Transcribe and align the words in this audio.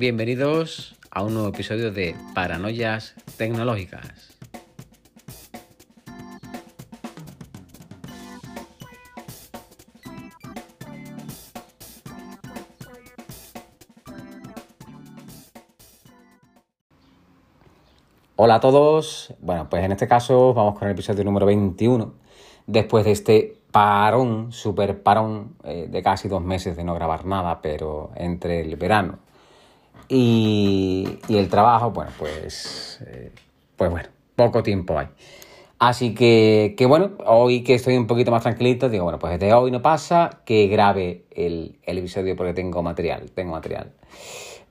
Bienvenidos 0.00 0.96
a 1.10 1.22
un 1.22 1.34
nuevo 1.34 1.50
episodio 1.50 1.92
de 1.92 2.16
Paranoias 2.34 3.14
Tecnológicas. 3.36 4.34
Hola 18.36 18.54
a 18.54 18.60
todos. 18.60 19.34
Bueno, 19.42 19.68
pues 19.68 19.84
en 19.84 19.92
este 19.92 20.08
caso 20.08 20.54
vamos 20.54 20.78
con 20.78 20.88
el 20.88 20.94
episodio 20.94 21.24
número 21.24 21.44
21. 21.44 22.14
Después 22.66 23.04
de 23.04 23.10
este 23.10 23.58
parón, 23.70 24.50
super 24.50 25.02
parón 25.02 25.56
eh, 25.62 25.88
de 25.90 26.02
casi 26.02 26.26
dos 26.26 26.42
meses 26.42 26.74
de 26.74 26.84
no 26.84 26.94
grabar 26.94 27.26
nada, 27.26 27.60
pero 27.60 28.12
entre 28.16 28.62
el 28.62 28.76
verano 28.76 29.29
y, 30.10 31.06
el 31.28 31.48
trabajo, 31.48 31.92
bueno, 31.92 32.10
pues, 32.18 33.00
eh, 33.06 33.30
pues 33.76 33.90
bueno, 33.90 34.08
poco 34.34 34.62
tiempo 34.62 34.98
hay. 34.98 35.06
Así 35.78 36.14
que, 36.14 36.74
que, 36.76 36.84
bueno, 36.84 37.12
hoy 37.24 37.62
que 37.62 37.74
estoy 37.74 37.96
un 37.96 38.08
poquito 38.08 38.32
más 38.32 38.42
tranquilito, 38.42 38.88
digo, 38.88 39.04
bueno, 39.04 39.20
pues 39.20 39.38
desde 39.38 39.54
hoy 39.54 39.70
no 39.70 39.80
pasa 39.80 40.40
que 40.44 40.66
grabe 40.66 41.24
el, 41.30 41.78
episodio 41.86 42.34
porque 42.36 42.52
tengo 42.52 42.82
material, 42.82 43.30
tengo 43.30 43.52
material. 43.52 43.92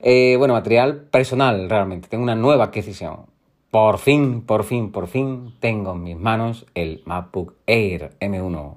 Eh, 0.00 0.36
bueno, 0.38 0.54
material 0.54 1.08
personal 1.10 1.68
realmente, 1.70 2.08
tengo 2.08 2.22
una 2.22 2.36
nueva 2.36 2.64
adquisición. 2.64 3.26
Por 3.70 3.98
fin, 3.98 4.42
por 4.42 4.64
fin, 4.64 4.92
por 4.92 5.06
fin 5.06 5.54
tengo 5.58 5.92
en 5.92 6.02
mis 6.02 6.16
manos 6.18 6.66
el 6.74 7.02
MacBook 7.06 7.54
Air 7.66 8.10
M1. 8.20 8.76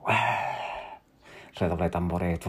Redoble 1.55 1.89
tambores. 1.89 2.39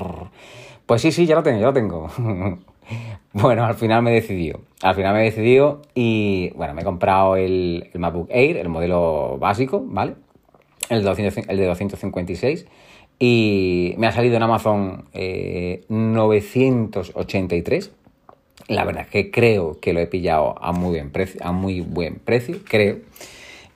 Pues 0.86 1.02
sí, 1.02 1.10
sí, 1.10 1.26
ya 1.26 1.34
lo 1.34 1.42
tengo, 1.42 1.60
ya 1.60 1.66
lo 1.66 1.72
tengo. 1.72 2.08
bueno, 3.32 3.64
al 3.64 3.74
final 3.74 4.02
me 4.02 4.10
he 4.12 4.14
decidido. 4.14 4.60
Al 4.82 4.94
final 4.94 5.14
me 5.14 5.20
he 5.22 5.24
decidido 5.24 5.82
y 5.94 6.50
bueno, 6.54 6.74
me 6.74 6.82
he 6.82 6.84
comprado 6.84 7.36
el, 7.36 7.90
MacBook 7.94 8.28
Air, 8.30 8.56
el 8.58 8.68
modelo 8.68 9.38
básico, 9.38 9.82
¿vale? 9.84 10.14
El 10.88 11.02
de, 11.02 11.44
el 11.48 11.56
de 11.56 11.66
256. 11.66 12.66
Y 13.18 13.94
me 13.96 14.06
ha 14.06 14.12
salido 14.12 14.36
en 14.36 14.42
Amazon 14.42 15.04
983 15.88 17.86
eh, 17.86 17.92
la 18.68 18.84
verdad 18.84 19.02
es 19.02 19.08
que 19.08 19.30
creo 19.30 19.78
que 19.80 19.92
lo 19.92 20.00
he 20.00 20.06
pillado 20.06 20.54
a 20.60 20.72
muy 20.72 20.90
buen 20.92 21.10
precio, 21.10 21.40
a 21.44 21.52
muy 21.52 21.80
buen 21.80 22.16
precio, 22.16 22.60
creo. 22.66 22.98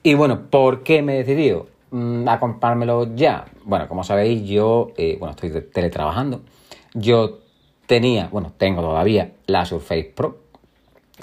Y 0.01 0.13
bueno, 0.15 0.49
¿por 0.49 0.83
qué 0.83 1.01
me 1.01 1.15
he 1.15 1.17
decidido 1.23 1.67
mm, 1.91 2.27
a 2.27 2.39
comprármelo 2.39 3.15
ya? 3.15 3.45
Bueno, 3.65 3.87
como 3.87 4.03
sabéis, 4.03 4.47
yo 4.49 4.91
eh, 4.97 5.17
bueno, 5.19 5.35
estoy 5.35 5.51
teletrabajando. 5.71 6.41
Yo 6.93 7.39
tenía, 7.89 8.27
bueno, 8.27 8.53
tengo 8.55 8.83
todavía 8.83 9.31
la 9.47 9.65
Surface 9.65 10.13
Pro. 10.15 10.37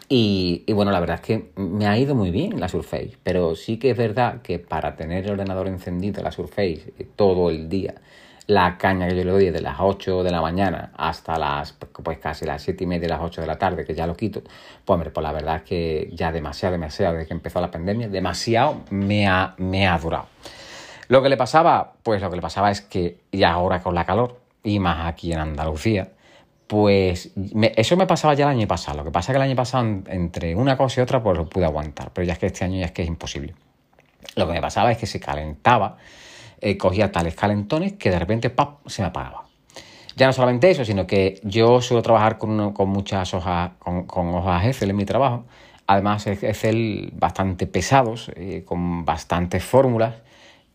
Y, 0.08 0.64
y, 0.66 0.72
bueno, 0.72 0.90
la 0.90 0.98
verdad 0.98 1.20
es 1.22 1.22
que 1.22 1.50
me 1.54 1.86
ha 1.86 1.96
ido 1.96 2.16
muy 2.16 2.32
bien 2.32 2.58
la 2.58 2.68
Surface, 2.68 3.16
pero 3.22 3.54
sí 3.54 3.78
que 3.78 3.90
es 3.90 3.96
verdad 3.96 4.42
que 4.42 4.58
para 4.58 4.96
tener 4.96 5.24
el 5.24 5.30
ordenador 5.30 5.68
encendido, 5.68 6.24
la 6.24 6.32
Surface, 6.32 6.92
eh, 6.98 7.06
todo 7.14 7.50
el 7.50 7.68
día, 7.68 7.94
la 8.48 8.78
caña 8.78 9.06
que 9.06 9.16
yo 9.16 9.24
le 9.24 9.30
doy 9.30 9.50
de 9.50 9.60
las 9.60 9.76
8 9.78 10.24
de 10.24 10.30
la 10.32 10.40
mañana 10.40 10.90
hasta 10.96 11.38
las, 11.38 11.72
pues 11.72 12.18
casi 12.18 12.44
las 12.44 12.62
7 12.62 12.82
y 12.82 12.86
media, 12.88 13.08
las 13.10 13.20
8 13.22 13.42
de 13.42 13.46
la 13.46 13.58
tarde, 13.58 13.84
que 13.84 13.94
ya 13.94 14.08
lo 14.08 14.16
quito, 14.16 14.42
pues 14.42 14.94
hombre, 14.94 15.10
pues 15.10 15.22
la 15.22 15.32
verdad 15.32 15.56
es 15.56 15.62
que 15.62 16.10
ya 16.14 16.32
demasiado, 16.32 16.72
demasiado, 16.72 17.14
desde 17.14 17.28
que 17.28 17.34
empezó 17.34 17.60
la 17.60 17.70
pandemia, 17.70 18.08
demasiado 18.08 18.82
me 18.90 19.28
ha, 19.28 19.54
me 19.58 19.86
ha 19.86 19.96
durado. 19.98 20.26
Lo 21.06 21.22
que 21.22 21.28
le 21.28 21.36
pasaba, 21.36 21.92
pues 22.02 22.20
lo 22.20 22.28
que 22.28 22.36
le 22.36 22.42
pasaba 22.42 22.72
es 22.72 22.80
que, 22.80 23.20
y 23.30 23.44
ahora 23.44 23.80
con 23.80 23.94
la 23.94 24.04
calor, 24.04 24.40
y 24.64 24.80
más 24.80 25.06
aquí 25.06 25.32
en 25.32 25.38
Andalucía, 25.38 26.10
pues 26.66 27.30
eso 27.76 27.96
me 27.96 28.06
pasaba 28.06 28.34
ya 28.34 28.44
el 28.44 28.50
año 28.58 28.66
pasado. 28.66 28.98
Lo 28.98 29.04
que 29.04 29.10
pasa 29.10 29.32
es 29.32 29.34
que 29.34 29.36
el 29.36 29.48
año 29.48 29.56
pasado, 29.56 29.86
entre 30.08 30.54
una 30.54 30.76
cosa 30.76 31.00
y 31.00 31.02
otra, 31.02 31.22
pues 31.22 31.36
lo 31.36 31.48
pude 31.48 31.64
aguantar. 31.64 32.10
Pero 32.12 32.26
ya 32.26 32.32
es 32.32 32.38
que 32.38 32.46
este 32.46 32.64
año 32.64 32.80
ya 32.80 32.86
es 32.86 32.92
que 32.92 33.02
es 33.02 33.08
imposible. 33.08 33.54
Lo 34.34 34.46
que 34.46 34.52
me 34.52 34.60
pasaba 34.60 34.90
es 34.90 34.98
que 34.98 35.06
se 35.06 35.20
calentaba 35.20 35.96
eh, 36.60 36.76
cogía 36.78 37.12
tales 37.12 37.34
calentones 37.34 37.92
que 37.94 38.10
de 38.10 38.18
repente 38.18 38.50
¡pap! 38.50 38.86
se 38.86 39.02
me 39.02 39.08
apagaba. 39.08 39.44
Ya 40.16 40.26
no 40.26 40.32
solamente 40.32 40.70
eso, 40.70 40.84
sino 40.84 41.06
que 41.06 41.40
yo 41.44 41.82
suelo 41.82 42.02
trabajar 42.02 42.38
con, 42.38 42.72
con 42.72 42.88
muchas 42.88 43.34
hojas, 43.34 43.72
con, 43.78 44.34
hojas 44.34 44.64
Excel 44.64 44.90
en 44.90 44.96
mi 44.96 45.04
trabajo. 45.04 45.44
Además, 45.86 46.26
Excel 46.26 47.12
bastante 47.14 47.66
pesados, 47.66 48.30
eh, 48.34 48.64
con 48.66 49.04
bastantes 49.04 49.62
fórmulas 49.62 50.14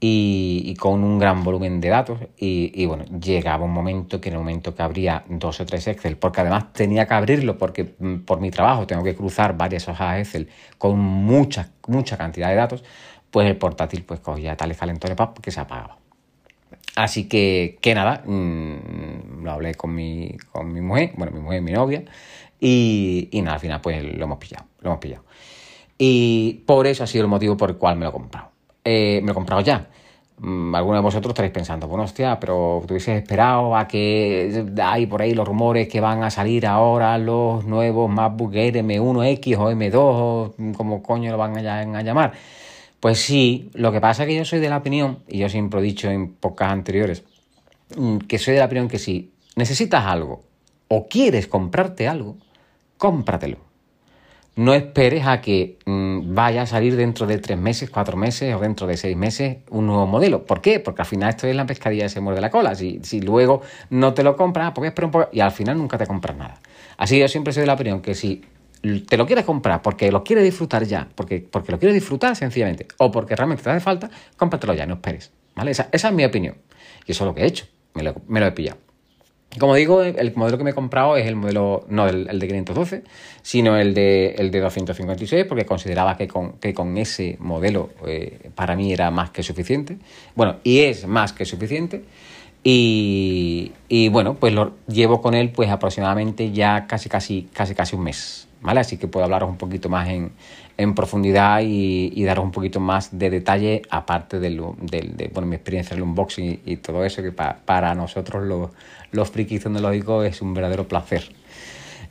y, 0.04 0.76
con 0.80 1.04
un 1.04 1.20
gran 1.20 1.44
volumen 1.44 1.80
de 1.80 1.90
datos. 1.90 2.20
Y, 2.36 2.86
bueno, 2.88 3.06
llegaba 3.06 3.64
un 3.64 3.72
momento 3.72 4.20
que 4.20 4.30
en 4.30 4.34
el 4.34 4.40
momento 4.40 4.74
que 4.74 4.82
abría 4.82 5.24
dos 5.30 5.62
o 5.62 5.66
tres 5.66 5.88
Excel, 5.88 6.18
porque 6.18 6.42
además 6.42 6.74
tenía 6.74 7.08
que 7.08 7.14
abrirlo 7.14 7.58
porque 7.58 7.96
mm, 8.00 8.22
por 8.26 8.42
mi 8.42 8.50
trabajo 8.50 8.88
tengo 8.88 9.04
que 9.04 9.16
cruzar 9.16 9.56
varias 9.56 9.88
hojas 9.88 10.20
Excel 10.20 10.50
con 10.80 11.00
mucha, 11.00 11.70
mucha 11.88 12.18
cantidad 12.18 12.50
de 12.50 12.56
datos, 12.56 12.84
pues 13.30 13.48
el 13.48 13.58
portátil 13.58 14.04
pues 14.04 14.20
cogía 14.20 14.58
tales 14.58 14.78
calentones 14.78 15.16
que 15.42 15.52
se 15.52 15.60
apagaba. 15.60 15.98
Así 16.96 17.30
que, 17.30 17.78
que 17.80 17.94
nada, 17.94 18.24
mmm, 18.26 19.44
lo 19.44 19.52
hablé 19.52 19.76
con 19.76 19.94
mi, 19.94 20.36
con 20.52 20.74
mi 20.74 20.82
mujer, 20.82 21.12
bueno, 21.16 21.32
mi 21.32 21.40
mujer, 21.42 21.62
mi 21.62 21.72
novia, 21.74 22.04
y, 22.60 23.30
y 23.32 23.42
nada, 23.44 23.56
al 23.56 23.62
final 23.62 23.82
pues 23.82 24.04
lo 24.04 24.24
hemos 24.26 24.40
pillado, 24.40 24.66
lo 24.82 24.90
hemos 24.90 25.00
pillado. 25.00 25.24
Y 25.98 26.64
por 26.66 26.88
eso 26.88 27.04
ha 27.04 27.08
sido 27.08 27.26
el 27.26 27.30
motivo 27.30 27.56
por 27.56 27.70
el 27.70 27.78
cual 27.78 27.98
me 27.98 28.06
lo 28.06 28.10
he 28.10 28.14
comprado. 28.14 28.52
Eh, 28.84 29.20
me 29.22 29.28
lo 29.28 29.32
he 29.32 29.36
comprado 29.36 29.62
ya. 29.62 29.88
Mm, 30.38 30.74
algunos 30.74 31.00
de 31.00 31.04
vosotros 31.04 31.32
estaréis 31.32 31.54
pensando, 31.54 31.88
bueno, 31.88 32.04
hostia, 32.04 32.40
pero 32.40 32.84
tú 32.88 32.94
hubieses 32.94 33.22
esperado 33.22 33.76
a 33.76 33.88
que 33.88 34.66
hay 34.82 35.06
por 35.06 35.22
ahí 35.22 35.36
los 35.36 35.48
rumores 35.48 35.88
que 35.88 36.02
van 36.02 36.24
a 36.24 36.32
salir 36.32 36.66
ahora 36.66 37.18
los 37.20 37.64
nuevos 37.66 38.10
MacBook 38.10 38.56
Air 38.56 38.78
M1X 38.78 39.58
o 39.58 39.72
M2 39.72 39.94
o 39.96 40.56
como 40.76 41.04
coño 41.04 41.32
lo 41.32 41.38
van 41.38 41.58
a 41.58 42.02
llamar. 42.02 42.34
Pues 43.00 43.20
sí, 43.20 43.70
lo 43.74 43.92
que 43.92 44.02
pasa 44.02 44.24
es 44.24 44.30
que 44.30 44.36
yo 44.36 44.46
soy 44.46 44.60
de 44.60 44.70
la 44.70 44.78
opinión, 44.78 45.20
y 45.28 45.40
yo 45.40 45.50
siempre 45.50 45.80
he 45.80 45.84
dicho 45.84 46.10
en 46.10 46.34
pocas 46.34 46.72
anteriores, 46.72 47.24
mm, 47.98 48.20
que 48.20 48.38
soy 48.40 48.54
de 48.54 48.60
la 48.60 48.68
opinión 48.68 48.88
que 48.88 49.00
si 49.00 49.32
necesitas 49.56 50.06
algo 50.06 50.44
o 50.88 51.08
quieres 51.08 51.48
comprarte 51.48 52.08
algo, 52.08 52.38
cómpratelo. 52.98 53.71
No 54.56 54.74
esperes 54.74 55.26
a 55.26 55.42
que 55.42 55.80
mm, 55.86 56.36
vaya 56.36 56.64
a 56.64 56.66
salir 56.66 56.96
dentro 56.96 57.26
de 57.26 57.38
tres 57.38 57.58
meses, 57.58 57.90
cuatro 57.90 58.18
meses 58.18 58.54
o 58.54 58.60
dentro 58.60 58.86
de 58.86 58.98
seis 58.98 59.16
meses 59.16 59.58
un 59.70 59.88
nuevo 59.88 60.06
modelo. 60.08 60.46
¿Por 60.46 60.62
qué? 60.62 60.80
Porque 60.80 61.02
al 61.02 61.08
final 61.08 61.30
esto 61.30 61.48
es 61.48 61.56
la 61.56 61.66
pescadilla 61.66 62.04
que 62.04 62.10
se 62.10 62.20
muerde 62.20 62.42
la 62.42 62.50
cola. 62.50 62.76
Si, 62.76 63.00
si 63.04 63.22
luego 63.22 63.62
no 63.90 64.14
te 64.14 64.24
lo 64.24 64.36
compras, 64.36 64.72
porque 64.74 64.90
espera 64.90 65.06
un 65.08 65.12
poco 65.12 65.30
y 65.32 65.40
al 65.40 65.52
final 65.52 65.78
nunca 65.78 65.98
te 65.98 66.06
compras 66.06 66.36
nada. 66.36 66.60
Así 66.98 67.18
yo 67.18 67.28
siempre 67.28 67.54
soy 67.54 67.62
de 67.62 67.68
la 67.68 67.74
opinión 67.74 68.02
que 68.02 68.14
si 68.14 68.44
te 69.08 69.18
lo 69.18 69.26
quieres 69.26 69.46
comprar 69.46 69.82
porque 69.82 70.12
lo 70.12 70.24
quieres 70.24 70.44
disfrutar 70.44 70.86
ya, 70.86 71.08
porque, 71.16 71.40
porque 71.40 71.72
lo 71.72 71.80
quieres 71.80 71.96
disfrutar 71.96 72.36
sencillamente, 72.36 72.88
o 72.98 73.12
porque 73.12 73.36
realmente 73.36 73.64
te 73.64 73.70
hace 73.70 73.80
falta, 73.80 74.10
cómpratelo 74.38 74.74
ya, 74.74 74.86
no 74.86 74.96
esperes. 74.96 75.32
¿vale? 75.56 75.72
Esa, 75.72 75.90
es 75.92 76.12
mi 76.12 76.26
opinión. 76.26 76.56
Y 77.06 77.12
eso 77.12 77.24
es 77.24 77.28
lo 77.28 77.36
que 77.36 77.44
he 77.44 77.48
hecho, 77.48 77.66
me 77.94 78.04
lo, 78.04 78.48
he 78.48 78.52
pillado. 78.52 78.78
Como 79.60 79.76
digo, 79.76 80.02
el 80.02 80.34
modelo 80.36 80.58
que 80.58 80.64
me 80.64 80.70
he 80.70 80.74
comprado 80.74 81.18
es 81.18 81.28
el 81.28 81.36
modelo, 81.36 81.86
no 81.90 82.08
el, 82.08 82.40
de 82.40 82.48
512, 82.48 83.04
sino 83.42 83.78
el 83.78 83.94
de, 83.94 84.36
el 84.38 84.50
de 84.50 84.62
256, 84.62 85.46
porque 85.46 85.66
consideraba 85.66 86.16
que 86.16 86.30
con, 86.30 86.54
que 86.54 86.74
con 86.74 86.98
ese 86.98 87.36
modelo 87.40 87.90
eh, 88.08 88.50
para 88.56 88.78
mí 88.78 88.94
era 88.94 89.12
más 89.12 89.32
que 89.32 89.44
suficiente. 89.44 89.98
Bueno, 90.36 90.58
y 90.64 90.80
es 90.80 91.06
más 91.06 91.34
que 91.34 91.44
suficiente. 91.44 92.04
Y, 92.64 93.74
y, 93.90 94.08
bueno, 94.08 94.36
pues 94.36 94.54
lo 94.54 94.74
llevo 94.88 95.20
con 95.22 95.34
él 95.34 95.50
pues 95.50 95.70
aproximadamente 95.70 96.52
ya 96.52 96.86
casi, 96.88 97.10
casi, 97.10 97.50
casi, 97.52 97.76
casi 97.76 97.96
un 97.96 98.04
mes. 98.04 98.48
¿vale? 98.62 98.80
Así 98.80 98.98
que 98.98 99.08
puedo 99.08 99.26
hablaros 99.26 99.50
un 99.50 99.58
poquito 99.58 99.90
más 99.90 100.08
en, 100.10 100.32
profundidad 100.96 101.62
y, 101.64 102.24
daros 102.24 102.46
un 102.46 102.52
poquito 102.52 102.80
más 102.80 103.18
de 103.18 103.30
detalle, 103.30 103.84
aparte 103.90 104.40
de, 104.40 104.50
bueno, 105.32 105.48
mi 105.48 105.56
experiencia 105.56 105.94
en 105.94 106.00
el 106.00 106.04
unboxing 106.04 106.62
y, 106.66 106.78
todo 106.78 107.04
eso, 107.04 107.22
que 107.22 107.32
para 107.32 107.94
nosotros 107.94 108.44
los, 108.44 108.70
los 109.12 109.30
frikis 109.30 109.64
tecnológicos 109.64 110.26
es 110.26 110.42
un 110.42 110.54
verdadero 110.54 110.88
placer. 110.88 111.24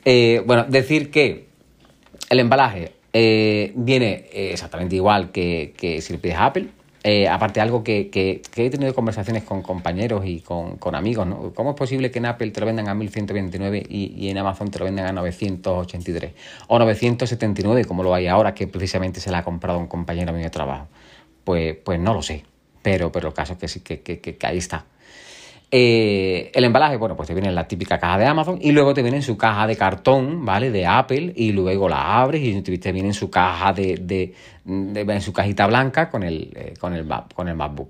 Eh, 0.05 0.41
bueno, 0.45 0.65
decir 0.67 1.11
que 1.11 1.47
el 2.29 2.39
embalaje 2.39 2.93
eh, 3.13 3.71
viene 3.75 4.27
exactamente 4.31 4.95
igual 4.95 5.31
que, 5.31 5.99
si 6.01 6.13
le 6.13 6.19
pides 6.19 6.37
a 6.37 6.45
Apple, 6.45 6.67
eh, 7.03 7.27
aparte, 7.27 7.59
algo 7.59 7.83
que, 7.83 8.11
que, 8.11 8.41
he 8.55 8.69
tenido 8.69 8.93
conversaciones 8.93 9.43
con 9.43 9.63
compañeros 9.63 10.23
y 10.25 10.41
con, 10.41 10.77
amigos, 10.93 11.25
¿no? 11.25 11.51
¿Cómo 11.55 11.71
es 11.71 11.75
posible 11.75 12.11
que 12.11 12.19
en 12.19 12.27
Apple 12.27 12.51
te 12.51 12.59
lo 12.59 12.67
vendan 12.67 12.89
a 12.89 12.93
1129 12.93 13.83
y, 13.89 14.13
y, 14.15 14.29
en 14.29 14.37
Amazon 14.37 14.69
te 14.69 14.77
lo 14.77 14.85
vendan 14.85 15.07
a 15.07 15.11
983? 15.11 16.33
O 16.67 16.77
979, 16.77 17.85
como 17.85 18.03
lo 18.03 18.13
hay 18.13 18.27
ahora, 18.27 18.53
que 18.53 18.67
precisamente 18.67 19.19
se 19.19 19.31
la 19.31 19.39
ha 19.39 19.43
comprado 19.43 19.79
un 19.79 19.87
compañero 19.87 20.31
mío 20.31 20.43
de 20.43 20.51
trabajo. 20.51 20.87
Pues, 21.43 21.75
pues 21.83 21.99
no 21.99 22.13
lo 22.13 22.21
sé, 22.21 22.43
pero, 22.83 23.11
pero 23.11 23.29
el 23.29 23.33
caso 23.33 23.53
es 23.53 23.59
que 23.59 23.67
sí, 23.67 23.79
que, 23.79 24.01
que 24.01 24.37
ahí 24.45 24.59
está. 24.59 24.85
Eh, 25.73 26.51
el 26.53 26.65
embalaje, 26.65 26.97
bueno, 26.97 27.15
pues 27.15 27.27
te 27.27 27.33
viene 27.33 27.47
en 27.47 27.55
la 27.55 27.65
típica 27.65 27.97
caja 27.97 28.17
de 28.17 28.25
Amazon 28.25 28.59
y 28.61 28.73
luego 28.73 28.93
te 28.93 29.01
viene 29.01 29.17
en 29.17 29.23
su 29.23 29.37
caja 29.37 29.65
de 29.67 29.77
cartón, 29.77 30.43
¿vale? 30.43 30.69
De 30.69 30.85
Apple 30.85 31.31
y 31.33 31.53
luego 31.53 31.87
la 31.87 32.19
abres 32.19 32.41
y 32.43 32.61
te 32.61 32.91
viene 32.91 33.07
en 33.07 33.13
su 33.13 33.29
caja 33.29 33.71
de, 33.71 33.95
de, 33.95 34.35
en 34.65 35.21
su 35.21 35.31
cajita 35.31 35.67
blanca 35.67 36.09
con 36.09 36.23
el, 36.23 36.51
eh, 36.57 36.73
con 36.77 36.93
el, 36.93 37.07
con 37.33 37.47
el 37.47 37.55
MacBook. 37.55 37.89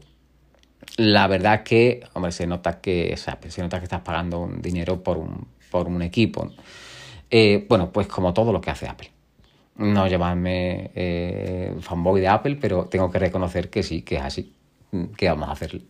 La 0.98 1.25
verdad 1.25 1.56
es 1.56 1.62
que, 1.62 2.04
hombre, 2.13 2.31
se 2.31 2.45
nota 2.45 2.80
que, 2.80 3.18
se 3.18 3.62
nota 3.63 3.80
que 3.80 3.86
estás 3.86 4.01
pagando 4.01 4.42
un 4.42 4.62
dinero 4.62 5.01
por 5.01 5.18
un, 5.18 5.48
por 5.72 5.88
un 5.88 6.04
equipo. 6.04 6.51
Eh, 7.31 7.66
bueno, 7.68 7.92
pues 7.92 8.06
como 8.06 8.31
todo 8.31 8.54
lo 8.54 8.62
que 8.62 8.69
hace 8.69 8.88
Apple. 8.88 9.10
No 9.78 10.06
llamarme 10.06 10.92
fanboy 11.80 12.22
de 12.22 12.28
Apple, 12.28 12.57
pero 12.62 12.86
tengo 12.86 13.10
que 13.10 13.18
reconocer 13.18 13.72
que 13.72 13.81
sí, 13.81 14.04
que 14.04 14.18
es 14.18 14.22
así. 14.22 14.54
¿Qué 15.18 15.30
vamos 15.30 15.50
a 15.50 15.54
hacer? 15.54 15.81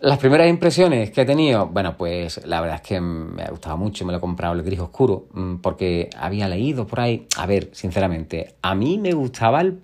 Las 0.00 0.18
primeras 0.18 0.48
impresiones 0.48 1.10
que 1.10 1.22
he 1.22 1.24
tenido, 1.24 1.66
bueno, 1.66 1.96
pues 1.96 2.46
la 2.46 2.60
verdad 2.60 2.76
es 2.76 2.82
que 2.82 3.00
me 3.00 3.42
ha 3.42 3.50
gustado 3.50 3.76
mucho, 3.76 4.04
me 4.06 4.12
lo 4.12 4.18
he 4.18 4.20
comprado 4.20 4.54
el 4.54 4.62
gris 4.62 4.78
oscuro, 4.78 5.26
mm, 5.32 5.56
porque 5.56 6.08
había 6.16 6.48
leído 6.48 6.86
por 6.86 7.00
ahí, 7.00 7.26
a 7.36 7.46
ver, 7.46 7.70
sinceramente, 7.72 8.54
a 8.62 8.76
mí 8.76 8.98
me 8.98 9.12
gustaba 9.12 9.60
el, 9.60 9.80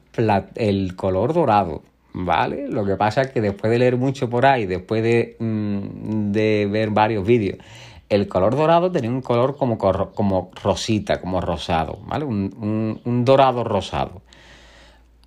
el 0.54 0.94
color 0.94 1.32
dorado, 1.34 1.82
¿vale? 2.12 2.68
Lo 2.68 2.84
que 2.84 2.94
pasa 2.94 3.22
es 3.22 3.30
que 3.32 3.40
después 3.40 3.72
de 3.72 3.80
leer 3.80 3.96
mucho 3.96 4.30
por 4.30 4.46
ahí, 4.46 4.66
después 4.66 5.02
de, 5.02 5.36
mm, 5.40 6.30
de 6.30 6.68
ver 6.70 6.90
varios 6.90 7.26
vídeos, 7.26 7.58
el 8.08 8.28
color 8.28 8.56
dorado 8.56 8.90
tenía 8.90 9.10
un 9.10 9.22
color 9.22 9.56
como, 9.56 9.78
como 9.78 10.50
rosita, 10.62 11.20
como 11.20 11.40
rosado, 11.40 11.98
¿vale? 12.06 12.24
Un, 12.24 13.24
dorado 13.24 13.64
rosado. 13.64 14.22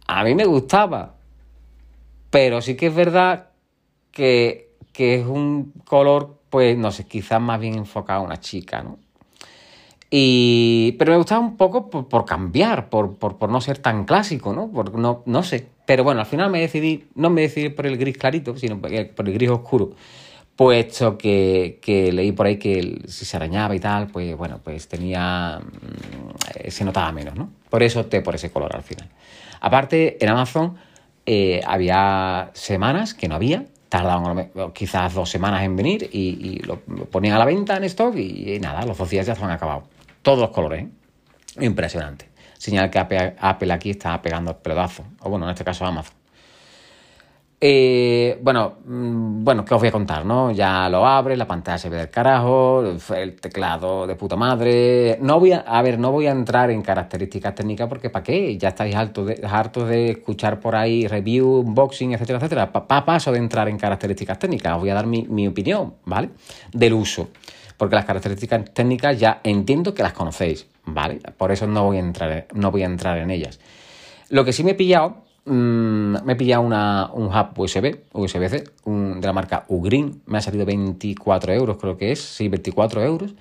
A 0.07 0.23
mí 0.23 0.35
me 0.35 0.45
gustaba, 0.45 1.15
pero 2.29 2.61
sí 2.61 2.75
que 2.75 2.87
es 2.87 2.95
verdad 2.95 3.49
que, 4.11 4.66
es 4.99 5.25
un 5.25 5.73
color, 5.85 6.37
pues 6.49 6.77
no 6.77 6.91
sé, 6.91 7.05
quizás 7.05 7.41
más 7.41 7.59
bien 7.59 7.75
enfocado 7.75 8.21
a 8.21 8.23
una 8.23 8.39
chica, 8.39 8.83
¿no? 8.83 8.97
Y, 10.09 10.93
pero 10.97 11.11
me 11.11 11.17
gustaba 11.17 11.41
un 11.41 11.57
poco 11.57 11.89
por, 11.89 12.25
cambiar, 12.25 12.89
por, 12.89 13.17
por, 13.17 13.49
no 13.49 13.59
ser 13.59 13.79
tan 13.79 14.05
clásico, 14.05 14.53
¿no? 14.53 14.71
Por, 14.71 14.97
no, 14.97 15.21
no 15.25 15.43
sé. 15.43 15.67
Pero 15.85 16.03
bueno, 16.05 16.21
al 16.21 16.25
final 16.25 16.49
me 16.49 16.61
decidí, 16.61 17.07
no 17.15 17.29
me 17.29 17.41
decidí 17.41 17.69
por 17.69 17.85
el 17.87 17.97
gris 17.97 18.17
clarito, 18.17 18.55
sino 18.57 18.79
por 18.79 18.91
el 18.93 19.33
gris 19.33 19.49
oscuro 19.49 19.91
puesto 20.57 21.17
que, 21.17 21.79
que, 21.81 22.11
leí 22.11 22.31
por 22.31 22.47
ahí 22.47 22.57
que 22.57 22.99
si 23.07 23.25
se 23.25 23.37
arañaba 23.37 23.75
y 23.75 23.79
tal, 23.79 24.07
pues 24.07 24.35
bueno, 24.35 24.59
pues 24.61 24.87
tenía, 24.87 25.61
mm, 25.61 26.69
se 26.69 26.83
notaba 26.83 27.11
menos, 27.11 27.35
¿no? 27.35 27.51
Por 27.69 27.83
eso 27.83 28.01
opté 28.01 28.21
por 28.21 28.35
ese 28.35 28.51
color 28.51 28.75
al 28.75 28.81
final. 28.81 29.07
Aparte, 29.61 30.17
en 30.19 30.29
Amazon 30.29 30.75
eh, 31.27 31.61
había 31.65 32.49
semanas 32.53 33.13
que 33.13 33.27
no 33.27 33.35
había, 33.35 33.65
tardaban 33.89 34.51
quizás 34.73 35.13
dos 35.13 35.29
semanas 35.29 35.63
en 35.63 35.75
venir 35.75 36.09
y, 36.11 36.59
lo, 36.59 36.79
ponían 36.79 37.35
a 37.35 37.39
la 37.39 37.45
venta 37.45 37.77
en 37.77 37.83
stock 37.85 38.15
y, 38.15 38.59
nada, 38.59 38.85
los 38.85 38.97
dos 38.97 39.09
días 39.09 39.25
ya 39.25 39.35
se 39.35 39.43
han 39.43 39.51
acabado. 39.51 39.83
Todos 40.21 40.39
los 40.39 40.49
colores, 40.49 40.83
¿eh? 40.83 40.89
Impresionante. 41.65 42.29
Señal 42.57 42.89
que 42.89 42.99
Apple 42.99 43.73
aquí 43.73 43.91
está 43.91 44.21
pegando 44.21 44.51
el 44.51 44.57
pelotazo, 44.57 45.03
o 45.21 45.29
bueno, 45.29 45.45
en 45.45 45.51
este 45.51 45.63
caso 45.63 45.85
Amazon. 45.85 46.16
Eh, 47.59 48.37
bueno, 48.43 48.75
mm, 48.85 49.43
bueno, 49.43 49.65
¿qué 49.65 49.73
os 49.73 49.79
voy 49.79 49.89
a 49.89 49.91
contar, 49.91 50.23
no? 50.23 50.51
Ya 50.51 50.87
lo 50.89 51.07
abre, 51.07 51.35
la 51.35 51.47
pantalla 51.47 51.79
se 51.79 51.89
ve 51.89 51.97
del 51.97 52.09
carajo, 52.11 52.83
el 53.15 53.35
teclado 53.35 54.05
de 54.05 54.15
puta 54.15 54.35
madre. 54.35 55.17
No 55.21 55.39
voy 55.39 55.53
a, 55.53 55.61
a 55.61 55.81
ver, 55.81 55.97
no 55.97 56.11
voy 56.11 56.27
a 56.27 56.31
entrar 56.31 56.69
en 56.69 56.83
características 56.83 57.55
técnicas 57.55 57.89
porque 57.89 58.11
¿para 58.11 58.21
qué? 58.23 58.55
Ya 58.59 58.69
estáis 58.69 58.95
hartos 58.95 59.27
de, 59.27 59.41
hartos 59.43 59.89
de 59.89 60.11
escuchar 60.11 60.59
por 60.59 60.75
ahí 60.75 61.07
review, 61.07 61.61
unboxing, 61.61 62.13
etcétera, 62.13 62.37
etcétera. 62.37 62.71
Pa, 62.71 63.05
paso 63.05 63.31
de 63.31 63.39
entrar 63.39 63.67
en 63.69 63.77
características 63.79 64.37
técnicas, 64.37 64.75
os 64.75 64.81
voy 64.81 64.91
a 64.91 64.93
dar 64.93 65.07
mi, 65.07 65.23
mi 65.23 65.47
opinión, 65.47 65.95
¿vale? 66.05 66.29
Del 66.71 66.93
uso. 66.93 67.29
Porque 67.75 67.95
las 67.95 68.05
características 68.05 68.71
técnicas 68.71 69.19
ya 69.19 69.41
entiendo 69.43 69.95
que 69.95 70.03
las 70.03 70.13
conocéis, 70.13 70.67
¿vale? 70.85 71.19
Por 71.35 71.51
eso 71.51 71.65
no 71.65 71.85
voy 71.85 71.97
a 71.97 72.01
entrar, 72.01 72.47
no 72.53 72.69
voy 72.69 72.83
a 72.83 72.85
entrar 72.85 73.17
en 73.17 73.31
ellas. 73.31 73.59
Lo 74.29 74.45
que 74.45 74.53
sí 74.53 74.63
me 74.63 74.71
he 74.71 74.75
pillado 74.75 75.26
Mm, 75.47 76.25
me 76.25 76.33
he 76.33 76.35
pillado 76.35 76.61
una, 76.61 77.09
un 77.13 77.27
hub 77.27 77.57
USB, 77.57 78.01
USB-C, 78.11 78.65
de 78.85 79.27
la 79.27 79.31
marca 79.31 79.63
Ugreen. 79.69 80.21
Me 80.25 80.39
ha 80.39 80.41
salido 80.41 80.65
24 80.65 81.53
euros, 81.53 81.77
creo 81.77 81.97
que 81.97 82.11
es. 82.11 82.19
Sí, 82.19 82.49
24 82.49 83.01
euros. 83.03 83.33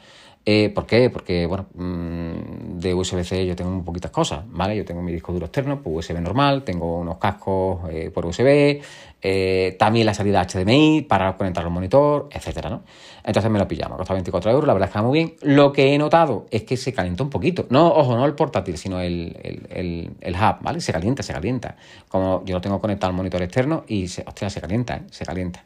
Eh, 0.48 0.70
¿Por 0.72 0.86
qué? 0.86 1.10
Porque, 1.10 1.44
bueno, 1.44 1.66
mm, 1.74 2.78
de 2.78 2.94
USB-C 2.94 3.44
yo 3.46 3.56
tengo 3.56 3.68
un 3.68 3.84
poquitas 3.84 4.12
cosas, 4.12 4.44
¿vale? 4.46 4.76
Yo 4.76 4.84
tengo 4.84 5.02
mi 5.02 5.10
disco 5.10 5.32
duro 5.32 5.46
externo 5.46 5.82
por 5.82 5.92
USB 5.94 6.20
normal, 6.20 6.62
tengo 6.62 7.00
unos 7.00 7.18
cascos 7.18 7.80
eh, 7.90 8.12
por 8.14 8.26
USB, 8.26 8.80
eh, 9.22 9.76
también 9.76 10.06
la 10.06 10.14
salida 10.14 10.46
HDMI 10.46 11.02
para 11.02 11.36
conectar 11.36 11.64
al 11.64 11.72
monitor, 11.72 12.28
etcétera, 12.30 12.70
¿no? 12.70 12.84
Entonces 13.24 13.50
me 13.50 13.58
lo 13.58 13.66
pillamos, 13.66 13.98
costado 13.98 14.14
24 14.18 14.52
euros, 14.52 14.68
la 14.68 14.74
verdad 14.74 14.88
es 14.88 14.92
que 14.92 14.98
está 14.98 15.08
muy 15.08 15.18
bien. 15.18 15.34
Lo 15.42 15.72
que 15.72 15.92
he 15.92 15.98
notado 15.98 16.46
es 16.52 16.62
que 16.62 16.76
se 16.76 16.92
calentó 16.92 17.24
un 17.24 17.30
poquito. 17.30 17.66
No, 17.70 17.88
ojo, 17.88 18.14
no 18.14 18.24
el 18.24 18.34
portátil, 18.34 18.78
sino 18.78 19.00
el, 19.00 20.12
hub, 20.24 20.56
¿vale? 20.60 20.80
Se 20.80 20.92
calienta, 20.92 21.24
se 21.24 21.32
calienta. 21.32 21.74
Como 22.08 22.44
yo 22.44 22.54
lo 22.54 22.60
tengo 22.60 22.80
conectado 22.80 23.10
al 23.10 23.16
monitor 23.16 23.42
externo 23.42 23.82
y, 23.88 24.06
se, 24.06 24.22
hostia, 24.24 24.48
se 24.48 24.60
calienta, 24.60 25.02
Se 25.10 25.26
calienta 25.26 25.64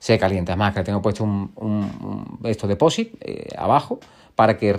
se 0.00 0.18
calienta. 0.18 0.52
Además, 0.52 0.72
que 0.72 0.80
le 0.80 0.84
tengo 0.84 1.00
puesto 1.00 1.22
un, 1.22 1.52
un, 1.54 2.40
esto 2.44 2.66
deposit 2.66 3.14
eh, 3.20 3.48
abajo 3.56 4.00
para 4.34 4.56
que, 4.56 4.72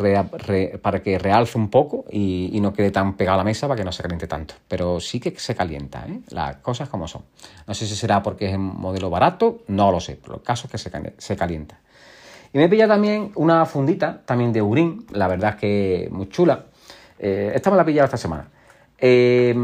para 0.81 1.03
que 1.03 1.19
realce 1.19 1.57
un 1.57 1.69
poco 1.69 2.05
y, 2.11 2.59
no 2.59 2.73
quede 2.73 2.89
tan 2.89 3.15
pegado 3.15 3.35
a 3.35 3.37
la 3.37 3.43
mesa 3.43 3.67
para 3.67 3.77
que 3.77 3.85
no 3.85 3.91
se 3.91 4.01
caliente 4.01 4.25
tanto. 4.25 4.55
Pero 4.67 4.99
sí 4.99 5.19
que 5.19 5.31
se 5.37 5.53
calienta, 5.53 6.03
¿eh? 6.07 6.21
las 6.31 6.57
cosas 6.57 6.89
como 6.89 7.07
son. 7.07 7.21
No 7.67 7.75
sé 7.75 7.85
si 7.85 7.95
será 7.95 8.23
porque 8.23 8.49
es 8.49 8.55
un 8.55 8.81
modelo 8.81 9.11
barato, 9.11 9.61
no 9.67 9.91
lo 9.91 9.99
sé, 9.99 10.19
pero 10.21 10.35
el 10.35 10.41
caso 10.41 10.65
es 10.65 10.71
que 10.71 10.77
se, 10.79 11.13
se 11.19 11.35
calienta. 11.35 11.79
Y 12.53 12.57
me 12.57 12.65
he 12.65 12.69
pillado 12.69 12.93
también 12.93 13.31
una 13.35 13.65
fundita, 13.67 14.23
también 14.25 14.51
de 14.51 14.63
Urin, 14.63 15.05
la 15.11 15.27
verdad 15.27 15.51
es 15.51 15.55
que 15.57 16.09
muy 16.11 16.27
chula. 16.27 16.65
Eh, 17.19 17.51
esta 17.53 17.69
me 17.69 17.77
la 17.77 17.83
he 17.83 17.85
pillado 17.85 18.05
esta 18.05 18.17
semana. 18.17 18.49
Eh, 19.03 19.55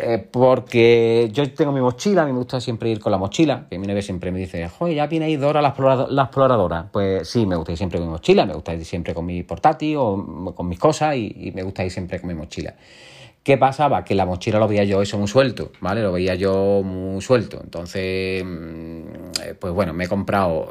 eh, 0.00 0.26
porque 0.30 1.28
yo 1.30 1.52
tengo 1.52 1.70
mi 1.70 1.82
mochila, 1.82 2.22
a 2.22 2.24
mí 2.24 2.32
me 2.32 2.38
gusta 2.38 2.62
siempre 2.62 2.88
ir 2.88 2.98
con 2.98 3.12
la 3.12 3.18
mochila, 3.18 3.66
que 3.68 3.78
mi 3.78 3.86
novia 3.86 4.00
siempre 4.00 4.32
me 4.32 4.38
dice, 4.38 4.66
joder, 4.70 4.94
ya 4.94 5.06
viene 5.06 5.26
ahí 5.26 5.36
Dora 5.36 5.60
la, 5.60 5.68
exploradora. 5.68 6.88
Pues 6.90 7.28
sí, 7.28 7.44
me 7.44 7.56
gusta 7.56 7.72
ir 7.72 7.78
siempre 7.78 7.98
con 7.98 8.08
mi 8.08 8.12
mochila, 8.12 8.46
me 8.46 8.54
gusta 8.54 8.72
ir 8.72 8.82
siempre 8.86 9.12
con 9.12 9.26
mi 9.26 9.42
portátil 9.42 9.96
o 9.98 10.54
con 10.56 10.66
mis 10.66 10.78
cosas 10.78 11.14
y, 11.14 11.52
me 11.54 11.62
gusta 11.62 11.84
ir 11.84 11.90
siempre 11.90 12.18
con 12.18 12.28
mi 12.28 12.34
mochila. 12.34 12.74
¿Qué 13.42 13.58
pasaba? 13.58 14.02
Que 14.02 14.14
la 14.14 14.24
mochila 14.24 14.58
lo 14.58 14.66
veía 14.66 14.84
yo 14.84 15.02
eso 15.02 15.18
muy 15.18 15.28
suelto, 15.28 15.72
¿vale? 15.80 16.02
Lo 16.02 16.10
veía 16.10 16.34
yo 16.34 16.80
muy 16.82 17.20
suelto. 17.20 17.60
Entonces, 17.62 18.42
mm, 18.42 19.02
eh, 19.44 19.54
pues 19.60 19.74
bueno, 19.74 19.92
me 19.92 20.04
he 20.04 20.08
comprado 20.08 20.70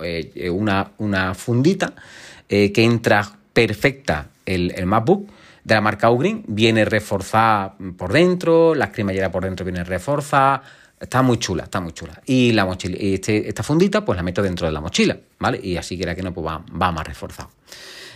una, 0.51 0.92
una 0.98 1.36
fundita 1.36 1.94
que 2.48 2.71
entra 2.75 3.24
perfecta 3.54 4.30
el, 4.45 4.74
el 4.75 4.88
MacBook 4.88 5.28
de 5.65 5.73
la 5.73 5.81
marca 5.81 6.12
Ugreen, 6.12 6.44
viene 6.47 6.85
reforzada 6.85 7.75
por 7.97 8.13
dentro, 8.13 8.75
la 8.75 8.91
cremallera 8.91 9.31
por 9.31 9.44
dentro 9.44 9.65
viene 9.65 9.83
reforzada, 9.83 10.62
está 11.00 11.23
muy 11.23 11.39
chula, 11.39 11.63
está 11.63 11.81
muy 11.81 11.91
chula. 11.91 12.21
Y 12.27 12.51
la 12.51 12.65
mochila, 12.65 12.95
este, 13.00 13.50
esta 13.50 13.63
fundita, 13.63 14.06
pues 14.06 14.15
la 14.15 14.21
meto 14.21 14.44
dentro 14.44 14.67
de 14.67 14.73
la 14.73 14.79
mochila, 14.79 15.17
¿vale? 15.39 15.59
Y 15.62 15.75
así 15.75 15.97
que 15.97 16.03
era 16.03 16.13
que 16.13 16.21
no, 16.21 16.31
pues 16.33 16.45
va, 16.45 16.91
más 16.91 17.07
reforzado. 17.07 17.50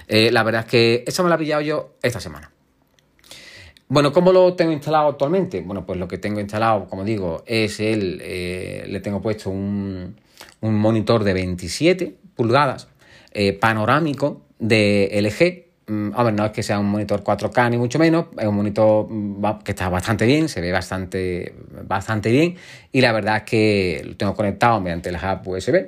Eh, 0.07 0.31
la 0.31 0.43
verdad 0.43 0.61
es 0.61 0.67
que 0.67 1.03
esa 1.07 1.23
me 1.23 1.29
la 1.29 1.35
he 1.35 1.37
pillado 1.39 1.61
yo 1.61 1.95
esta 2.03 2.19
semana. 2.19 2.51
Bueno, 3.87 4.13
¿cómo 4.13 4.31
lo 4.31 4.53
tengo 4.53 4.71
instalado 4.71 5.09
actualmente? 5.09 5.61
Bueno, 5.61 5.83
pues 5.87 5.97
lo 5.97 6.07
que 6.07 6.19
tengo 6.19 6.39
instalado, 6.39 6.87
como 6.87 7.03
digo, 7.03 7.43
es 7.47 7.79
el. 7.79 8.21
Eh, 8.21 8.85
le 8.87 8.99
tengo 8.99 9.19
puesto 9.19 9.49
un, 9.49 10.15
monitor 10.61 11.23
de 11.23 11.33
27 11.33 12.15
pulgadas 12.35 12.87
eh, 13.31 13.53
panorámico 13.53 14.43
de 14.59 15.09
LG 15.19 15.68
a 16.13 16.23
ver, 16.23 16.33
no 16.33 16.45
es 16.45 16.51
que 16.51 16.63
sea 16.63 16.79
un 16.79 16.87
monitor 16.87 17.23
4K 17.23 17.71
ni 17.71 17.77
mucho 17.77 17.99
menos, 17.99 18.27
es 18.37 18.45
un 18.45 18.55
monitor 18.55 19.07
mm, 19.09 19.63
que 19.63 19.71
está 19.71 19.89
bastante 19.89 20.25
bien, 20.25 20.49
se 20.49 20.61
ve 20.61 20.71
bastante, 20.71 21.53
bastante 21.85 22.31
bien 22.31 22.55
y 22.91 23.01
la 23.01 23.11
verdad 23.11 23.37
es 23.37 23.43
que 23.43 24.01
lo 24.05 24.15
tengo 24.15 24.35
conectado 24.35 24.79
mediante 24.79 25.09
el 25.09 25.15
hub 25.15 25.47
USB 25.47 25.87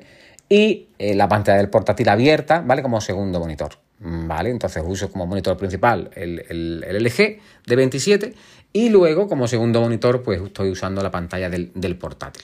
y 0.50 0.88
eh, 0.98 1.16
la 1.16 1.28
pantalla 1.28 1.58
del 1.58 1.70
portátil 1.70 2.10
abierta, 2.10 2.62
¿vale? 2.62 2.82
Como 2.82 3.00
segundo 3.00 3.40
monitor, 3.40 3.78
mm, 4.00 4.28
¿vale? 4.28 4.50
Entonces 4.50 4.84
uso 4.86 5.12
como 5.12 5.28
monitor 5.28 5.58
principal 5.58 6.10
el, 6.16 6.46
el, 6.50 7.04
LG 7.04 7.40
de 7.68 7.76
27 7.76 8.34
y 8.74 8.90
luego 8.90 9.28
como 9.28 9.48
segundo 9.48 9.82
monitor 9.82 10.24
pues 10.24 10.42
estoy 10.42 10.72
usando 10.72 11.04
la 11.04 11.12
pantalla 11.12 11.50
del, 11.50 11.98
portátil. 11.98 12.44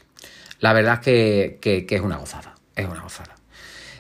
La 0.60 0.74
verdad 0.74 1.00
es 1.08 1.60
que 1.60 1.86
es 1.90 2.02
una 2.02 2.18
gozada, 2.18 2.56
es 2.76 2.88
una 2.88 3.02
gozada. 3.02 3.37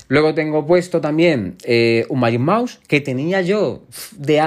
Luego 0.10 0.34
tengo 0.34 0.66
puesto 0.66 1.02
también 1.02 1.58
eh, 1.64 2.06
un 2.10 2.20
Magic 2.20 2.40
Mouse 2.40 2.80
que 2.88 3.02
tenía 3.02 3.42
yo. 3.42 3.84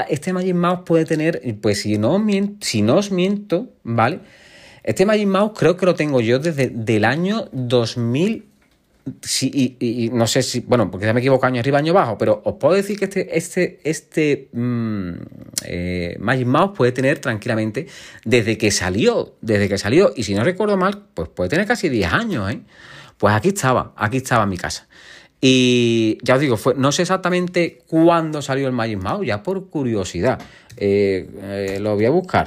Este 0.08 0.32
Magic 0.32 0.54
Mouse 0.54 0.80
puede 0.86 1.04
tener, 1.04 1.42
pues 1.60 1.82
si 1.82 1.98
no, 1.98 2.16
os 2.96 3.10
miento, 3.10 3.68
¿vale? 3.82 4.20
Este 4.82 5.04
Magic 5.04 5.28
Mouse 5.28 5.52
creo 5.58 5.76
que 5.76 5.84
lo 5.84 5.94
tengo 5.94 6.20
yo 6.20 6.38
desde 6.38 6.96
el 6.96 7.04
año 7.04 7.48
2000. 7.52 8.46
y, 9.42 10.10
no 10.12 10.26
sé 10.26 10.42
si, 10.42 10.60
bueno, 10.60 10.90
porque 10.90 11.06
ya 11.06 11.12
me 11.12 11.20
equivoco 11.20 11.44
año 11.44 11.60
arriba, 11.60 11.78
año 11.78 11.92
abajo, 11.92 12.16
pero 12.16 12.40
os 12.44 12.54
puedo 12.54 12.74
decir 12.74 12.98
que 12.98 13.04
este, 13.06 13.36
este, 13.36 13.80
este 13.84 14.48
mm, 14.52 15.12
eh, 15.66 16.16
Magic 16.20 16.46
Mouse 16.46 16.72
puede 16.74 16.92
tener 16.92 17.18
tranquilamente 17.18 17.86
desde 18.24 18.56
que 18.56 18.70
salió, 18.70 19.36
desde 19.42 19.68
que 19.68 19.76
salió, 19.76 20.12
y 20.16 20.22
si 20.22 20.34
no 20.34 20.42
recuerdo 20.42 20.78
mal, 20.78 21.06
pues 21.12 21.28
puede 21.28 21.50
tener 21.50 21.66
casi 21.66 21.90
10 21.90 22.12
años, 22.12 22.50
¿eh? 22.50 22.60
Pues 23.18 23.34
aquí 23.34 23.48
estaba, 23.48 23.92
aquí 23.96 24.16
estaba 24.16 24.46
mi 24.46 24.56
casa. 24.56 24.88
Y 25.40 26.18
ya 26.22 26.34
os 26.34 26.40
digo, 26.40 26.58
no 26.76 26.92
sé 26.92 27.02
exactamente 27.02 27.82
cuándo 27.86 28.42
salió 28.42 28.66
el 28.66 28.72
Magic 28.72 29.02
Mouse, 29.02 29.26
ya 29.26 29.42
por 29.42 29.70
curiosidad. 29.70 30.38
Eh, 30.76 31.28
eh, 31.42 31.78
lo 31.80 31.94
voy 31.94 32.04
a 32.04 32.10
buscar. 32.10 32.46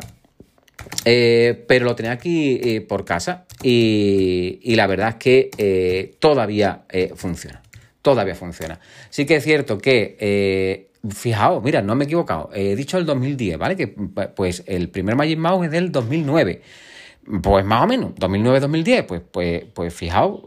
Eh, 1.05 1.63
pero 1.67 1.85
lo 1.85 1.95
tenía 1.95 2.11
aquí 2.11 2.81
por 2.87 3.03
casa 3.05 3.45
y, 3.61 4.59
y, 4.61 4.75
la 4.75 4.85
verdad 4.85 5.09
es 5.09 5.15
que 5.15 6.15
todavía 6.19 6.83
funciona. 7.15 7.61
Todavía 8.01 8.35
funciona. 8.35 8.79
Sí 9.09 9.25
que 9.25 9.37
es 9.37 9.43
cierto 9.43 9.77
que 9.77 10.89
fijaos, 11.09 11.63
mira, 11.63 11.81
no 11.81 11.95
me 11.95 12.03
he 12.03 12.07
equivocado. 12.07 12.49
He 12.53 12.75
dicho 12.75 12.97
el 12.97 13.05
2010, 13.05 13.57
¿vale? 13.57 13.75
Que 13.75 13.87
pues 13.87 14.63
el 14.67 14.89
primer 14.89 15.15
Magic 15.15 15.39
Mouse 15.39 15.65
es 15.65 15.71
del 15.71 15.91
2009. 15.91 16.61
Pues 17.41 17.63
más 17.63 17.83
o 17.83 17.87
menos, 17.87 18.11
2009-2010, 18.15 19.05
pues, 19.05 19.21
pues, 19.31 19.63
pues 19.73 19.93
fijaos 19.93 20.41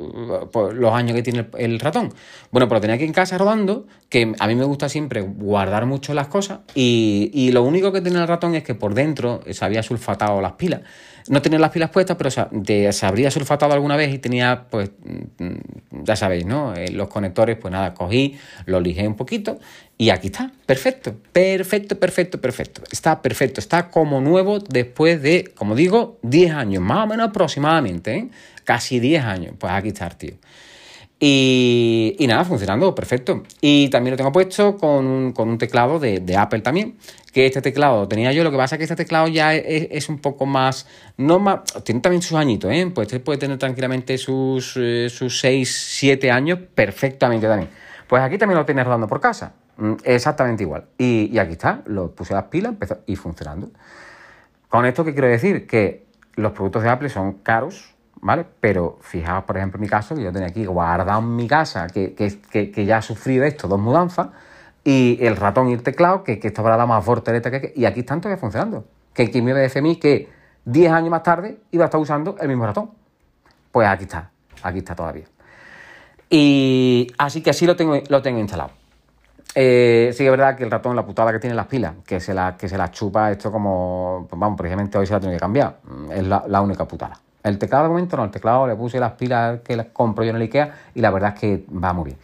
pues, 0.52 0.74
los 0.74 0.92
años 0.92 1.16
que 1.16 1.22
tiene 1.22 1.46
el, 1.56 1.80
ratón. 1.80 2.12
Bueno, 2.50 2.68
pero 2.68 2.82
tenía 2.82 2.96
aquí 2.96 3.04
en 3.04 3.14
casa 3.14 3.38
rodando, 3.38 3.86
que 4.10 4.34
a 4.38 4.46
mí 4.46 4.54
me 4.54 4.64
gusta 4.64 4.90
siempre 4.90 5.22
guardar 5.22 5.86
mucho 5.86 6.12
las 6.12 6.28
cosas, 6.28 6.60
y, 6.74 7.30
y 7.32 7.50
lo 7.52 7.62
único 7.62 7.92
que 7.92 8.02
tiene 8.02 8.18
el 8.18 8.28
ratón 8.28 8.54
es 8.54 8.62
que 8.62 8.74
por 8.74 8.92
dentro 8.92 9.40
se 9.50 9.64
había 9.64 9.82
sulfatado 9.82 10.42
las 10.42 10.52
pilas 10.52 10.82
no 11.28 11.42
tenía 11.42 11.58
las 11.58 11.70
pilas 11.70 11.90
puestas, 11.90 12.16
pero 12.16 12.30
se 12.30 13.06
habría 13.06 13.30
sulfatado 13.30 13.72
alguna 13.72 13.96
vez 13.96 14.12
y 14.14 14.18
tenía, 14.18 14.66
pues, 14.70 14.90
mm, 15.38 16.04
ya 16.04 16.16
sabéis, 16.16 16.46
¿no? 16.46 16.74
Eh, 16.74 16.90
los 16.92 17.08
conectores, 17.08 17.56
pues 17.56 17.72
nada, 17.72 17.94
cogí, 17.94 18.38
lo 18.64 18.80
lijé 18.80 19.06
un 19.06 19.16
poquito 19.16 19.58
y 19.98 20.10
aquí 20.10 20.28
está, 20.28 20.52
perfecto, 20.66 21.16
perfecto, 21.32 21.98
perfecto, 21.98 22.40
perfecto. 22.40 22.82
Está 22.90 23.22
perfecto, 23.22 23.60
está 23.60 23.88
como 23.88 24.20
nuevo 24.20 24.58
después 24.58 25.22
de, 25.22 25.52
como 25.54 25.74
digo, 25.74 26.18
10 26.22 26.52
años, 26.52 26.82
más 26.82 27.04
o 27.04 27.06
menos 27.06 27.28
aproximadamente, 27.28 28.16
¿eh? 28.16 28.28
Casi 28.64 29.00
10 29.00 29.24
años, 29.24 29.54
pues 29.58 29.72
aquí 29.72 29.88
está, 29.88 30.08
tío. 30.10 30.34
Y, 31.18 32.24
nada, 32.28 32.44
funcionando 32.44 32.94
perfecto. 32.94 33.42
Y 33.60 33.88
también 33.88 34.12
lo 34.12 34.16
tengo 34.18 34.32
puesto 34.32 34.76
con 34.76 35.06
un, 35.06 35.58
teclado 35.58 35.98
de, 35.98 36.36
Apple 36.36 36.60
también. 36.60 36.98
Que 37.32 37.46
este 37.46 37.62
teclado 37.62 38.06
tenía 38.08 38.32
yo, 38.32 38.44
lo 38.44 38.50
que 38.50 38.56
pasa 38.56 38.74
es 38.74 38.78
que 38.78 38.84
este 38.84 38.96
teclado 38.96 39.28
ya 39.28 39.54
es, 39.54 40.08
un 40.08 40.18
poco 40.18 40.44
más. 40.46 40.86
No. 41.16 41.62
Tiene 41.84 42.00
también 42.00 42.22
sus 42.22 42.36
añitos, 42.36 42.70
¿eh? 42.70 42.90
Pues 42.94 43.06
este 43.06 43.20
puede 43.20 43.38
tener 43.38 43.58
tranquilamente 43.58 44.18
sus, 44.18 44.74
eh, 44.76 45.08
sus 45.08 45.40
6, 45.40 45.96
7 45.98 46.30
años 46.30 46.58
perfectamente 46.74 47.46
también. 47.46 47.70
Pues 48.06 48.22
aquí 48.22 48.38
también 48.38 48.58
lo 48.58 48.66
tienes 48.66 48.84
rodando 48.84 49.08
por 49.08 49.20
casa. 49.20 49.54
Mm, 49.78 49.94
exactamente 50.04 50.62
igual. 50.62 50.86
Y, 50.98 51.38
aquí 51.38 51.52
está, 51.52 51.82
lo 51.86 52.14
puse 52.14 52.34
las 52.34 52.44
pilas 52.44 52.72
empezó, 52.72 52.98
y 53.06 53.16
funcionando. 53.16 53.70
Con 54.68 54.84
esto, 54.84 55.04
¿qué 55.04 55.12
quiero 55.12 55.28
decir? 55.28 55.66
Que 55.66 56.04
los 56.34 56.52
productos 56.52 56.82
de 56.82 56.90
Apple 56.90 57.08
son 57.08 57.34
caros 57.38 57.95
¿vale? 58.26 58.44
Pero 58.60 58.98
fijaos, 59.00 59.44
por 59.44 59.56
ejemplo, 59.56 59.78
en 59.78 59.82
mi 59.82 59.88
caso, 59.88 60.14
que 60.16 60.22
yo 60.22 60.32
tenía 60.32 60.48
aquí 60.48 60.66
guardado 60.66 61.20
en 61.20 61.36
mi 61.36 61.46
casa, 61.46 61.86
que, 61.86 62.84
ya 62.84 62.98
ha 62.98 63.02
sufrido 63.02 63.44
esto, 63.44 63.68
dos 63.68 63.78
mudanzas, 63.78 64.28
y 64.82 65.18
el 65.20 65.36
ratón 65.36 65.68
y 65.68 65.72
el 65.72 65.82
teclado, 65.82 66.24
que, 66.24 66.38
que 66.40 66.48
esto 66.48 66.60
habrá 66.60 66.76
dado 66.76 66.88
más 66.88 67.04
fortaleza 67.04 67.50
que, 67.50 67.72
y 67.74 67.84
aquí 67.84 68.00
están 68.00 68.20
todavía 68.20 68.40
funcionando. 68.40 68.84
Que 69.14 69.30
quien 69.30 69.44
me 69.44 69.54
de 69.54 69.82
mí 69.82 69.96
que 69.96 70.28
10 70.64 70.92
años 70.92 71.10
más 71.10 71.22
tarde 71.22 71.60
iba 71.70 71.84
a 71.84 71.86
estar 71.86 72.00
usando 72.00 72.36
el 72.40 72.48
mismo 72.48 72.66
ratón. 72.66 72.90
Pues 73.70 73.88
aquí 73.88 74.04
está, 74.04 74.30
aquí 74.62 74.78
está 74.78 74.94
todavía. 74.94 75.24
Y 76.28 77.06
así 77.18 77.42
que 77.42 77.50
así 77.50 77.64
lo 77.64 77.76
tengo, 77.76 77.96
lo 78.08 78.20
tengo 78.20 78.40
instalado. 78.40 78.72
Eh, 79.54 80.10
sí 80.12 80.18
que 80.18 80.26
es 80.26 80.30
verdad 80.30 80.56
que 80.56 80.64
el 80.64 80.70
ratón, 80.70 80.94
la 80.96 81.06
putada 81.06 81.32
que 81.32 81.38
tiene 81.38 81.54
las 81.54 81.66
pilas, 81.66 81.94
que 82.04 82.20
se 82.20 82.34
las 82.34 82.56
que 82.56 82.68
se 82.68 82.76
la 82.76 82.90
chupa 82.90 83.30
esto 83.30 83.50
como, 83.50 84.26
pues 84.28 84.38
vamos, 84.38 84.58
precisamente 84.58 84.98
hoy 84.98 85.06
se 85.06 85.14
la 85.14 85.20
tengo 85.20 85.32
que 85.32 85.40
cambiar. 85.40 85.78
Es 86.12 86.26
la 86.26 86.60
única 86.60 86.86
putada. 86.86 87.18
El 87.46 87.58
teclado 87.58 87.84
de 87.84 87.90
momento 87.90 88.16
no, 88.16 88.24
el 88.24 88.32
teclado 88.32 88.66
le 88.66 88.74
puse 88.74 88.98
las 88.98 89.12
pilas 89.12 89.60
que 89.60 89.76
las 89.76 89.86
compro 89.92 90.24
yo 90.24 90.30
en 90.30 90.36
el 90.36 90.42
Ikea 90.42 90.90
y 90.96 91.00
la 91.00 91.12
verdad 91.12 91.34
es 91.34 91.40
que 91.40 91.64
va 91.72 91.92
muy 91.92 92.06
bien. 92.06 92.18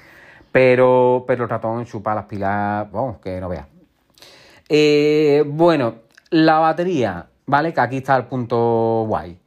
Pero, 0.51 1.23
pero 1.29 1.45
el 1.45 1.49
ratón 1.49 1.85
chupa 1.85 2.13
las 2.13 2.25
pilas, 2.25 2.91
vamos, 2.91 3.19
que 3.19 3.41
no 3.41 3.49
vea. 3.49 3.69
Eh, 4.69 5.45
bueno, 5.47 5.95
la 6.31 6.59
batería, 6.59 7.25
¿vale? 7.47 7.73
Que 7.73 7.81
aquí 7.81 7.99
está 7.99 8.17
el 8.17 8.25
punto 8.25 9.05
guay. 9.07 9.39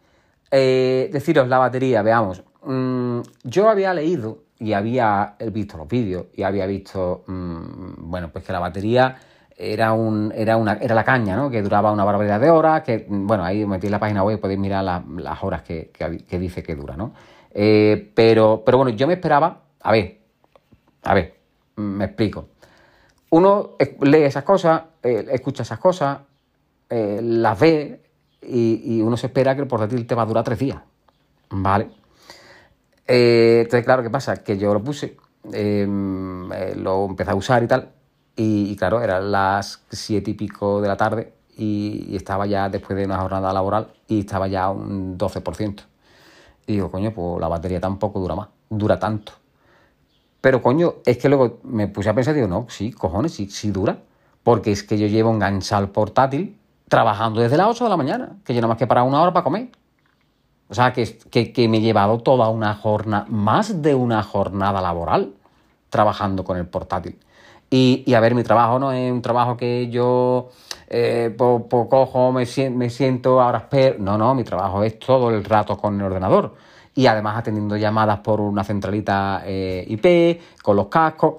Eh, 0.49 1.09
deciros, 1.11 1.49
la 1.49 1.57
batería, 1.57 2.01
veamos. 2.01 2.41
Mm, 2.63 3.19
yo 3.43 3.67
había 3.67 3.93
leído 3.93 4.43
y 4.57 4.71
había 4.71 5.35
visto 5.51 5.75
los 5.75 5.89
vídeos 5.89 6.27
y 6.35 6.43
había 6.43 6.67
visto, 6.67 7.25
mm, 7.27 8.09
bueno, 8.09 8.29
pues 8.31 8.45
que 8.45 8.53
la 8.53 8.59
batería 8.59 9.17
era, 9.57 9.93
un, 9.93 10.33
era, 10.35 10.57
una, 10.57 10.73
era 10.73 10.95
la 10.95 11.03
caña, 11.03 11.35
¿no? 11.35 11.49
Que 11.49 11.61
duraba 11.61 11.91
una 11.91 12.03
barbaridad 12.03 12.39
de 12.39 12.49
horas, 12.49 12.83
que, 12.83 13.05
bueno, 13.07 13.43
ahí 13.43 13.65
metí 13.65 13.87
en 13.87 13.91
la 13.91 13.99
página 13.99 14.23
web 14.23 14.37
y 14.37 14.41
podéis 14.41 14.59
mirar 14.59 14.83
las 14.83 15.43
horas 15.43 15.63
que, 15.63 15.91
dice 16.29 16.61
que 16.61 16.75
dura, 16.75 16.97
¿no? 16.97 17.13
Eh, 17.51 18.11
pero, 18.13 18.63
pero 18.65 18.77
bueno, 18.77 18.91
yo 18.91 19.07
me 19.07 19.13
esperaba, 19.13 19.61
a 19.81 19.91
ver, 19.91 20.19
a 21.03 21.13
ver, 21.13 21.35
me 21.77 22.05
explico. 22.05 22.49
Uno 23.29 23.71
lee 24.01 24.23
esas 24.23 24.43
cosas, 24.43 24.83
eh, 25.01 25.25
escucha 25.31 25.63
esas 25.63 25.79
cosas, 25.79 26.19
eh, 26.89 27.19
las 27.23 27.57
ve 27.57 28.01
y, 28.41 29.01
uno 29.01 29.15
se 29.15 29.27
espera 29.27 29.55
que 29.55 29.61
el 29.61 29.67
portátil 29.67 30.05
te 30.05 30.15
va 30.15 30.23
a 30.23 30.25
durar 30.25 30.43
tres 30.43 30.59
días, 30.59 30.79
¿vale? 31.49 31.89
entonces, 33.07 33.85
claro, 33.85 34.01
¿qué 34.01 34.09
pasa? 34.09 34.37
Que 34.37 34.57
yo 34.57 34.73
lo 34.73 34.83
puse, 34.83 35.15
lo 35.43 37.05
empecé 37.05 37.31
a 37.31 37.35
usar 37.35 37.61
y 37.63 37.67
tal, 37.67 37.91
y, 38.35 38.75
claro, 38.75 39.01
eran 39.01 39.31
las 39.31 39.81
siete 39.89 40.31
y 40.31 40.33
pico 40.33 40.81
de 40.81 40.87
la 40.87 40.97
tarde 40.97 41.33
y, 41.57 42.15
estaba 42.15 42.45
ya 42.45 42.69
después 42.69 42.97
de 42.97 43.05
una 43.05 43.17
jornada 43.17 43.53
laboral 43.53 43.87
y 44.07 44.21
estaba 44.21 44.47
ya 44.47 44.69
un 44.69 45.17
12%. 45.17 45.83
Y 46.67 46.73
digo, 46.73 46.91
coño, 46.91 47.13
pues 47.13 47.39
la 47.39 47.47
batería 47.47 47.79
tampoco 47.79 48.19
dura 48.19 48.35
más, 48.35 48.49
dura 48.69 48.99
tanto. 48.99 49.33
Pero 50.41 50.61
coño, 50.61 50.95
es 51.05 51.17
que 51.17 51.29
luego 51.29 51.59
me 51.63 51.87
puse 51.87 52.09
a 52.09 52.13
pensar 52.13 52.33
digo, 52.33 52.47
no, 52.47 52.67
sí, 52.69 52.91
cojones, 52.91 53.33
sí, 53.33 53.49
sí 53.49 53.71
dura. 53.71 53.97
Porque 54.43 54.71
es 54.71 54.83
que 54.83 54.97
yo 54.97 55.07
llevo 55.07 55.31
enganchado 55.31 55.83
al 55.83 55.89
portátil 55.89 56.57
trabajando 56.87 57.41
desde 57.41 57.57
las 57.57 57.67
8 57.67 57.85
de 57.85 57.89
la 57.89 57.97
mañana, 57.97 58.37
que 58.43 58.53
yo 58.53 58.61
nada 58.61 58.69
más 58.69 58.77
que 58.77 58.85
para 58.85 59.03
una 59.03 59.21
hora 59.21 59.33
para 59.33 59.43
comer. 59.43 59.69
O 60.67 60.73
sea, 60.73 60.93
que, 60.93 61.17
que 61.29 61.67
me 61.69 61.77
he 61.77 61.81
llevado 61.81 62.19
toda 62.19 62.49
una 62.49 62.75
jornada, 62.75 63.25
más 63.29 63.81
de 63.81 63.95
una 63.95 64.21
jornada 64.23 64.81
laboral 64.81 65.33
trabajando 65.89 66.43
con 66.43 66.57
el 66.57 66.67
portátil. 66.67 67.17
Y, 67.69 68.13
a 68.13 68.19
ver, 68.19 68.35
mi 68.35 68.43
trabajo 68.43 68.79
no 68.79 68.91
es 68.91 69.11
un 69.11 69.21
trabajo 69.21 69.57
que 69.57 69.89
yo 69.89 70.49
eh, 70.87 71.35
cojo, 71.37 72.31
me, 72.31 72.45
me 72.69 72.89
siento, 72.89 73.41
ahora 73.41 73.59
espero. 73.59 73.97
No, 73.99 74.17
no, 74.17 74.35
mi 74.35 74.43
trabajo 74.43 74.83
es 74.83 74.99
todo 74.99 75.29
el 75.29 75.43
rato 75.43 75.77
con 75.77 75.99
el 75.99 76.05
ordenador. 76.05 76.55
Y 76.93 77.07
además 77.07 77.37
atendiendo 77.37 77.75
llamadas 77.75 78.19
por 78.19 78.39
una 78.39 78.63
centralita 78.63 79.43
eh, 79.45 79.85
IP, 79.87 80.61
con 80.61 80.77
los 80.77 80.87
cascos. 80.87 81.35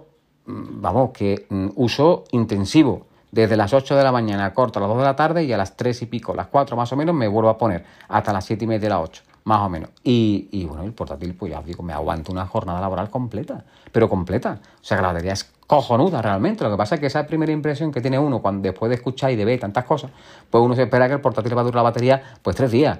Mm, 0.46 0.80
vamos, 0.80 1.10
que 1.10 1.46
mm, 1.48 1.68
uso 1.76 2.24
intensivo. 2.32 3.06
Desde 3.30 3.56
las 3.56 3.72
8 3.72 3.96
de 3.96 4.04
la 4.04 4.12
mañana 4.12 4.52
corto 4.52 4.78
a 4.78 4.82
las 4.82 4.88
2 4.88 4.98
de 4.98 5.04
la 5.04 5.16
tarde 5.16 5.44
y 5.44 5.52
a 5.52 5.56
las 5.56 5.76
3 5.76 6.02
y 6.02 6.06
pico, 6.06 6.34
las 6.34 6.46
4 6.46 6.76
más 6.76 6.92
o 6.92 6.96
menos, 6.96 7.14
me 7.14 7.28
vuelvo 7.28 7.50
a 7.50 7.58
poner 7.58 7.84
hasta 8.08 8.32
las 8.32 8.44
7 8.44 8.64
y 8.64 8.68
media 8.68 8.80
de 8.80 8.88
las 8.90 9.00
8 9.00 9.22
más 9.44 9.60
o 9.60 9.68
menos. 9.68 9.90
Y, 10.02 10.48
y, 10.52 10.64
bueno, 10.64 10.82
el 10.82 10.92
portátil, 10.92 11.34
pues 11.34 11.52
ya 11.52 11.60
os 11.60 11.66
digo, 11.66 11.82
me 11.82 11.92
aguanta 11.92 12.32
una 12.32 12.46
jornada 12.46 12.80
laboral 12.80 13.10
completa, 13.10 13.64
pero 13.92 14.08
completa. 14.08 14.60
O 14.80 14.84
sea 14.84 14.96
que 14.96 15.02
la 15.02 15.08
batería 15.08 15.32
es 15.32 15.55
cojonuda 15.66 16.22
realmente. 16.22 16.64
Lo 16.64 16.70
que 16.70 16.76
pasa 16.76 16.94
es 16.96 17.00
que 17.00 17.06
esa 17.06 17.26
primera 17.26 17.52
impresión 17.52 17.92
que 17.92 18.00
tiene 18.00 18.18
uno 18.18 18.40
cuando 18.40 18.62
después 18.62 18.88
de 18.88 18.96
escuchar 18.96 19.30
y 19.32 19.36
de 19.36 19.44
ver 19.44 19.60
tantas 19.60 19.84
cosas, 19.84 20.10
pues 20.50 20.62
uno 20.62 20.74
se 20.74 20.82
espera 20.82 21.08
que 21.08 21.14
el 21.14 21.20
portátil 21.20 21.56
va 21.56 21.62
a 21.62 21.64
durar 21.64 21.76
la 21.76 21.82
batería 21.82 22.22
pues 22.42 22.56
tres 22.56 22.70
días. 22.70 22.98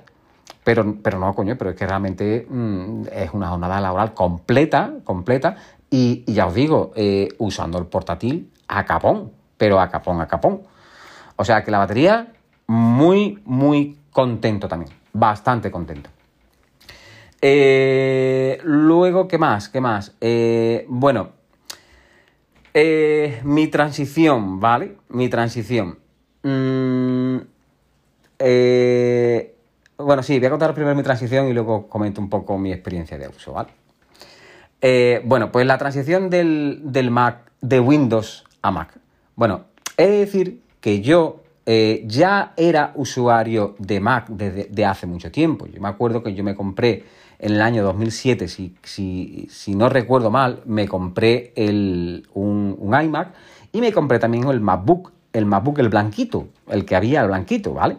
Pero, 0.65 0.97
pero 1.01 1.19
no, 1.19 1.33
coño, 1.33 1.57
pero 1.57 1.71
es 1.71 1.77
que 1.77 1.87
realmente 1.87 2.47
mm, 2.49 3.03
es 3.13 3.31
una 3.33 3.49
jornada 3.49 3.81
laboral 3.81 4.15
completa, 4.15 4.95
completa, 5.05 5.57
y, 5.91 6.25
ya 6.33 6.47
os 6.47 6.55
digo, 6.55 6.93
eh, 6.97 7.29
usando 7.39 7.79
el 7.79 7.87
portátil 7.87 8.51
a 8.67 8.85
capón, 8.85 9.31
pero 9.57 9.81
a 9.81 9.89
capón, 9.89 10.21
a 10.21 10.27
capón. 10.27 10.63
O 11.37 11.45
sea 11.45 11.63
que 11.63 11.71
la 11.71 11.79
batería, 11.79 12.33
muy, 12.67 13.41
muy 13.45 13.97
contento 14.11 14.67
también, 14.67 14.91
bastante 15.13 15.71
contento. 15.71 16.11
Eh, 17.41 18.59
luego, 18.65 19.29
¿qué 19.29 19.39
más? 19.39 19.69
¿Qué 19.69 19.81
más? 19.81 20.17
Eh, 20.21 20.85
bueno, 20.89 21.29
eh, 22.79 23.41
mi 23.43 23.69
transición, 23.69 24.61
¿vale? 24.61 24.99
Mi 25.09 25.31
transición. 25.31 25.99
Mm, 26.43 27.39
bueno, 29.97 30.23
sí, 30.23 30.39
voy 30.39 30.47
a 30.47 30.51
contar 30.51 30.75
primero 30.75 30.95
mi 30.95 31.03
transición 31.03 31.49
y 31.49 31.55
luego 31.55 31.89
comento 31.89 32.21
un 32.21 32.29
poco 32.29 32.59
mi 32.59 32.73
experiencia 32.73 33.17
de 33.17 33.29
uso, 33.29 33.55
¿vale? 33.55 33.71
bueno, 35.25 35.51
pues 35.51 35.67
la 35.67 35.79
transición 35.79 36.29
del, 36.29 37.09
Mac, 37.11 37.51
de 37.63 37.81
Windows 37.81 38.45
a 38.61 38.71
Mac. 38.71 38.91
Bueno, 39.35 39.65
he 39.97 40.07
de 40.07 40.19
decir 40.19 40.61
que 40.83 41.01
yo 41.01 41.43
ya 41.65 42.53
era 42.59 42.93
usuario 42.95 43.75
de 43.79 44.01
Mac 44.01 44.27
desde 44.29 44.65
de 44.65 44.85
hace 44.85 45.07
mucho 45.07 45.33
tiempo. 45.33 45.67
Yo 45.67 45.81
me 45.81 45.89
acuerdo 45.89 46.23
que 46.23 46.35
yo 46.35 46.45
me 46.45 46.55
compré 46.55 47.05
en 47.39 47.53
el 47.53 47.61
año 47.61 47.83
2007, 47.85 48.49
si, 48.49 48.75
si, 48.83 49.47
si 49.51 49.75
no 49.75 49.89
recuerdo 49.89 50.31
mal, 50.31 50.63
me 50.65 50.89
compré 50.89 51.53
el, 51.57 52.27
un, 52.35 52.77
iMac 52.81 53.35
y 53.73 53.81
me 53.81 53.93
compré 53.93 54.19
también 54.19 54.49
el 54.49 54.61
MacBook, 54.61 55.13
el 55.33 55.47
MacBook 55.47 55.79
el 55.79 55.89
blanquito, 55.89 56.49
el 56.69 56.85
que 56.85 56.97
había 56.97 57.21
el 57.23 57.29
blanquito, 57.29 57.75
¿vale? 57.75 57.99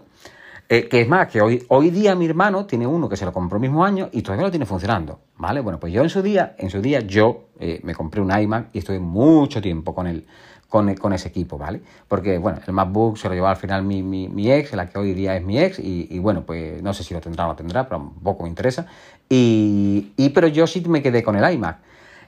Eh, 0.70 0.90
que 0.90 1.02
es 1.02 1.08
más, 1.08 1.28
que 1.28 1.42
hoy, 1.42 1.64
hoy 1.70 1.92
día 1.92 2.14
mi 2.16 2.26
hermano 2.26 2.66
tiene 2.66 2.86
uno 2.86 3.08
que 3.08 3.16
se 3.16 3.24
lo 3.24 3.32
compró 3.32 3.58
el 3.58 3.62
mismo 3.62 3.86
año 3.86 4.10
y 4.12 4.22
todavía 4.22 4.46
lo 4.46 4.52
tiene 4.52 4.66
funcionando, 4.66 5.20
¿vale? 5.38 5.62
Bueno, 5.62 5.80
pues 5.80 5.94
yo 5.94 6.02
en 6.02 6.10
su 6.10 6.22
día, 6.22 6.56
en 6.58 6.70
su 6.70 6.82
día 6.82 7.00
yo 7.00 7.46
eh, 7.60 7.80
me 7.84 7.96
compré 7.96 8.22
un 8.22 8.38
iMac 8.38 8.70
y 8.74 8.80
estuve 8.80 9.00
mucho 9.00 9.62
tiempo 9.62 9.96
con 9.96 10.08
él 10.08 10.26
con, 10.70 11.14
ese 11.14 11.30
equipo, 11.30 11.58
¿vale? 11.58 11.82
Porque, 12.08 12.38
bueno, 12.38 12.60
el 12.66 12.74
MacBook 12.74 13.18
se 13.18 13.30
lo 13.30 13.36
llevó 13.36 13.48
al 13.48 13.56
final 13.56 13.84
mi, 13.84 14.04
mi, 14.04 14.52
ex, 14.52 14.74
la 14.74 14.88
que 14.90 14.98
hoy 14.98 15.14
día 15.14 15.36
es 15.36 15.44
mi 15.44 15.60
ex, 15.60 15.80
y, 15.80 16.20
bueno, 16.20 16.44
pues 16.46 16.82
no 16.84 16.94
sé 16.94 17.04
si 17.04 17.14
lo 17.14 17.22
tendrá 17.22 17.46
o 17.46 17.50
no 17.50 17.56
tendrá, 17.56 17.88
pero 17.88 18.14
poco 18.24 18.44
me 18.44 18.50
interesa. 18.50 18.86
Y, 19.30 20.30
pero 20.34 20.48
yo 20.48 20.68
sí 20.68 20.82
me 20.88 21.02
quedé 21.02 21.24
con 21.24 21.36
el 21.36 21.54
iMac. 21.54 21.80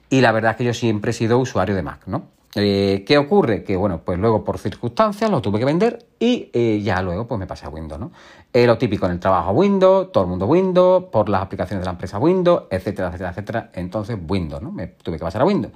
Y 0.10 0.22
la 0.22 0.32
verdad 0.32 0.52
es 0.52 0.58
que 0.58 0.64
yo 0.64 0.74
siempre 0.74 1.12
he 1.12 1.14
sido 1.14 1.38
usuario 1.38 1.76
de 1.76 1.84
Mac, 1.84 2.02
¿no? 2.08 2.24
Eh, 2.56 3.04
¿Qué 3.06 3.20
ocurre? 3.20 3.64
Que 3.64 3.76
bueno, 3.76 4.02
pues 4.04 4.18
luego 4.18 4.44
por 4.44 4.58
circunstancias 4.58 5.30
lo 5.30 5.40
tuve 5.40 5.60
que 5.60 5.66
vender 5.66 6.08
y 6.18 6.50
eh, 6.52 6.82
ya 6.82 7.00
luego 7.04 7.28
pues 7.28 7.38
me 7.38 7.46
pasé 7.46 7.68
a 7.68 7.70
Windows, 7.70 8.02
¿no? 8.02 8.12
Eh, 8.52 8.66
lo 8.66 8.76
típico 8.80 9.06
en 9.06 9.12
el 9.12 9.20
trabajo 9.20 9.52
Windows, 9.52 10.12
todo 10.12 10.24
el 10.24 10.32
mundo 10.32 10.48
Windows, 10.48 11.06
por 11.12 11.30
las 11.30 11.44
aplicaciones 11.44 11.82
de 11.82 11.86
la 11.86 11.92
empresa 11.92 12.18
Windows, 12.18 12.64
etcétera, 12.72 13.10
etcétera, 13.10 13.30
etcétera. 13.30 13.70
Entonces 13.74 14.18
Windows, 14.28 14.64
¿no? 14.64 14.72
Me 14.72 14.88
tuve 14.88 15.18
que 15.18 15.24
pasar 15.24 15.44
a 15.44 15.46
Windows. 15.46 15.74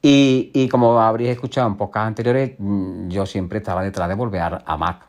Y, 0.00 0.68
como 0.68 1.00
habréis 1.00 1.30
escuchado 1.30 1.66
en 1.66 1.76
podcast 1.76 2.06
anteriores, 2.06 2.52
mm, 2.58 3.08
yo 3.08 3.26
siempre 3.26 3.58
estaba 3.58 3.82
detrás 3.82 4.08
de 4.08 4.14
volver 4.14 4.62
a 4.64 4.76
Mac. 4.76 5.06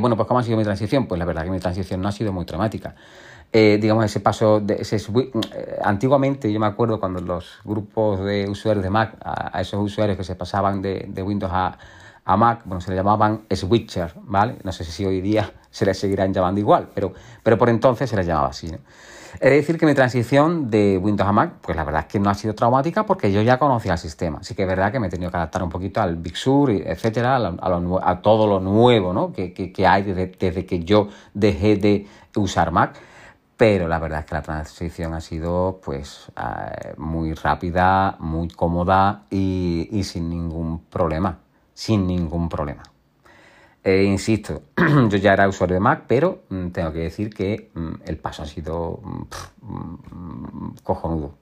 bueno, 0.00 0.16
pues 0.16 0.28
¿cómo 0.28 0.40
ha 0.40 0.42
sido 0.42 0.56
mi 0.56 0.64
transición? 0.64 1.06
Pues 1.06 1.18
la 1.18 1.24
verdad 1.24 1.44
que 1.44 1.50
mi 1.50 1.60
transición 1.60 2.00
no 2.00 2.08
ha 2.08 2.12
sido 2.12 2.32
muy 2.32 2.44
traumática. 2.44 2.94
Eh, 3.52 3.78
digamos, 3.80 4.04
ese 4.04 4.20
paso, 4.20 4.60
de, 4.60 4.74
ese, 4.80 4.96
eh, 4.96 5.78
antiguamente 5.82 6.52
yo 6.52 6.60
me 6.60 6.66
acuerdo 6.66 6.98
cuando 7.00 7.20
los 7.20 7.58
grupos 7.64 8.20
de 8.24 8.48
usuarios 8.48 8.82
de 8.82 8.90
Mac, 8.90 9.16
a, 9.24 9.60
esos 9.60 9.80
usuarios 9.80 10.18
que 10.18 10.24
se 10.24 10.34
pasaban 10.34 10.82
de, 10.82 11.22
Windows 11.24 11.52
a, 11.54 12.36
Mac, 12.36 12.62
bueno, 12.64 12.80
se 12.80 12.90
le 12.90 12.96
llamaban 12.96 13.46
switcher, 13.48 14.12
¿vale? 14.22 14.56
No 14.64 14.72
sé 14.72 14.84
si 14.84 15.06
hoy 15.06 15.20
día 15.20 15.52
se 15.70 15.86
les 15.86 15.98
seguirán 15.98 16.34
llamando 16.34 16.60
igual, 16.60 16.90
pero, 16.94 17.12
pero 17.42 17.56
por 17.56 17.68
entonces 17.68 18.10
se 18.10 18.16
les 18.16 18.26
llamaba 18.26 18.48
así, 18.48 18.68
¿no? 18.68 18.78
Es 19.40 19.50
decir, 19.50 19.78
que 19.78 19.86
mi 19.86 19.94
transición 19.94 20.70
de 20.70 20.98
Windows 20.98 21.28
a 21.28 21.32
Mac, 21.32 21.54
pues 21.60 21.76
la 21.76 21.84
verdad 21.84 22.02
es 22.02 22.06
que 22.06 22.18
no 22.18 22.30
ha 22.30 22.34
sido 22.34 22.54
traumática 22.54 23.06
porque 23.06 23.32
yo 23.32 23.42
ya 23.42 23.58
conocía 23.58 23.92
el 23.92 23.98
sistema. 23.98 24.38
Así 24.40 24.54
que 24.54 24.62
es 24.62 24.68
verdad 24.68 24.92
que 24.92 25.00
me 25.00 25.06
he 25.06 25.10
tenido 25.10 25.30
que 25.30 25.36
adaptar 25.36 25.62
un 25.62 25.70
poquito 25.70 26.00
al 26.00 26.16
Big 26.16 26.36
Sur, 26.36 26.70
etcétera, 26.70 27.36
a, 27.36 28.20
todo 28.20 28.46
lo 28.46 28.60
nuevo 28.60 29.12
¿no? 29.12 29.32
que, 29.32 29.52
que, 29.52 29.86
hay 29.86 30.02
desde, 30.02 30.26
desde, 30.26 30.66
que 30.66 30.84
yo 30.84 31.08
dejé 31.34 31.76
de 31.76 32.06
usar 32.34 32.70
Mac 32.72 32.98
pero 33.56 33.88
la 33.88 33.98
verdad 33.98 34.20
es 34.20 34.26
que 34.26 34.34
la 34.34 34.42
transición 34.42 35.14
ha 35.14 35.20
sido 35.20 35.80
pues 35.82 36.30
eh, 36.36 36.94
muy 36.98 37.32
rápida, 37.32 38.16
muy 38.18 38.48
cómoda 38.48 39.24
y, 39.30 40.02
sin 40.04 40.28
ningún 40.28 40.84
problema, 40.84 41.38
sin 41.72 42.06
ningún 42.06 42.48
problema. 42.48 42.82
Eh, 43.86 44.02
insisto, 44.02 44.62
yo 44.76 45.16
ya 45.16 45.32
era 45.32 45.48
usuario 45.48 45.74
de 45.74 45.80
Mac, 45.80 46.06
pero 46.08 46.42
mm, 46.48 46.70
tengo 46.70 46.92
que 46.92 46.98
decir 46.98 47.32
que 47.32 47.70
mm, 47.72 48.02
el 48.04 48.18
paso 48.18 48.42
ha 48.42 48.46
sido 48.46 48.98
mm, 49.62 50.70
cojonudo, 50.82 51.36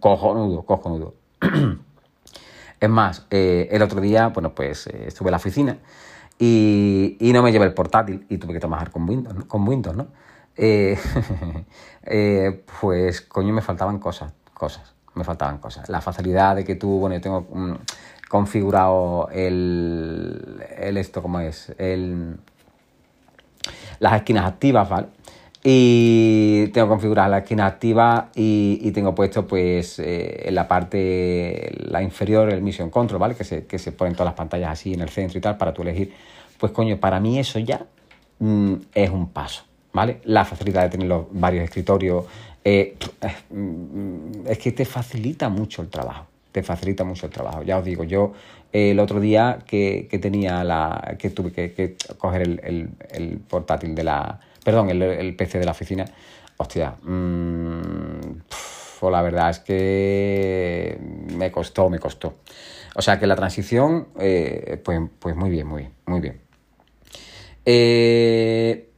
cojonudo, 0.00 0.62
cojonudo. 0.62 1.14
es 2.80 2.90
más, 2.90 3.26
eh, 3.30 3.68
el 3.70 3.80
otro 3.80 4.00
día, 4.00 4.26
bueno, 4.30 4.56
pues 4.56 4.88
estuve 4.88 5.28
en 5.28 5.30
la 5.30 5.36
oficina 5.36 5.78
y, 6.36 7.16
no 7.32 7.44
me 7.44 7.52
llevé 7.52 7.66
el 7.66 7.74
portátil 7.74 8.26
y 8.28 8.38
tuve 8.38 8.54
que 8.54 8.58
trabajar 8.58 8.90
con 8.90 9.08
Windows, 9.08 9.44
con 9.44 9.68
Windows, 9.68 9.96
¿no? 9.96 10.08
Eh, 10.56 10.98
eh, 12.02 12.64
pues 12.80 13.20
coño 13.20 13.54
me 13.54 13.62
faltaban 13.62 14.00
cosas, 14.00 14.32
cosas, 14.52 14.94
me 15.14 15.22
faltaban 15.22 15.58
cosas. 15.58 15.88
La 15.88 16.00
facilidad 16.00 16.56
de 16.56 16.64
que 16.64 16.74
tú, 16.74 16.98
bueno, 16.98 17.14
yo 17.14 17.20
tengo 17.20 17.46
configurado 18.28 19.28
el, 19.32 20.62
el 20.78 20.96
esto, 20.96 21.22
como 21.22 21.40
es? 21.40 21.72
El, 21.78 22.36
las 23.98 24.14
esquinas 24.14 24.46
activas, 24.46 24.88
¿vale? 24.88 25.06
Y 25.62 26.68
tengo 26.68 26.88
configurada 26.88 27.28
la 27.28 27.38
esquina 27.38 27.64
activa 27.64 28.30
y, 28.34 28.90
tengo 28.92 29.14
puesto 29.14 29.46
pues 29.46 29.98
eh, 29.98 30.48
en 30.48 30.54
la 30.54 30.68
parte, 30.68 31.72
la 31.88 32.02
inferior, 32.02 32.50
el 32.50 32.60
Mission 32.60 32.90
Control, 32.90 33.18
¿vale? 33.18 33.34
Que 33.34 33.44
se, 33.44 33.64
que 33.64 33.78
se 33.78 33.92
ponen 33.92 34.12
todas 34.14 34.26
las 34.26 34.34
pantallas 34.34 34.72
así 34.72 34.92
en 34.92 35.00
el 35.00 35.08
centro 35.08 35.38
y 35.38 35.40
tal 35.40 35.56
para 35.56 35.72
tú 35.72 35.80
elegir. 35.82 36.12
Pues 36.58 36.70
coño, 36.72 36.98
para 36.98 37.18
mí 37.18 37.38
eso 37.38 37.58
ya 37.58 37.86
mm, 38.40 38.74
es 38.94 39.10
un 39.10 39.30
paso. 39.30 39.64
¿vale? 39.94 40.20
La 40.24 40.44
facilidad 40.44 40.82
de 40.82 40.90
tener 40.90 41.08
los 41.08 41.26
varios 41.30 41.64
escritorios. 41.64 42.26
Eh, 42.62 42.96
mm, 43.50 44.46
es 44.46 44.58
que 44.58 44.72
te 44.72 44.84
facilita 44.84 45.48
mucho 45.48 45.80
el 45.80 45.88
trabajo. 45.88 46.26
Te 46.54 46.62
facilita 46.62 47.02
mucho 47.02 47.26
el 47.26 47.32
trabajo. 47.32 47.64
Ya 47.64 47.78
os 47.78 47.84
digo, 47.84 48.04
yo 48.04 48.32
eh, 48.72 48.92
el 48.92 49.00
otro 49.00 49.18
día 49.18 49.58
que, 49.66 50.06
tenía 50.22 50.62
la. 50.62 51.16
que 51.18 51.30
tuve 51.30 51.50
que, 51.50 51.96
coger 52.16 52.42
el, 52.62 53.40
portátil 53.48 53.96
de 53.96 54.04
la. 54.04 54.38
Perdón, 54.64 54.88
el, 54.88 55.34
PC 55.34 55.58
de 55.58 55.64
la 55.64 55.72
oficina. 55.72 56.04
Hostia. 56.56 56.94
Mmm, 57.02 58.20
la 59.10 59.20
verdad 59.20 59.50
es 59.50 59.58
que 59.58 60.96
me 61.36 61.50
costó, 61.50 61.90
me 61.90 61.98
costó. 61.98 62.36
O 62.94 63.02
sea 63.02 63.18
que 63.18 63.26
la 63.26 63.34
transición, 63.34 64.10
eh, 64.20 64.80
pues, 64.84 65.00
pues 65.18 65.34
muy 65.34 65.50
bien, 65.50 65.66
muy 65.66 65.82
bien, 65.82 65.92
muy 66.06 66.20
bien. 66.20 66.40
Eh, 67.64 68.93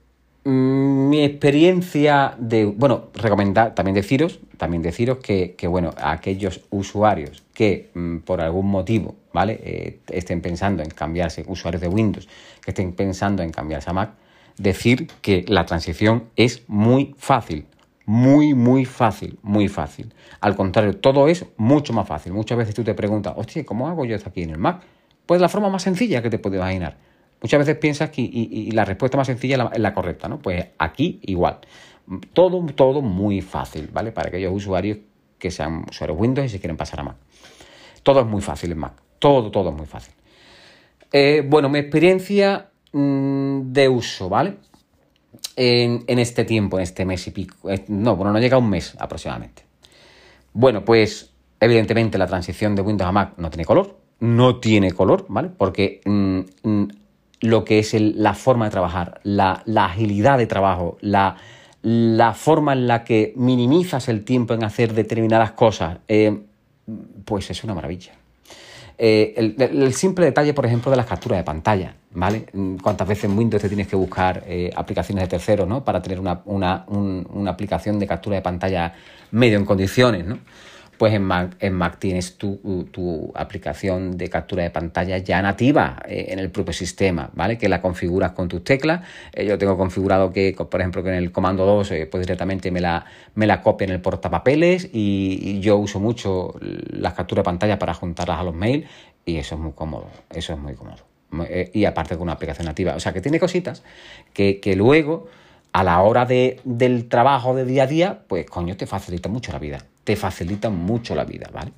mi 0.46 1.24
experiencia 1.24 2.36
de, 2.38 2.66
bueno, 2.66 3.06
recomendar, 3.14 3.74
también 3.74 3.96
deciros, 3.96 4.38
también 4.58 4.80
deciros 4.80 5.18
que, 5.18 5.56
que 5.56 5.66
bueno, 5.66 5.92
aquellos 6.00 6.60
usuarios 6.70 7.42
que 7.52 7.90
mm, 7.94 8.18
por 8.18 8.40
algún 8.40 8.66
motivo, 8.68 9.16
¿vale? 9.32 9.60
Eh, 9.64 9.98
estén 10.08 10.40
pensando 10.40 10.84
en 10.84 10.90
cambiarse, 10.90 11.44
usuarios 11.48 11.80
de 11.80 11.88
Windows, 11.88 12.28
que 12.64 12.70
estén 12.70 12.92
pensando 12.92 13.42
en 13.42 13.50
cambiarse 13.50 13.90
a 13.90 13.92
Mac, 13.92 14.10
decir 14.56 15.08
que 15.20 15.44
la 15.48 15.66
transición 15.66 16.30
es 16.36 16.62
muy 16.68 17.16
fácil, 17.18 17.66
muy, 18.04 18.54
muy 18.54 18.84
fácil, 18.84 19.40
muy 19.42 19.66
fácil. 19.66 20.14
Al 20.40 20.54
contrario, 20.54 20.96
todo 20.96 21.26
es 21.26 21.44
mucho 21.56 21.92
más 21.92 22.06
fácil. 22.06 22.32
Muchas 22.32 22.56
veces 22.56 22.72
tú 22.72 22.84
te 22.84 22.94
preguntas, 22.94 23.34
hostia, 23.36 23.66
¿cómo 23.66 23.88
hago 23.88 24.04
yo 24.04 24.14
esto 24.14 24.28
aquí 24.28 24.42
en 24.42 24.50
el 24.50 24.58
Mac? 24.58 24.82
Pues 25.26 25.40
la 25.40 25.48
forma 25.48 25.70
más 25.70 25.82
sencilla 25.82 26.22
que 26.22 26.30
te 26.30 26.38
puedes 26.38 26.58
imaginar 26.58 26.96
Muchas 27.46 27.60
veces 27.60 27.76
piensas 27.76 28.10
que 28.10 28.22
y, 28.22 28.72
la 28.72 28.84
respuesta 28.84 29.16
más 29.16 29.28
sencilla 29.28 29.70
es 29.72 29.78
la, 29.78 29.94
correcta, 29.94 30.26
¿no? 30.26 30.40
Pues 30.40 30.66
aquí 30.78 31.20
igual. 31.22 31.58
Todo, 32.32 32.66
todo 32.74 33.02
muy 33.02 33.40
fácil, 33.40 33.88
¿vale? 33.92 34.10
Para 34.10 34.30
aquellos 34.30 34.52
usuarios 34.52 34.98
que 35.38 35.52
sean 35.52 35.84
usuarios 35.88 36.18
Windows 36.18 36.46
y 36.46 36.48
se 36.48 36.58
quieren 36.58 36.76
pasar 36.76 36.98
a 36.98 37.02
Mac. 37.04 37.16
Todo 38.02 38.18
es 38.18 38.26
muy 38.26 38.42
fácil 38.42 38.72
en 38.72 38.78
Mac. 38.78 38.94
Todo, 39.20 39.52
todo 39.52 39.70
es 39.70 39.76
muy 39.76 39.86
fácil. 39.86 40.12
Eh, 41.12 41.46
bueno, 41.48 41.68
mi 41.68 41.78
experiencia 41.78 42.68
mm, 42.92 43.70
de 43.70 43.88
uso, 43.90 44.28
¿vale? 44.28 44.56
En, 45.54 46.02
este 46.18 46.44
tiempo, 46.44 46.78
en 46.78 46.82
este 46.82 47.04
mes 47.04 47.28
y 47.28 47.30
pico. 47.30 47.68
No, 47.86 48.16
bueno, 48.16 48.32
no 48.32 48.40
llega 48.40 48.56
a 48.56 48.58
un 48.58 48.68
mes 48.68 48.96
aproximadamente. 48.98 49.62
Bueno, 50.52 50.84
pues 50.84 51.32
evidentemente 51.60 52.18
la 52.18 52.26
transición 52.26 52.74
de 52.74 52.82
Windows 52.82 53.08
a 53.08 53.12
Mac 53.12 53.34
no 53.36 53.50
tiene 53.50 53.64
color. 53.64 53.96
No 54.18 54.58
tiene 54.58 54.90
color, 54.90 55.26
¿vale? 55.28 55.50
Porque 55.56 56.00
mm, 56.04 56.40
mm, 56.64 56.88
lo 57.40 57.64
que 57.64 57.78
es 57.78 57.94
la 57.94 58.34
forma 58.34 58.66
de 58.66 58.70
trabajar, 58.70 59.20
la, 59.22 59.62
agilidad 59.76 60.38
de 60.38 60.46
trabajo, 60.46 60.98
la, 61.00 61.36
forma 62.34 62.72
en 62.72 62.86
la 62.86 63.04
que 63.04 63.32
minimizas 63.36 64.08
el 64.08 64.24
tiempo 64.24 64.54
en 64.54 64.64
hacer 64.64 64.94
determinadas 64.94 65.52
cosas, 65.52 65.98
eh, 66.08 66.38
pues 67.24 67.50
es 67.50 67.62
una 67.64 67.74
maravilla. 67.74 68.12
Eh, 68.98 69.56
el, 69.58 69.92
simple 69.92 70.24
detalle, 70.24 70.54
por 70.54 70.64
ejemplo, 70.64 70.90
de 70.90 70.96
las 70.96 71.06
capturas 71.06 71.38
de 71.38 71.44
pantalla, 71.44 71.94
¿vale? 72.12 72.46
Cuántas 72.82 73.06
veces 73.06 73.24
en 73.24 73.36
Windows 73.36 73.60
te 73.60 73.68
tienes 73.68 73.88
que 73.88 73.96
buscar 73.96 74.42
eh, 74.46 74.70
aplicaciones 74.74 75.24
de 75.24 75.28
terceros, 75.28 75.68
¿no? 75.68 75.84
Para 75.84 76.00
tener 76.00 76.18
una, 76.18 76.40
una 76.46 77.50
aplicación 77.50 77.98
de 77.98 78.06
captura 78.06 78.36
de 78.36 78.42
pantalla 78.42 78.94
medio 79.32 79.58
en 79.58 79.66
condiciones, 79.66 80.24
¿no? 80.24 80.38
Pues 80.98 81.12
en 81.14 81.22
Mac, 81.22 81.56
en 81.60 81.74
Mac 81.74 81.98
tienes 81.98 82.36
tu, 82.38 83.32
aplicación 83.34 84.16
de 84.16 84.28
captura 84.28 84.62
de 84.62 84.70
pantalla 84.70 85.18
ya 85.18 85.42
nativa 85.42 86.02
eh, 86.08 86.26
en 86.28 86.38
el 86.38 86.50
propio 86.50 86.72
sistema, 86.72 87.30
¿vale? 87.34 87.58
Que 87.58 87.68
la 87.68 87.82
configuras 87.82 88.32
con 88.32 88.48
tus 88.48 88.64
teclas. 88.64 89.02
Eh, 89.32 89.46
yo 89.46 89.58
tengo 89.58 89.76
configurado 89.76 90.32
que, 90.32 90.54
por 90.54 90.80
ejemplo, 90.80 91.02
que 91.02 91.10
en 91.10 91.16
el 91.16 91.32
comando 91.32 91.66
2, 91.66 91.90
eh, 91.92 92.08
pues 92.10 92.26
directamente 92.26 92.70
me 92.70 92.80
la, 92.80 93.04
me 93.34 93.46
la 93.46 93.62
copia 93.62 93.84
en 93.86 93.92
el 93.92 94.00
portapapeles 94.00 94.88
y, 94.92 95.38
y, 95.42 95.60
yo 95.60 95.76
uso 95.76 96.00
mucho 96.00 96.54
las 96.60 97.14
capturas 97.14 97.42
de 97.42 97.44
pantalla 97.44 97.78
para 97.78 97.94
juntarlas 97.94 98.40
a 98.40 98.42
los 98.42 98.54
mails 98.54 98.86
y 99.24 99.36
eso 99.36 99.56
es 99.56 99.60
muy 99.60 99.72
cómodo, 99.72 100.08
eso 100.30 100.52
es 100.52 100.58
muy 100.58 100.74
cómodo. 100.74 101.04
Y 101.72 101.84
aparte 101.84 102.14
con 102.14 102.22
una 102.22 102.32
aplicación 102.32 102.66
nativa. 102.66 102.94
O 102.94 103.00
sea, 103.00 103.12
que 103.12 103.20
tiene 103.20 103.38
cositas 103.38 103.82
que, 104.32 104.60
que 104.60 104.76
luego, 104.76 105.28
a 105.72 105.84
la 105.84 106.00
hora 106.00 106.24
de, 106.24 106.60
del 106.64 107.08
trabajo 107.08 107.54
de 107.54 107.64
día 107.64 107.82
a 107.82 107.86
día, 107.86 108.20
pues 108.28 108.46
coño, 108.46 108.76
te 108.76 108.86
facilita 108.86 109.28
mucho 109.28 109.52
la 109.52 109.58
vida 109.58 109.84
te 110.06 110.14
facilitan 110.14 110.72
mucho 110.72 111.16
la 111.16 111.24
vida, 111.24 111.50
¿vale? 111.52 111.72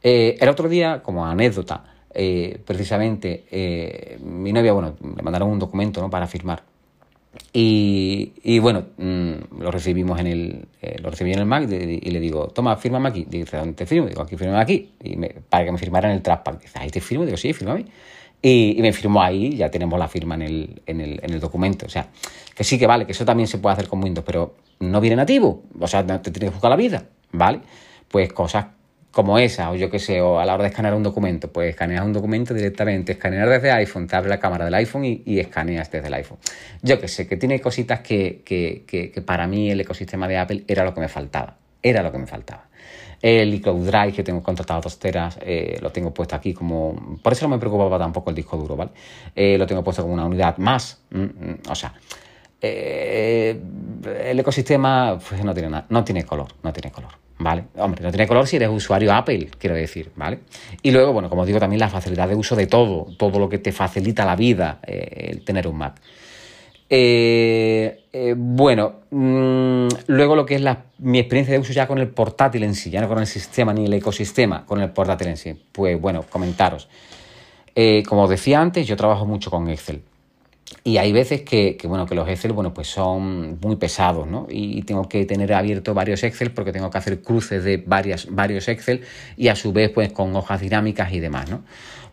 Eh, 0.00 0.38
el 0.40 0.48
otro 0.48 0.68
día, 0.68 1.02
como 1.02 1.26
anécdota, 1.26 1.82
eh, 2.14 2.60
precisamente 2.64 3.44
eh, 3.50 4.18
mi 4.22 4.52
novia, 4.52 4.72
bueno, 4.72 4.94
le 5.16 5.20
mandaron 5.20 5.50
un 5.50 5.58
documento 5.58 6.00
¿no? 6.00 6.08
para 6.08 6.28
firmar. 6.28 6.62
Y, 7.52 8.58
bueno, 8.60 8.84
mm, 8.96 9.60
lo 9.60 9.70
recibimos 9.70 10.20
en 10.20 10.26
el, 10.28 10.68
lo 11.02 11.10
recibí 11.10 11.32
en 11.32 11.40
el 11.40 11.46
Mac 11.46 11.64
y, 11.64 12.10
le 12.10 12.20
digo, 12.20 12.48
toma, 12.48 12.76
fírmame 12.76 13.08
aquí. 13.08 13.26
Dice, 13.28 13.56
¿dónde 13.56 13.74
te 13.74 13.84
firmo? 13.84 14.06
Digo, 14.06 14.22
aquí, 14.22 14.36
fírmame 14.36 14.60
aquí. 14.60 14.92
Y 15.02 15.16
para 15.50 15.64
que 15.64 15.72
me 15.72 15.78
firmara 15.78 16.08
en 16.08 16.14
el 16.16 16.22
trackpad. 16.22 16.54
Dice, 16.54 16.78
ahí 16.78 16.90
te 16.90 17.00
firmo. 17.00 17.24
Digo, 17.24 17.36
sí, 17.36 17.52
fírmame. 17.52 17.86
Y, 18.40 18.78
y, 18.78 18.82
me 18.82 18.92
firmó 18.92 19.22
ahí, 19.22 19.56
ya 19.56 19.70
tenemos 19.70 19.98
la 19.98 20.08
firma 20.08 20.34
en 20.36 20.42
el, 20.42 20.82
en, 20.86 21.00
el, 21.00 21.20
en 21.22 21.32
el 21.32 21.40
documento. 21.40 21.86
O 21.86 21.88
sea, 21.88 22.08
que 22.54 22.62
sí 22.64 22.78
que 22.78 22.86
vale, 22.86 23.06
que 23.06 23.12
eso 23.12 23.24
también 23.24 23.48
se 23.48 23.58
puede 23.58 23.74
hacer 23.74 23.88
con 23.88 24.02
Windows, 24.02 24.24
pero 24.24 24.54
no 24.78 25.00
viene 25.00 25.16
nativo. 25.16 25.64
O 25.78 25.88
sea, 25.88 26.06
te 26.06 26.30
tienes 26.30 26.50
que 26.50 26.54
buscar 26.54 26.70
la 26.70 26.76
vida. 26.76 27.04
¿Vale? 27.32 27.60
Pues 28.08 28.32
cosas 28.32 28.66
como 29.16 29.38
esa, 29.38 29.70
o 29.70 29.74
yo 29.76 29.88
qué 29.90 29.98
sé, 29.98 30.20
o 30.20 30.38
a 30.38 30.44
la 30.44 30.52
hora 30.52 30.64
de 30.64 30.68
escanear 30.68 30.94
un 30.94 31.02
documento, 31.02 31.50
pues 31.50 31.70
escaneas 31.70 32.04
un 32.04 32.12
documento 32.12 32.52
directamente, 32.52 33.12
escanear 33.12 33.48
desde 33.48 33.70
iPhone, 33.70 34.06
te 34.06 34.14
abre 34.14 34.28
la 34.28 34.38
cámara 34.38 34.66
del 34.66 34.74
iPhone 34.74 35.06
y, 35.06 35.38
escaneas 35.40 35.90
desde 35.90 36.08
el 36.08 36.12
iPhone. 36.12 36.36
Yo 36.82 37.00
qué 37.00 37.08
sé, 37.08 37.26
que 37.26 37.38
tiene 37.38 37.58
cositas 37.58 38.00
que, 38.00 38.42
que, 38.44 38.84
que, 38.86 39.22
para 39.22 39.46
mí 39.46 39.70
el 39.70 39.80
ecosistema 39.80 40.28
de 40.28 40.36
Apple 40.36 40.64
era 40.68 40.84
lo 40.84 40.92
que 40.92 41.00
me 41.00 41.08
faltaba, 41.08 41.56
era 41.82 42.02
lo 42.02 42.12
que 42.12 42.18
me 42.18 42.26
faltaba. 42.26 42.68
El 43.22 43.54
iCloud 43.54 43.86
Drive, 43.86 44.12
que 44.12 44.22
tengo 44.22 44.42
contratado 44.42 44.82
dos 44.82 44.98
teras, 44.98 45.38
eh, 45.40 45.78
lo 45.80 45.90
tengo 45.90 46.12
puesto 46.12 46.36
aquí 46.36 46.52
como... 46.52 47.18
Por 47.22 47.32
eso 47.32 47.48
no 47.48 47.56
me 47.56 47.58
preocupaba 47.58 47.98
tampoco 47.98 48.28
el 48.28 48.36
disco 48.36 48.58
duro, 48.58 48.76
¿vale? 48.76 48.90
Eh, 49.34 49.56
lo 49.56 49.66
tengo 49.66 49.82
puesto 49.82 50.02
como 50.02 50.12
una 50.12 50.26
unidad 50.26 50.58
más. 50.58 51.00
Mm, 51.08 51.22
mm, 51.22 51.58
o 51.70 51.74
sea, 51.74 51.94
eh, 52.66 53.60
el 54.30 54.38
ecosistema 54.38 55.18
pues, 55.18 55.44
no, 55.44 55.52
tiene 55.54 55.70
nada, 55.70 55.86
no 55.88 56.04
tiene 56.04 56.24
color, 56.24 56.48
no 56.62 56.72
tiene 56.72 56.90
color. 56.90 57.10
¿Vale? 57.38 57.64
Hombre, 57.76 58.02
no 58.02 58.10
tiene 58.10 58.26
color 58.26 58.46
si 58.46 58.56
eres 58.56 58.70
usuario 58.70 59.12
Apple, 59.12 59.50
quiero 59.58 59.76
decir, 59.76 60.10
¿vale? 60.16 60.38
Y 60.80 60.90
luego, 60.90 61.12
bueno, 61.12 61.28
como 61.28 61.44
digo, 61.44 61.60
también 61.60 61.80
la 61.80 61.90
facilidad 61.90 62.28
de 62.28 62.34
uso 62.34 62.56
de 62.56 62.66
todo, 62.66 63.08
todo 63.18 63.38
lo 63.38 63.50
que 63.50 63.58
te 63.58 63.72
facilita 63.72 64.24
la 64.24 64.36
vida, 64.36 64.80
el 64.86 65.44
tener 65.44 65.68
un 65.68 65.76
Mac. 65.76 66.00
Eh, 66.88 68.04
eh, 68.12 68.34
bueno, 68.36 69.00
mm, 69.10 69.88
luego 70.06 70.36
lo 70.36 70.46
que 70.46 70.54
es 70.54 70.62
mi 70.98 71.18
experiencia 71.18 71.52
de 71.52 71.58
uso 71.58 71.72
ya 71.72 71.88
con 71.88 71.98
el 71.98 72.08
portátil 72.08 72.62
en 72.62 72.74
sí, 72.74 72.90
ya 72.90 73.00
no 73.00 73.08
con 73.08 73.18
el 73.18 73.26
sistema 73.26 73.72
ni 73.72 73.86
el 73.86 73.94
ecosistema, 73.94 74.64
con 74.64 74.80
el 74.80 74.90
portátil 74.90 75.28
en 75.28 75.36
sí. 75.36 75.60
Pues 75.72 76.00
bueno, 76.00 76.24
comentaros. 76.28 76.88
Eh, 77.74 78.02
como 78.08 78.28
decía 78.28 78.60
antes, 78.60 78.86
yo 78.86 78.96
trabajo 78.96 79.26
mucho 79.26 79.50
con 79.50 79.68
Excel. 79.68 80.02
Y 80.82 80.98
hay 80.98 81.12
veces 81.12 81.42
que, 81.42 81.78
bueno, 81.84 82.06
que 82.06 82.14
los 82.14 82.28
Excel, 82.28 82.52
bueno, 82.52 82.74
pues 82.74 82.88
son 82.88 83.58
muy 83.60 83.76
pesados, 83.76 84.26
¿no? 84.26 84.46
Y 84.48 84.82
tengo 84.82 85.08
que 85.08 85.24
tener 85.24 85.52
abierto 85.52 85.94
varios 85.94 86.22
Excel 86.22 86.50
porque 86.52 86.72
tengo 86.72 86.90
que 86.90 86.98
hacer 86.98 87.22
cruces 87.22 87.62
de 87.64 87.76
varias, 87.78 88.28
varios 88.30 88.68
Excel 88.68 89.02
y 89.36 89.48
a 89.48 89.56
su 89.56 89.72
vez, 89.72 89.90
pues 89.90 90.12
con 90.12 90.34
hojas 90.34 90.60
dinámicas 90.60 91.12
y 91.12 91.20
demás, 91.20 91.48
¿no? 91.50 91.62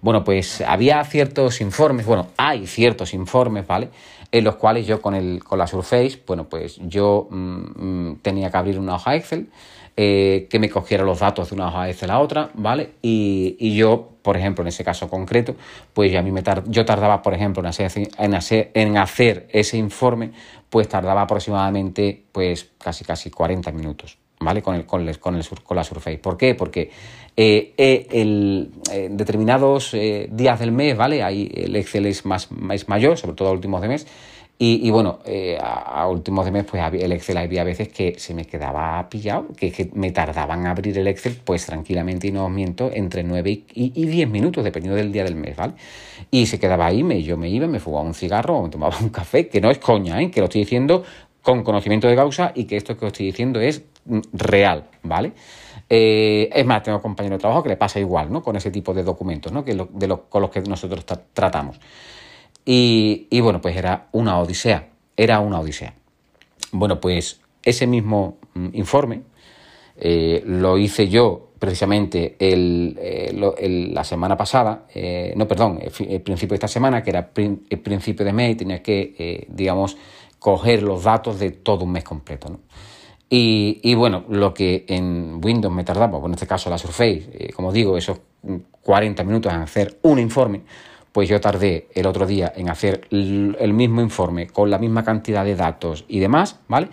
Bueno, 0.02 0.24
pues 0.24 0.62
había 0.62 1.04
ciertos 1.06 1.62
informes, 1.62 2.06
bueno, 2.06 2.28
hay 2.38 2.68
ciertos 2.68 3.14
informes, 3.14 3.66
¿vale? 3.66 3.90
en 4.34 4.44
los 4.44 4.56
cuales 4.56 4.88
yo 4.88 5.00
con, 5.00 5.14
el, 5.14 5.44
con 5.44 5.60
la 5.60 5.68
Surface, 5.68 6.20
bueno, 6.26 6.50
pues 6.50 6.80
yo 6.82 7.28
mm, 7.30 8.08
mm, 8.10 8.20
tenía 8.24 8.50
que 8.50 8.58
abrir 8.58 8.80
una 8.80 8.96
hoja 8.96 9.16
Excel, 9.16 9.48
eh, 9.96 10.48
que 10.50 10.60
me 10.60 10.70
cogiera 10.70 11.04
los 11.04 11.20
datos 11.20 11.50
de 11.50 11.56
una 11.56 11.68
hoja 11.68 11.90
Excel 11.90 12.10
a 12.10 12.20
otra, 12.20 12.50
¿vale? 12.56 12.92
Y, 13.02 13.76
yo, 13.76 14.10
por 14.22 14.38
ejemplo, 14.38 14.64
en 14.64 14.70
ese 14.70 14.84
caso 14.84 15.10
concreto, 15.10 15.56
pues 15.94 16.16
a 16.16 16.22
mí 16.22 16.32
me 16.32 16.42
yo 16.66 16.86
tardaba, 16.86 17.22
por 17.22 17.34
ejemplo, 17.34 17.62
en 17.62 17.68
hacer, 17.68 17.92
en, 18.74 18.98
hacer, 18.98 19.48
ese 19.52 19.78
informe, 19.78 20.32
pues 20.70 20.90
tardaba 20.90 21.22
aproximadamente, 21.22 22.24
pues 22.32 22.72
casi, 22.78 23.06
casi 23.06 23.30
40 23.30 23.72
minutos, 23.72 24.18
¿vale? 24.40 24.62
Con, 24.62 24.76
el, 24.76 24.86
con, 24.86 25.08
el, 25.08 25.20
con, 25.20 25.36
el, 25.36 25.46
con 25.64 25.78
la 25.78 25.84
Surface. 25.84 26.18
¿Por 26.18 26.38
qué? 26.38 26.56
Porque 26.56 26.90
eh, 27.36 27.74
eh, 27.78 28.08
el, 28.12 28.72
en 28.92 29.18
determinados 29.18 29.94
eh, 29.94 30.28
días 30.32 30.60
del 30.60 30.72
mes, 30.72 30.96
¿vale? 30.96 31.24
Ahí 31.24 31.52
el 31.56 31.76
Excel 31.76 32.06
es 32.06 32.26
más 32.26 32.50
es 32.72 32.88
mayor, 32.88 33.18
sobre 33.18 33.36
todo 33.36 33.50
a 33.50 33.52
últimos 33.52 33.82
de 33.82 33.88
mes. 33.88 34.08
Y, 34.60 34.90
bueno, 34.92 35.20
a, 35.60 36.08
últimos 36.08 36.46
de 36.46 36.52
mes, 36.52 36.64
pues 36.64 36.82
el 36.94 37.12
Excel 37.12 37.36
había 37.36 37.66
veces 37.66 37.90
que 37.90 38.18
se 38.18 38.34
me 38.34 38.46
quedaba 38.46 39.10
pillado, 39.10 39.48
que, 39.58 39.90
me 39.94 40.12
tardaban 40.12 40.62
en 40.62 40.68
abrir 40.68 40.98
el 40.98 41.08
Excel, 41.08 41.38
pues 41.44 41.66
tranquilamente, 41.66 42.28
y 42.28 42.32
no 42.32 42.46
os 42.46 42.52
miento, 42.52 42.90
entre 42.94 43.24
9 43.24 43.64
y, 43.74 44.06
10 44.06 44.30
minutos, 44.30 44.64
dependiendo 44.64 44.96
del 44.96 45.12
día 45.12 45.26
del 45.26 45.36
mes, 45.36 45.58
¿vale? 45.58 45.74
Y 46.32 46.46
se 46.46 46.60
quedaba 46.60 46.86
ahí, 46.86 47.04
me, 47.04 47.22
yo 47.24 47.36
me 47.36 47.50
iba, 47.50 47.68
me 47.68 47.82
fumaba 47.82 48.06
un 48.06 48.14
cigarro 48.14 48.58
o 48.58 48.64
me 48.64 48.70
tomaba 48.70 48.98
un 49.02 49.10
café, 49.10 49.50
que 49.50 49.60
no 49.60 49.70
es 49.70 49.80
coña, 49.80 50.22
¿eh? 50.22 50.32
Que 50.32 50.40
lo 50.40 50.46
estoy 50.46 50.62
diciendo 50.62 51.04
con 51.42 51.64
conocimiento 51.64 52.08
de 52.08 52.16
causa 52.16 52.54
y 52.56 52.64
que 52.64 52.78
esto 52.78 52.98
que 52.98 53.06
os 53.06 53.12
estoy 53.12 53.28
diciendo 53.28 53.60
es 53.60 53.84
mm, 54.06 54.20
real, 54.32 54.86
¿vale? 55.04 55.34
Eh, 55.90 56.50
es 56.52 56.66
más, 56.66 56.82
tengo 56.82 57.02
compañeros 57.02 57.38
de 57.38 57.42
trabajo 57.42 57.62
que 57.62 57.70
le 57.70 57.78
pasa 57.78 58.00
igual, 58.00 58.32
¿no? 58.32 58.42
Con 58.42 58.56
ese 58.56 58.72
tipo 58.72 58.94
de 58.94 59.04
documentos, 59.04 59.52
¿no? 59.52 59.64
Que 59.66 59.76
de 59.76 60.08
los, 60.08 60.20
con 60.30 60.42
los 60.42 60.50
que 60.50 60.62
nosotros 60.62 61.06
tratamos. 61.34 61.80
Y, 62.66 63.40
bueno, 63.42 63.62
pues 63.62 63.76
era 63.76 64.08
una 64.12 64.40
odisea, 64.40 64.90
era 65.18 65.40
una 65.40 65.60
odisea. 65.60 65.94
Bueno, 66.72 67.00
pues 67.00 67.42
ese 67.64 67.88
mismo 67.88 68.38
mm, 68.54 68.68
informe 68.74 69.22
eh, 69.98 70.42
lo 70.46 70.78
hice 70.78 71.08
yo 71.08 71.50
precisamente 71.60 72.36
el, 72.40 72.98
eh, 73.00 73.90
la 73.94 74.04
semana 74.04 74.36
pasada, 74.36 74.86
no, 75.36 75.48
perdón, 75.48 75.80
el, 75.82 76.22
principio 76.22 76.50
de 76.50 76.56
esta 76.56 76.68
semana, 76.68 77.02
que 77.02 77.10
era 77.10 77.32
el 77.36 77.80
principio 77.80 78.26
de 78.26 78.34
mes, 78.34 78.52
y 78.52 78.56
tenía 78.56 78.84
que, 78.84 79.48
digamos, 79.50 79.96
coger 80.40 80.84
los 80.84 81.06
datos 81.06 81.40
de 81.40 81.52
todo 81.52 81.86
un 81.86 81.94
mes 81.94 82.04
completo, 82.04 82.50
¿no? 82.50 82.60
Y, 83.36 83.96
bueno, 83.96 84.26
lo 84.30 84.54
que 84.54 84.86
en 84.88 85.42
Windows 85.44 85.74
me 85.74 85.84
tardaba, 85.84 86.20
pues 86.20 86.26
en 86.26 86.34
este 86.36 86.46
caso 86.46 86.70
la 86.70 86.78
Surface, 86.78 87.30
eh, 87.34 87.52
como 87.52 87.72
digo, 87.72 87.98
esos 87.98 88.20
40 88.82 89.24
minutos 89.24 89.52
en 89.52 89.62
hacer 89.62 89.98
un 90.04 90.20
informe, 90.20 90.62
pues 91.14 91.30
yo 91.30 91.40
tardé 91.40 91.88
el 91.94 92.08
otro 92.08 92.26
día 92.26 92.52
en 92.56 92.70
hacer 92.70 93.08
el 93.12 93.74
mismo 93.74 94.02
informe 94.02 94.48
con 94.48 94.70
la 94.70 94.80
misma 94.80 95.04
cantidad 95.04 95.46
de 95.46 95.56
datos 95.56 96.06
y 96.08 96.20
demás, 96.20 96.60
¿vale? 96.68 96.90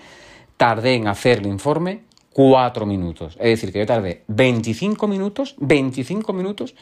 Tardé 0.57 0.95
en 0.95 1.09
hacer 1.09 1.39
el 1.39 1.47
informe 1.47 2.03
4 2.35 2.85
minutos. 2.85 3.37
Es 3.41 3.47
decir, 3.47 3.73
que 3.73 3.81
yo 3.81 3.87
tardé 3.87 4.23
25 4.29 5.09
minutos, 5.09 5.57
25 5.59 6.33
minutos 6.35 6.75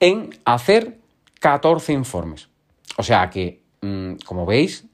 en 0.00 0.30
hacer 0.44 0.98
14 1.38 1.92
informes. 1.92 2.48
O 2.96 3.04
sea 3.04 3.30
que, 3.30 3.62
mm, 3.82 4.14
como 4.26 4.44
veis, 4.44 4.84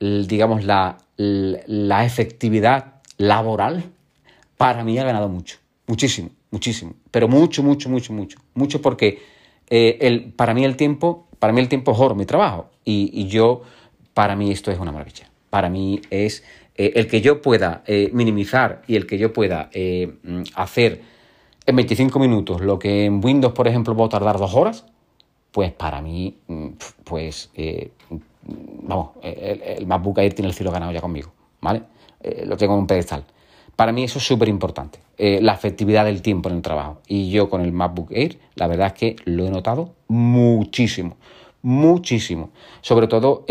digamos, 0.00 0.64
la, 0.64 0.96
la 1.18 2.04
efectividad 2.06 3.02
laboral, 3.18 3.84
para 4.56 4.84
mí 4.84 4.98
ha 4.98 5.04
ganado 5.04 5.28
mucho, 5.28 5.58
muchísimo, 5.86 6.30
muchísimo, 6.50 6.94
pero 7.10 7.28
mucho, 7.28 7.62
mucho, 7.62 7.90
mucho, 7.90 8.14
mucho, 8.14 8.38
mucho 8.54 8.80
porque 8.80 9.22
eh, 9.68 9.98
el, 10.00 10.32
para 10.32 10.54
mí 10.54 10.64
el 10.64 10.76
tiempo, 10.76 11.25
para 11.38 11.52
mí 11.52 11.60
el 11.60 11.68
tiempo 11.68 11.92
es 11.92 11.98
oro, 11.98 12.14
mi 12.14 12.26
trabajo, 12.26 12.70
y, 12.84 13.26
yo, 13.26 13.62
para 14.14 14.36
mí 14.36 14.50
esto 14.50 14.70
es 14.70 14.78
una 14.78 14.92
maravilla, 14.92 15.30
para 15.50 15.68
mí 15.68 16.00
es 16.10 16.44
eh, 16.76 16.92
el 16.96 17.06
que 17.06 17.20
yo 17.20 17.42
pueda 17.42 17.82
eh, 17.86 18.10
minimizar 18.12 18.82
y 18.86 18.96
el 18.96 19.06
que 19.06 19.18
yo 19.18 19.32
pueda 19.32 19.70
mm, 19.74 20.42
hacer 20.54 21.02
en 21.66 21.76
25 21.76 22.18
minutos 22.18 22.60
lo 22.60 22.78
que 22.78 23.04
en 23.06 23.24
Windows, 23.24 23.52
por 23.52 23.66
ejemplo, 23.66 23.96
puedo 23.96 24.08
tardar 24.08 24.38
dos 24.38 24.54
horas, 24.54 24.84
pues 25.50 25.72
para 25.72 26.00
mí, 26.00 26.36
mm, 26.46 26.68
pues, 27.04 27.50
vamos, 28.82 29.10
el, 29.22 29.62
el 29.62 29.86
MacBook 29.86 30.18
Air 30.18 30.34
tiene 30.34 30.48
el 30.48 30.54
cielo 30.54 30.70
ganado 30.70 30.92
ya 30.92 31.00
conmigo, 31.00 31.32
¿vale? 31.60 31.82
Eh, 32.26 32.44
lo 32.46 32.56
tengo 32.56 32.74
en 32.74 32.80
un 32.80 32.86
pedestal. 32.86 33.24
Para 33.76 33.92
mí 33.92 34.04
eso 34.04 34.18
es 34.18 34.26
súper 34.26 34.48
importante, 34.48 35.00
eh, 35.18 35.38
la 35.42 35.52
efectividad 35.52 36.06
del 36.06 36.22
tiempo 36.22 36.48
en 36.48 36.56
el 36.56 36.62
trabajo. 36.62 37.02
Y 37.06 37.30
yo 37.30 37.50
con 37.50 37.60
el 37.60 37.72
MacBook 37.72 38.10
Air, 38.10 38.38
la 38.54 38.66
verdad 38.66 38.88
es 38.88 38.92
que 38.94 39.16
lo 39.26 39.46
he 39.46 39.50
notado 39.50 39.90
muchísimo, 40.08 41.18
muchísimo, 41.60 42.50
sobre 42.80 43.06
todo 43.06 43.44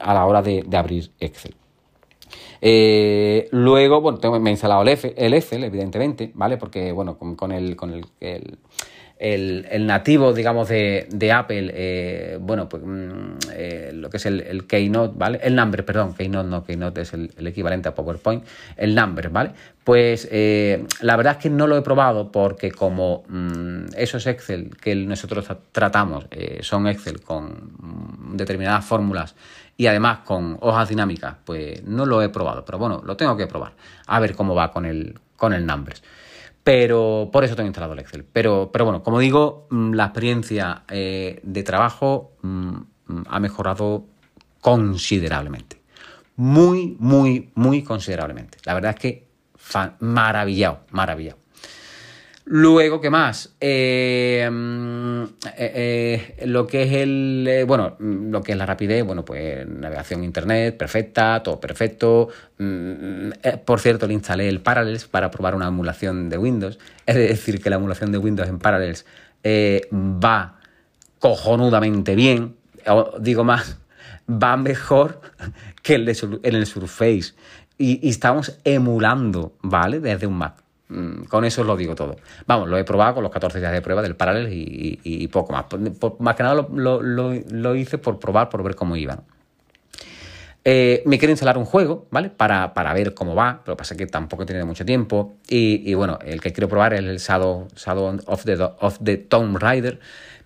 a 0.00 0.14
la 0.14 0.26
hora 0.26 0.42
de, 0.42 0.64
abrir 0.76 1.12
Excel. 1.20 1.54
Eh, 2.60 3.48
luego, 3.52 4.00
bueno, 4.00 4.40
me 4.40 4.50
he 4.50 4.52
instalado 4.52 4.82
el, 4.82 4.88
Excel, 4.88 5.62
evidentemente, 5.62 6.32
¿vale? 6.34 6.56
Porque, 6.56 6.90
bueno, 6.90 7.16
con, 7.16 7.52
el, 7.52 7.76
nativo, 9.20 10.32
digamos, 10.32 10.68
de, 10.68 11.32
Apple, 11.32 11.70
eh, 11.74 12.38
bueno, 12.40 12.68
pues 12.68 12.82
mm, 12.84 13.38
eh, 13.52 13.90
lo 13.94 14.10
que 14.10 14.18
es 14.18 14.26
el, 14.26 14.66
Keynote, 14.66 15.14
¿vale? 15.16 15.40
El 15.42 15.56
Number, 15.56 15.84
perdón, 15.84 16.14
Keynote 16.14 16.48
no, 16.48 16.64
Keynote 16.64 17.00
es 17.00 17.12
el, 17.12 17.32
equivalente 17.46 17.88
a 17.88 17.94
PowerPoint, 17.94 18.44
el 18.76 18.94
Number, 18.94 19.30
¿vale? 19.30 19.52
Pues 19.82 20.28
eh, 20.30 20.84
la 21.00 21.16
verdad 21.16 21.34
es 21.34 21.38
que 21.42 21.50
no 21.50 21.66
lo 21.66 21.76
he 21.76 21.82
probado 21.82 22.30
porque 22.30 22.70
como 22.70 23.24
mm, 23.28 23.86
esos 23.96 24.26
Excel 24.26 24.76
que 24.76 24.94
nosotros 24.94 25.48
tratamos 25.72 26.26
son 26.60 26.86
Excel 26.86 27.20
con 27.20 27.72
mm, 27.78 28.36
determinadas 28.36 28.84
fórmulas 28.84 29.34
y 29.76 29.86
además 29.86 30.20
con 30.24 30.58
hojas 30.60 30.88
dinámicas, 30.88 31.36
pues 31.44 31.82
no 31.84 32.06
lo 32.06 32.22
he 32.22 32.28
probado, 32.28 32.64
pero 32.64 32.78
bueno, 32.78 33.02
lo 33.04 33.16
tengo 33.16 33.36
que 33.36 33.46
probar, 33.46 33.72
a 34.06 34.20
ver 34.20 34.36
cómo 34.36 34.54
va 34.54 34.70
con 34.70 34.84
el, 34.84 35.18
con 35.36 35.52
el 35.52 35.66
Numbers. 35.66 36.02
Pero 36.68 37.30
por 37.32 37.44
eso 37.44 37.56
tengo 37.56 37.66
instalado 37.66 37.94
el 37.94 38.00
Excel. 38.00 38.26
Pero, 38.30 38.68
pero 38.70 38.84
bueno, 38.84 39.02
como 39.02 39.18
digo, 39.20 39.66
mm, 39.70 39.94
la 39.94 40.04
experiencia 40.04 40.82
eh, 40.90 41.40
de 41.42 41.62
trabajo 41.62 42.32
mm, 42.42 42.76
mm, 43.06 43.22
ha 43.26 43.40
mejorado 43.40 44.04
considerablemente. 44.60 45.80
Muy, 46.36 46.94
muy, 47.00 47.52
muy 47.54 47.82
considerablemente. 47.82 48.58
La 48.64 48.74
verdad 48.74 48.90
es 48.90 49.00
que 49.00 49.28
maravillado, 50.00 50.80
maravillado. 50.90 51.38
Luego, 52.50 53.02
¿qué 53.02 53.10
más? 53.10 53.54
Eh, 53.60 54.48
mm, 54.50 55.22
eh, 55.58 56.32
eh, 56.38 56.46
lo 56.46 56.66
que 56.66 56.84
es 56.84 56.92
el. 56.94 57.64
bueno, 57.66 57.96
mm, 57.98 58.30
lo 58.30 58.42
que 58.42 58.52
es 58.52 58.58
la 58.58 58.64
rapidez, 58.64 59.04
bueno, 59.04 59.22
pues 59.22 59.68
navegación 59.68 60.24
internet, 60.24 60.74
perfecta, 60.78 61.42
todo 61.42 61.60
perfecto. 61.60 62.28
Mm, 62.56 63.32
por 63.66 63.80
cierto, 63.80 64.06
le 64.06 64.14
instalé 64.14 64.48
el 64.48 64.62
Parallels 64.62 65.04
para 65.04 65.30
probar 65.30 65.54
una 65.54 65.68
emulación 65.68 66.30
de 66.30 66.38
Windows. 66.38 66.78
Es 67.04 67.16
decir, 67.16 67.60
que 67.60 67.68
la 67.68 67.76
emulación 67.76 68.12
de 68.12 68.18
Windows 68.18 68.48
en 68.48 68.58
Parallels 68.58 69.04
va 69.44 70.58
cojonudamente 71.18 72.14
bien. 72.14 72.56
digo 73.20 73.44
más, 73.44 73.78
va 74.26 74.56
mejor 74.56 75.20
que 75.82 75.96
el 75.96 76.08
en 76.08 76.54
el 76.54 76.64
Surface. 76.64 77.34
Y, 77.76 78.06
y 78.06 78.08
estamos 78.08 78.58
emulando, 78.64 79.52
¿vale? 79.60 80.00
Desde 80.00 80.26
un 80.26 80.38
Mac. 80.38 80.67
Mm, 80.88 81.24
con 81.24 81.44
eso 81.44 81.64
lo 81.64 81.76
digo 81.76 81.94
todo. 81.94 82.16
Vamos, 82.46 82.68
lo 82.68 82.78
he 82.78 82.84
probado 82.84 83.14
con 83.14 83.22
los 83.22 83.32
14 83.32 83.58
días 83.60 83.72
de 83.72 83.82
prueba 83.82 84.02
del 84.02 84.16
Parallel 84.16 84.48
y, 84.50 85.28
poco 85.28 85.52
más. 85.52 85.66
más 86.18 86.36
que 86.36 86.42
nada 86.42 86.66
lo, 86.72 87.74
hice 87.74 87.98
por 87.98 88.18
probar, 88.18 88.48
por 88.48 88.62
ver 88.62 88.74
cómo 88.74 88.96
iba. 88.96 89.22
Eh, 90.64 91.02
me 91.06 91.18
quiero 91.18 91.30
instalar 91.30 91.56
un 91.56 91.64
juego, 91.64 92.06
¿vale? 92.10 92.30
Para, 92.30 92.74
para, 92.74 92.92
ver 92.92 93.14
cómo 93.14 93.34
va, 93.34 93.62
pero 93.64 93.76
pasa 93.76 93.96
que 93.96 94.06
tampoco 94.06 94.42
he 94.42 94.46
tenido 94.46 94.66
mucho 94.66 94.84
tiempo. 94.84 95.36
Y, 95.48 95.94
bueno, 95.94 96.18
el 96.24 96.40
que 96.40 96.52
quiero 96.52 96.68
probar 96.68 96.94
es 96.94 97.00
el 97.00 97.18
Shadow, 97.18 97.68
Shadow 97.76 98.18
of, 98.26 98.44
the, 98.44 98.54
of 98.80 98.98
the 99.02 99.16
Tomb 99.18 99.56
Raider, 99.58 99.98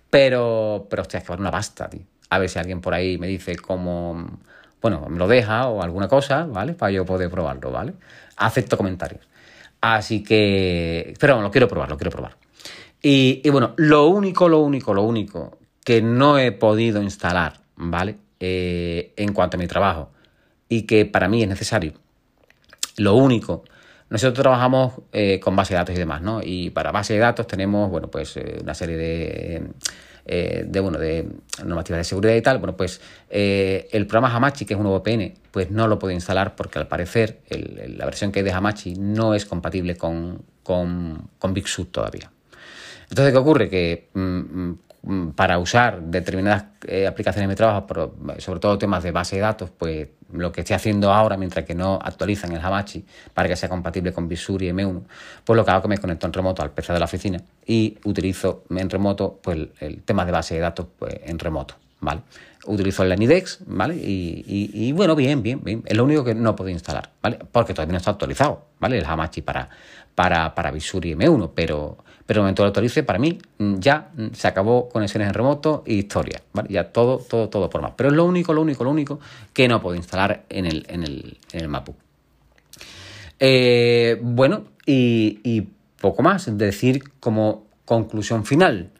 pero, 0.09 0.87
pero 0.89 1.01
hostia, 1.01 1.19
es 1.19 1.23
que 1.23 1.29
vale 1.29 1.41
una 1.41 1.51
basta, 1.51 1.89
tío. 1.89 2.01
A 2.29 2.39
ver 2.39 2.49
si 2.49 2.59
alguien 2.59 2.81
por 2.81 2.93
ahí 2.93 3.17
me 3.17 3.27
dice 3.27 3.55
cómo, 3.57 4.39
bueno, 4.81 5.05
me 5.09 5.17
lo 5.17 5.27
deja 5.27 5.67
o 5.67 5.81
alguna 5.83 6.07
cosa, 6.07 6.45
¿vale? 6.45 6.73
Para 6.73 6.91
yo 6.91 7.05
poder 7.05 7.29
probarlo, 7.29 7.71
¿vale? 7.71 7.93
Acepto 8.37 8.77
comentarios. 8.77 9.32
Así 9.83 10.23
que, 10.23 11.13
pero 11.19 11.33
bueno, 11.33 11.47
lo 11.49 11.51
quiero 11.51 11.67
probar, 11.67 11.89
lo 11.89 11.97
quiero 11.97 12.09
probar. 12.09 12.37
Y, 13.01 13.41
bueno, 13.49 13.73
lo 13.75 14.07
único, 14.07 14.47
lo 14.47 14.59
único, 14.59 14.93
lo 14.93 15.03
único 15.03 15.57
que 15.83 16.01
no 16.01 16.37
he 16.39 16.53
podido 16.53 17.01
instalar, 17.01 17.59
¿vale? 17.75 18.15
Eh, 18.39 19.11
en 19.17 19.33
cuanto 19.33 19.57
a 19.57 19.59
mi 19.59 19.67
trabajo 19.67 20.11
y 20.69 20.83
que 20.83 21.05
para 21.05 21.27
mí 21.27 21.43
es 21.43 21.49
necesario. 21.49 21.95
Lo 22.95 23.15
único, 23.15 23.65
nosotros 24.09 24.41
trabajamos 24.41 24.93
eh, 25.11 25.41
con 25.41 25.53
base 25.53 25.73
de 25.73 25.79
datos 25.79 25.95
y 25.95 25.99
demás, 25.99 26.21
¿no? 26.21 26.39
Y 26.41 26.69
para 26.69 26.93
base 26.93 27.15
de 27.15 27.19
datos 27.19 27.45
tenemos, 27.45 27.91
bueno, 27.91 28.09
pues 28.09 28.37
eh, 28.37 28.59
una 28.61 28.73
serie 28.73 28.95
de, 28.95 29.67
de, 30.65 30.79
bueno, 30.79 30.97
de 30.97 31.27
normativas 31.65 31.99
de 31.99 32.03
seguridad 32.05 32.35
y 32.35 32.41
tal. 32.41 32.57
Bueno, 32.59 32.77
pues 32.77 33.01
el 33.29 34.07
programa 34.07 34.33
Hamachi, 34.33 34.63
que 34.63 34.75
es 34.75 34.79
un 34.79 34.87
VPN, 34.87 35.42
pues 35.53 35.71
no 35.71 35.87
lo 35.87 35.99
puedo 35.99 36.13
instalar 36.13 36.55
porque 36.57 36.79
al 36.79 36.87
parecer 36.87 37.41
la 37.49 38.03
versión 38.03 38.33
que 38.33 38.39
hay 38.39 38.45
de 38.45 38.51
Hamachi 38.51 38.95
no 38.95 39.35
es 39.35 39.45
compatible 39.45 39.95
con, 39.95 40.43
con, 40.63 41.29
Big 41.53 41.65
todavía. 41.91 42.31
Entonces, 43.09 43.31
¿qué 43.31 43.37
ocurre? 43.37 43.69
Que 43.69 44.09
mm, 44.13 44.73
Mm, 45.05 45.31
para 45.31 45.59
usar 45.59 46.01
determinadas 46.01 46.63
eh, 46.87 47.05
aplicaciones 47.07 47.49
de 47.49 47.53
mi 47.53 47.57
trabajo, 47.57 47.85
sobre 48.37 48.59
todo 48.61 48.77
temas 48.77 49.03
de 49.03 49.11
base 49.11 49.35
de 49.35 49.41
datos, 49.41 49.69
pues 49.69 50.07
lo 50.31 50.53
que 50.53 50.61
estoy 50.61 50.75
haciendo 50.75 51.11
ahora, 51.11 51.35
mientras 51.35 51.65
que 51.65 51.75
no 51.75 51.99
actualizan 52.01 52.53
el 52.53 52.61
Hamachi 52.63 53.05
para 53.33 53.49
que 53.49 53.57
sea 53.57 53.67
compatible 53.67 54.13
con 54.13 54.29
Visur 54.29 54.63
y 54.63 54.69
M1, 54.69 55.03
pues 55.43 55.57
lo 55.57 55.65
que 55.65 55.71
hago 55.71 55.79
es 55.79 55.81
que 55.83 55.87
me 55.89 55.97
conecto 55.97 56.25
en 56.27 56.33
remoto 56.33 56.61
al 56.61 56.71
PC 56.71 56.93
de 56.93 56.99
la 56.99 57.05
oficina 57.05 57.41
y 57.65 57.97
utilizo 58.05 58.63
en 58.69 58.89
remoto 58.89 59.41
pues, 59.43 59.67
el 59.81 60.03
tema 60.03 60.25
de 60.25 60.31
base 60.31 60.55
de 60.55 60.61
datos 60.61 60.87
pues, 60.97 61.15
en 61.25 61.37
remoto, 61.37 61.75
¿vale? 62.03 62.21
Utilizo 62.65 63.03
el 63.03 63.09
Lenidex, 63.09 63.59
¿vale? 63.65 63.95
Y, 63.95 64.91
bueno, 64.93 65.15
bien, 65.15 65.41
bien, 65.41 65.61
bien. 65.63 65.83
Es 65.85 65.97
lo 65.97 66.05
único 66.05 66.23
que 66.23 66.33
no 66.33 66.55
puedo 66.55 66.69
instalar, 66.69 67.11
¿vale? 67.21 67.39
Porque 67.51 67.73
todavía 67.73 67.93
no 67.93 67.97
está 67.97 68.11
actualizado, 68.11 68.65
¿vale? 68.79 68.97
El 68.97 69.05
Hamachi 69.05 69.41
para, 69.41 69.69
para, 70.15 70.55
para 70.55 70.71
Visur 70.71 71.05
y 71.05 71.15
M1, 71.15 71.51
pero 71.53 71.97
pero 72.25 72.39
el 72.39 72.43
momento 72.43 72.63
lo 72.63 72.67
autorice, 72.67 73.03
para 73.03 73.19
mí 73.19 73.37
mm, 73.57 73.75
ya 73.79 74.11
mm, 74.15 74.27
se 74.33 74.47
acabó 74.47 74.87
conexiones 74.89 75.27
en 75.27 75.33
remoto 75.33 75.83
y 75.85 75.95
historia. 75.95 76.41
Ya 76.69 76.91
todo, 76.91 77.17
todo, 77.17 77.49
todo 77.49 77.69
por 77.69 77.81
más. 77.81 77.93
Pero 77.95 78.09
es 78.09 78.15
lo 78.15 78.25
único, 78.25 78.53
lo 78.53 78.61
único, 78.61 78.83
lo 78.83 78.91
único 78.91 79.19
que 79.51 79.67
no 79.67 79.81
puedo 79.81 79.95
instalar 79.95 80.45
en 80.49 80.65
el, 80.65 80.85
en 80.87 81.03
el, 81.03 81.37
en 81.51 81.61
el 81.61 81.67
Mapu. 81.67 81.95
Eh, 83.39 84.17
bueno, 84.21 84.65
y, 84.85 85.61
poco 85.99 86.23
más. 86.23 86.57
Decir 86.57 87.03
como 87.19 87.67
conclusión 87.85 88.45
final 88.45 88.91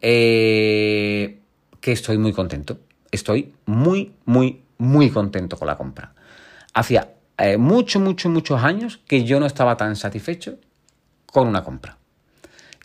eh, 0.00 1.40
que 1.86 1.92
estoy 1.92 2.18
muy 2.18 2.32
contento. 2.32 2.80
Estoy 3.12 3.54
muy, 3.64 4.12
muy, 4.24 4.60
muy 4.76 5.08
contento 5.08 5.56
con 5.56 5.68
la 5.68 5.76
compra. 5.76 6.14
Hacía 6.74 7.12
eh, 7.38 7.58
muchos, 7.58 8.02
muchos, 8.02 8.32
muchos 8.32 8.60
años 8.60 8.98
que 9.06 9.22
yo 9.22 9.38
no 9.38 9.46
estaba 9.46 9.76
tan 9.76 9.94
satisfecho 9.94 10.56
con 11.26 11.46
una 11.46 11.62
compra. 11.62 11.96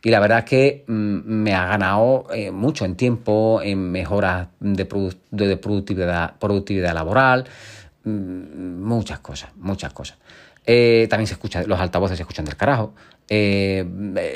Y 0.03 0.11
la 0.11 0.19
verdad 0.19 0.37
es 0.39 0.45
que 0.45 0.83
mm, 0.87 0.93
me 0.93 1.55
ha 1.55 1.65
ganado 1.65 2.27
eh, 2.31 2.51
mucho 2.51 2.85
en 2.85 2.95
tiempo, 2.95 3.59
en 3.63 3.91
mejoras 3.91 4.49
de, 4.59 4.85
productividad, 4.85 6.37
productividad 6.37 6.93
laboral, 6.93 7.45
mm, 8.03 8.83
muchas 8.83 9.17
cosas, 9.17 9.49
muchas 9.55 9.93
cosas. 9.93 10.19
Eh, 10.63 11.07
también 11.09 11.25
se 11.25 11.33
escucha, 11.33 11.63
los 11.63 11.79
altavoces 11.79 12.17
se 12.17 12.21
escuchan 12.21 12.45
del 12.45 12.55
carajo, 12.55 12.93
eh, 13.27 13.83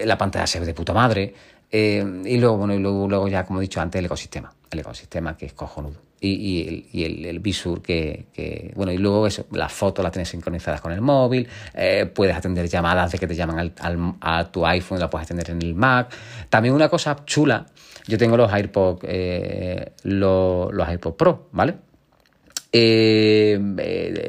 la 0.05 0.17
pantalla 0.17 0.47
se 0.47 0.59
ve 0.59 0.65
de 0.65 0.73
puta 0.73 0.91
madre, 0.91 1.35
y 1.75 2.37
luego, 2.37 2.57
bueno, 2.57 2.73
y 2.73 2.79
luego, 2.79 3.07
luego 3.07 3.27
ya, 3.27 3.45
como 3.45 3.59
he 3.59 3.63
dicho 3.63 3.81
antes, 3.81 3.99
el 3.99 4.05
ecosistema, 4.05 4.53
el 4.71 4.79
ecosistema 4.79 5.35
que 5.35 5.47
es 5.47 5.53
cojonudo 5.53 6.05
y, 6.19 6.87
y, 6.91 7.03
el, 7.03 7.25
el, 7.25 7.39
Visur 7.39 7.81
que, 7.81 8.71
bueno, 8.75 8.91
y 8.91 8.97
luego 8.97 9.27
eso, 9.27 9.45
las 9.51 9.71
fotos 9.71 10.03
las 10.03 10.11
tienes 10.11 10.29
sincronizadas 10.29 10.81
con 10.81 10.91
el 10.91 11.01
móvil, 11.01 11.47
eh, 11.73 12.05
puedes 12.05 12.35
atender 12.35 12.67
llamadas 12.67 13.11
de 13.11 13.19
que 13.19 13.27
te 13.27 13.35
llaman 13.35 13.73
al, 13.79 14.15
a 14.21 14.51
tu 14.51 14.65
iPhone, 14.65 14.99
la 14.99 15.09
puedes 15.09 15.25
atender 15.25 15.51
en 15.51 15.61
el 15.61 15.75
Mac. 15.75 16.13
También 16.49 16.73
una 16.73 16.89
cosa 16.89 17.23
chula, 17.25 17.65
yo 18.07 18.17
tengo 18.17 18.37
los 18.37 18.51
AirPods, 18.51 19.01
eh, 19.07 19.91
los, 20.03 20.73
los 20.73 20.87
AirPods 20.87 21.15
Pro, 21.15 21.49
¿vale? 21.51 21.75
Eh, 22.71 23.57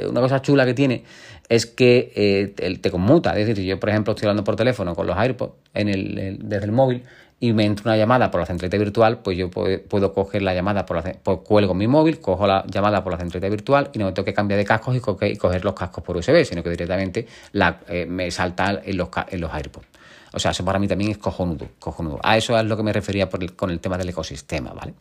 una 0.08 0.20
cosa 0.20 0.40
chula 0.40 0.64
que 0.64 0.74
tiene 0.74 1.02
es 1.48 1.66
que 1.66 2.52
te 2.80 2.90
conmuta, 2.90 3.36
es 3.38 3.46
decir, 3.46 3.64
yo 3.64 3.78
por 3.78 3.88
ejemplo 3.88 4.12
estoy 4.12 4.26
hablando 4.26 4.42
por 4.42 4.56
teléfono 4.56 4.94
con 4.96 5.06
los 5.06 5.16
AirPods 5.16 5.54
en 5.74 5.88
el, 5.88 6.38
desde 6.42 6.64
el 6.64 6.72
móvil 6.72 7.02
y 7.38 7.52
me 7.52 7.64
entra 7.64 7.90
una 7.90 7.96
llamada 7.96 8.30
por 8.30 8.40
la 8.40 8.46
centralita 8.46 8.78
virtual, 8.78 9.18
pues 9.18 9.36
yo 9.36 9.50
puedo, 9.50 10.12
coger 10.14 10.42
la 10.42 10.54
llamada 10.54 10.86
por 10.86 10.96
la 10.96 11.12
pues 11.22 11.38
cuelgo 11.44 11.74
mi 11.74 11.86
móvil, 11.86 12.18
cojo 12.20 12.46
la 12.46 12.64
llamada 12.66 13.04
por 13.04 13.12
la 13.12 13.18
centralita 13.18 13.48
virtual 13.50 13.90
y 13.92 13.98
no 13.98 14.06
me 14.06 14.12
tengo 14.12 14.24
que 14.24 14.32
cambiar 14.32 14.58
de 14.58 14.64
cascos 14.64 14.96
y, 14.96 15.00
coger, 15.00 15.64
los 15.64 15.74
cascos 15.74 16.02
por 16.02 16.16
USB, 16.16 16.44
sino 16.44 16.62
que 16.62 16.70
directamente 16.70 17.26
la, 17.52 17.80
eh, 17.88 18.06
me 18.06 18.30
salta 18.30 18.80
en 18.82 18.96
los, 18.96 19.10
en 19.28 19.40
los 19.40 19.52
AirPods. 19.52 19.86
O 20.32 20.38
sea, 20.38 20.50
eso 20.50 20.64
para 20.64 20.78
mí 20.78 20.88
también 20.88 21.10
es 21.10 21.18
cojonudo, 21.18 21.68
cojonudo. 21.78 22.18
A 22.22 22.36
eso 22.36 22.58
es 22.58 22.64
lo 22.64 22.76
que 22.76 22.82
me 22.82 22.92
refería 22.92 23.28
con 23.28 23.70
el 23.70 23.80
tema 23.80 23.98
del 23.98 24.08
ecosistema, 24.08 24.72
¿vale? 24.72 24.94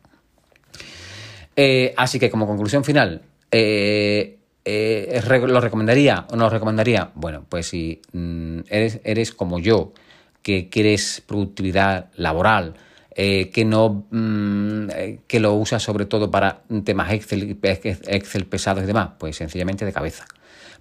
Eh, 1.55 1.93
así 1.95 2.19
que 2.19 2.29
como 2.29 2.45
conclusión 2.45 2.83
final, 2.83 3.21
eh, 3.49 4.37
¿lo 4.65 5.61
recomendaría 5.61 6.25
o 6.29 6.35
no 6.35 6.45
lo 6.45 6.49
recomendaría? 6.49 7.11
Bueno, 7.15 7.45
pues 7.47 7.67
si 7.67 8.01
mm, 8.11 8.59
eres, 8.69 8.99
eres 9.03 9.31
como 9.31 9.59
yo, 9.59 9.93
que 10.45 10.69
quieres 10.69 11.23
productividad 11.25 12.11
laboral, 12.17 12.75
eh, 13.15 13.49
que 13.49 13.65
no 13.65 14.05
mm, 14.11 14.89
eh, 14.91 15.19
que 15.25 15.39
lo 15.39 15.55
usas 15.55 15.81
sobre 15.81 16.05
todo 16.05 16.29
para 16.29 16.61
temas 16.83 17.11
Excel, 17.13 17.57
Excel 17.63 18.45
pesados 18.45 18.83
y 18.83 18.85
demás, 18.85 19.09
pues 19.17 19.37
sencillamente 19.37 19.85
de 19.85 19.91
cabeza. 19.91 20.25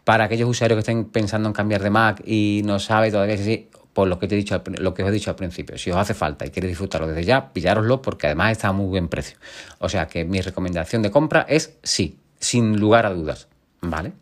Para 0.04 0.24
aquellos 0.24 0.50
usuarios 0.50 0.76
que 0.76 0.80
estén 0.80 1.06
pensando 1.06 1.48
en 1.48 1.54
cambiar 1.54 1.82
de 1.82 1.88
Mac 1.88 2.22
y 2.26 2.60
no 2.66 2.78
saben 2.78 3.10
todavía 3.10 3.38
si 3.38 3.70
por 3.94 4.06
lo 4.06 4.18
que 4.18 4.28
te 4.28 4.34
he 4.34 4.38
dicho, 4.38 4.62
lo 4.80 4.92
que 4.92 5.02
os 5.02 5.08
he 5.08 5.12
dicho 5.12 5.30
al 5.30 5.36
principio, 5.36 5.78
si 5.78 5.90
os 5.90 5.96
hace 5.96 6.12
falta 6.12 6.44
y 6.44 6.50
queréis 6.50 6.72
disfrutarlo 6.72 7.08
desde 7.08 7.24
ya, 7.24 7.50
pillároslo 7.54 8.02
porque 8.02 8.26
además 8.26 8.52
está 8.52 8.68
a 8.68 8.72
muy 8.72 8.88
buen 8.88 9.08
precio. 9.08 9.38
O 9.78 9.88
sea 9.88 10.08
que 10.08 10.26
mi 10.26 10.42
recomendación 10.42 11.00
de 11.00 11.10
compra 11.10 11.46
es 11.48 11.78
sí, 11.82 12.18
sin 12.38 12.78
lugar 12.78 13.06
a 13.06 13.14
dudas, 13.14 13.48
¿vale? 13.80 14.12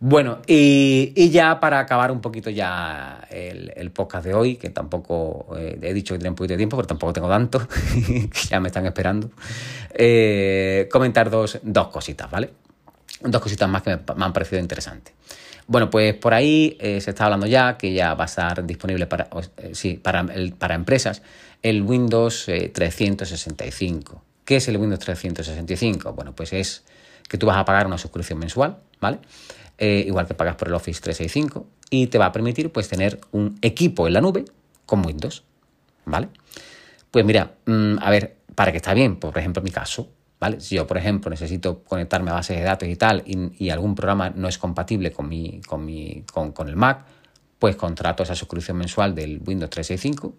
Bueno, 0.00 0.38
y, 0.46 1.30
ya 1.30 1.58
para 1.58 1.80
acabar 1.80 2.12
un 2.12 2.20
poquito 2.20 2.50
ya 2.50 3.26
el, 3.30 3.90
podcast 3.90 4.24
de 4.24 4.32
hoy, 4.32 4.54
que 4.54 4.70
tampoco 4.70 5.56
eh, 5.58 5.76
he 5.82 5.92
dicho 5.92 6.14
que 6.14 6.18
tiene 6.18 6.30
un 6.30 6.36
poquito 6.36 6.52
de 6.52 6.58
tiempo, 6.58 6.76
pero 6.76 6.86
tampoco 6.86 7.12
tengo 7.12 7.28
tanto, 7.28 7.66
que 7.94 8.48
ya 8.48 8.60
me 8.60 8.68
están 8.68 8.86
esperando, 8.86 9.30
eh, 9.92 10.88
comentar 10.92 11.30
dos, 11.30 11.58
dos 11.62 11.88
cositas, 11.88 12.30
¿vale? 12.30 12.50
Dos 13.22 13.42
cositas 13.42 13.68
más 13.68 13.82
que 13.82 13.96
me, 13.96 14.24
han 14.24 14.32
parecido 14.32 14.60
interesantes. 14.60 15.14
Bueno, 15.66 15.90
pues 15.90 16.14
por 16.14 16.32
ahí 16.32 16.76
eh, 16.80 17.00
se 17.00 17.10
está 17.10 17.24
hablando 17.24 17.46
ya 17.48 17.76
que 17.76 17.92
ya 17.92 18.14
va 18.14 18.24
a 18.24 18.26
estar 18.26 18.64
disponible 18.64 19.08
para, 19.08 19.28
para, 20.02 20.26
para 20.58 20.74
empresas 20.76 21.22
el 21.60 21.82
Windows 21.82 22.46
365. 22.46 24.22
¿Qué 24.44 24.56
es 24.56 24.68
el 24.68 24.76
Windows 24.76 25.00
365? 25.00 26.12
Bueno, 26.12 26.34
pues 26.36 26.52
es 26.52 26.84
que 27.28 27.36
tú 27.36 27.46
vas 27.46 27.56
a 27.56 27.64
pagar 27.64 27.86
una 27.86 27.98
suscripción 27.98 28.38
mensual, 28.38 28.78
¿vale? 29.00 29.18
Eh, 29.78 30.04
igual 30.06 30.26
que 30.26 30.34
pagas 30.34 30.56
por 30.56 30.68
el 30.68 30.74
Office 30.74 31.00
365, 31.00 31.66
y 31.90 32.08
te 32.08 32.18
va 32.18 32.26
a 32.26 32.32
permitir 32.32 32.70
pues 32.72 32.88
tener 32.88 33.20
un 33.30 33.58
equipo 33.62 34.08
en 34.08 34.14
la 34.14 34.20
nube 34.20 34.44
con 34.84 35.06
Windows, 35.06 35.44
¿vale? 36.04 36.28
Pues 37.12 37.24
mira, 37.24 37.52
mm, 37.64 37.98
a 38.00 38.10
ver, 38.10 38.38
para 38.56 38.72
que 38.72 38.78
está 38.78 38.92
bien, 38.92 39.16
por 39.16 39.36
ejemplo, 39.38 39.60
en 39.60 39.64
mi 39.64 39.70
caso, 39.70 40.08
¿vale? 40.40 40.60
Si 40.60 40.74
yo, 40.74 40.86
por 40.86 40.98
ejemplo, 40.98 41.30
necesito 41.30 41.84
conectarme 41.84 42.30
a 42.30 42.34
bases 42.34 42.58
de 42.58 42.64
datos 42.64 42.88
y 42.88 42.96
tal, 42.96 43.22
y, 43.24 43.70
algún 43.70 43.94
programa 43.94 44.30
no 44.30 44.48
es 44.48 44.58
compatible 44.58 45.12
con, 45.12 45.28
mi, 45.28 45.60
con, 45.66 45.84
mi, 45.84 46.24
con, 46.32 46.68
el 46.68 46.76
Mac, 46.76 47.04
pues 47.58 47.76
contrato 47.76 48.24
esa 48.24 48.34
suscripción 48.34 48.76
mensual 48.76 49.14
del 49.14 49.40
Windows 49.46 49.70
365 49.70 50.34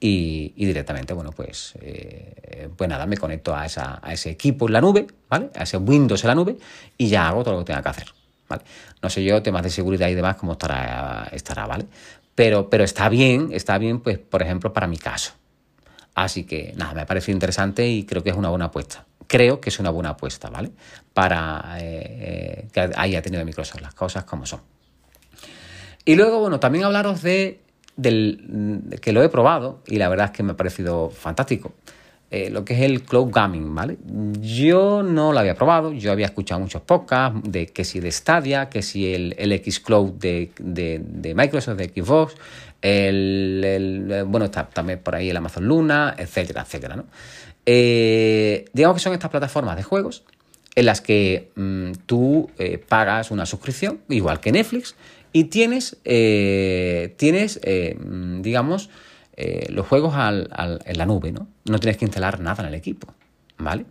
y, 0.00 0.52
directamente, 0.56 1.12
bueno, 1.14 1.30
pues, 1.30 1.74
eh, 1.80 2.68
pues 2.76 2.90
nada, 2.90 3.06
me 3.06 3.16
conecto 3.16 3.54
a, 3.54 3.66
esa, 3.66 4.00
a 4.02 4.12
ese 4.12 4.30
equipo 4.30 4.66
en 4.66 4.72
la 4.72 4.80
nube, 4.80 5.06
¿vale? 5.28 5.50
A 5.54 5.62
ese 5.62 5.76
Windows 5.76 6.24
en 6.24 6.28
la 6.28 6.34
nube 6.34 6.56
y 6.98 7.08
ya 7.08 7.28
hago 7.28 7.44
todo 7.44 7.54
lo 7.54 7.60
que 7.60 7.66
tenga 7.66 7.82
que 7.82 7.88
hacer. 7.88 8.19
No 9.02 9.10
sé 9.10 9.24
yo, 9.24 9.42
temas 9.42 9.62
de 9.62 9.70
seguridad 9.70 10.08
y 10.08 10.14
demás, 10.14 10.36
cómo 10.36 10.52
estará, 10.52 11.28
estará 11.32 11.66
¿vale? 11.66 11.86
Pero, 12.34 12.70
pero 12.70 12.84
está 12.84 13.08
bien, 13.08 13.50
está 13.52 13.78
bien, 13.78 14.00
pues, 14.00 14.18
por 14.18 14.42
ejemplo, 14.42 14.72
para 14.72 14.86
mi 14.86 14.96
caso. 14.96 15.32
Así 16.14 16.44
que, 16.44 16.72
nada, 16.76 16.94
me 16.94 17.02
ha 17.02 17.06
parecido 17.06 17.34
interesante 17.34 17.88
y 17.88 18.04
creo 18.04 18.22
que 18.22 18.30
es 18.30 18.36
una 18.36 18.48
buena 18.48 18.66
apuesta. 18.66 19.06
Creo 19.26 19.60
que 19.60 19.68
es 19.68 19.78
una 19.78 19.90
buena 19.90 20.10
apuesta, 20.10 20.50
¿vale? 20.50 20.70
Para 21.14 21.76
eh, 21.78 22.64
eh, 22.64 22.68
que 22.72 22.90
haya 22.96 23.22
tenido 23.22 23.44
Microsoft 23.44 23.80
las 23.80 23.94
cosas 23.94 24.24
como 24.24 24.46
son. 24.46 24.60
Y 26.04 26.16
luego, 26.16 26.40
bueno, 26.40 26.58
también 26.58 26.84
hablaros 26.84 27.22
de 27.22 27.60
del, 27.96 28.98
que 29.00 29.12
lo 29.12 29.22
he 29.22 29.28
probado 29.28 29.82
y 29.86 29.96
la 29.96 30.08
verdad 30.08 30.26
es 30.26 30.32
que 30.32 30.42
me 30.42 30.52
ha 30.52 30.56
parecido 30.56 31.10
fantástico. 31.10 31.74
Eh, 32.32 32.48
lo 32.48 32.64
que 32.64 32.74
es 32.74 32.82
el 32.82 33.02
cloud 33.02 33.32
gaming, 33.32 33.74
¿vale? 33.74 33.98
Yo 34.40 35.02
no 35.02 35.32
lo 35.32 35.40
había 35.40 35.56
probado, 35.56 35.92
yo 35.92 36.12
había 36.12 36.26
escuchado 36.26 36.60
muchos 36.60 36.80
podcasts 36.80 37.40
de 37.42 37.66
que 37.66 37.82
si 37.82 37.98
de 37.98 38.12
Stadia, 38.12 38.68
que 38.68 38.82
si 38.82 39.12
el, 39.12 39.34
el 39.36 39.50
X 39.50 39.80
Cloud 39.80 40.12
de, 40.12 40.52
de, 40.56 41.34
Microsoft, 41.34 41.76
de 41.76 41.88
Xbox, 41.88 42.36
el, 42.82 44.24
bueno, 44.28 44.46
está 44.46 44.68
también 44.68 45.00
por 45.00 45.16
ahí 45.16 45.28
el 45.28 45.36
Amazon 45.36 45.66
Luna, 45.66 46.14
etcétera, 46.16 46.62
etcétera, 46.62 46.94
¿no? 46.94 47.06
Eh, 47.66 48.64
digamos 48.72 48.98
que 48.98 49.02
son 49.02 49.12
estas 49.12 49.30
plataformas 49.30 49.76
de 49.76 49.82
juegos 49.82 50.22
en 50.76 50.86
las 50.86 51.00
que 51.00 51.50
mm, 51.56 51.92
tú 52.06 52.48
eh, 52.58 52.78
pagas 52.78 53.32
una 53.32 53.44
suscripción, 53.44 54.02
igual 54.08 54.38
que 54.38 54.52
Netflix, 54.52 54.94
y 55.32 55.44
tienes, 55.44 55.96
tienes 56.04 57.60
mm, 57.60 58.42
digamos, 58.42 58.88
eh, 59.42 59.68
los 59.70 59.86
juegos 59.86 60.12
en 60.14 60.98
la 60.98 61.06
nube, 61.06 61.32
¿no? 61.32 61.48
No 61.64 61.78
tienes 61.78 61.96
que 61.96 62.04
instalar 62.04 62.40
nada 62.40 62.62
en 62.62 62.68
el 62.68 62.74
equipo, 62.74 63.14
¿vale? 63.56 63.86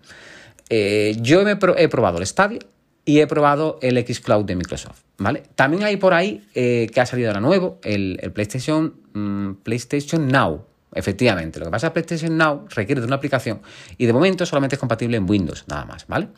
Eh, 0.69 1.17
yo 1.21 1.41
he, 1.41 1.55
probado 1.87 2.19
el 2.19 2.27
Stadia 2.27 2.59
y 3.03 3.19
he 3.19 3.25
probado 3.25 3.79
el 3.81 3.97
Xcloud 3.97 4.45
de 4.45 4.55
Microsoft, 4.55 4.99
¿vale? 5.17 5.41
También 5.55 5.81
hay 5.81 5.97
por 5.97 6.13
ahí 6.13 6.43
eh, 6.53 6.87
que 6.93 7.01
ha 7.01 7.07
salido 7.07 7.29
ahora 7.29 7.39
nuevo, 7.39 7.79
el, 7.83 8.19
PlayStation, 8.31 8.93
mm, 9.13 9.63
PlayStation 9.63 10.27
Now, 10.27 10.65
Efectivamente, 10.93 11.59
lo 11.59 11.65
que 11.65 11.71
pasa 11.71 11.87
es 11.87 11.93
que 11.93 12.01
PlayStation 12.01 12.37
Now 12.37 12.67
requiere 12.69 13.01
de 13.01 13.07
una 13.07 13.15
aplicación 13.15 13.61
y 13.97 14.05
de 14.05 14.13
momento 14.13 14.45
solamente 14.45 14.75
es 14.75 14.79
compatible 14.79 15.17
en 15.17 15.27
Windows, 15.27 15.65
nada 15.67 15.85
más, 15.85 16.05
¿vale? 16.07 16.29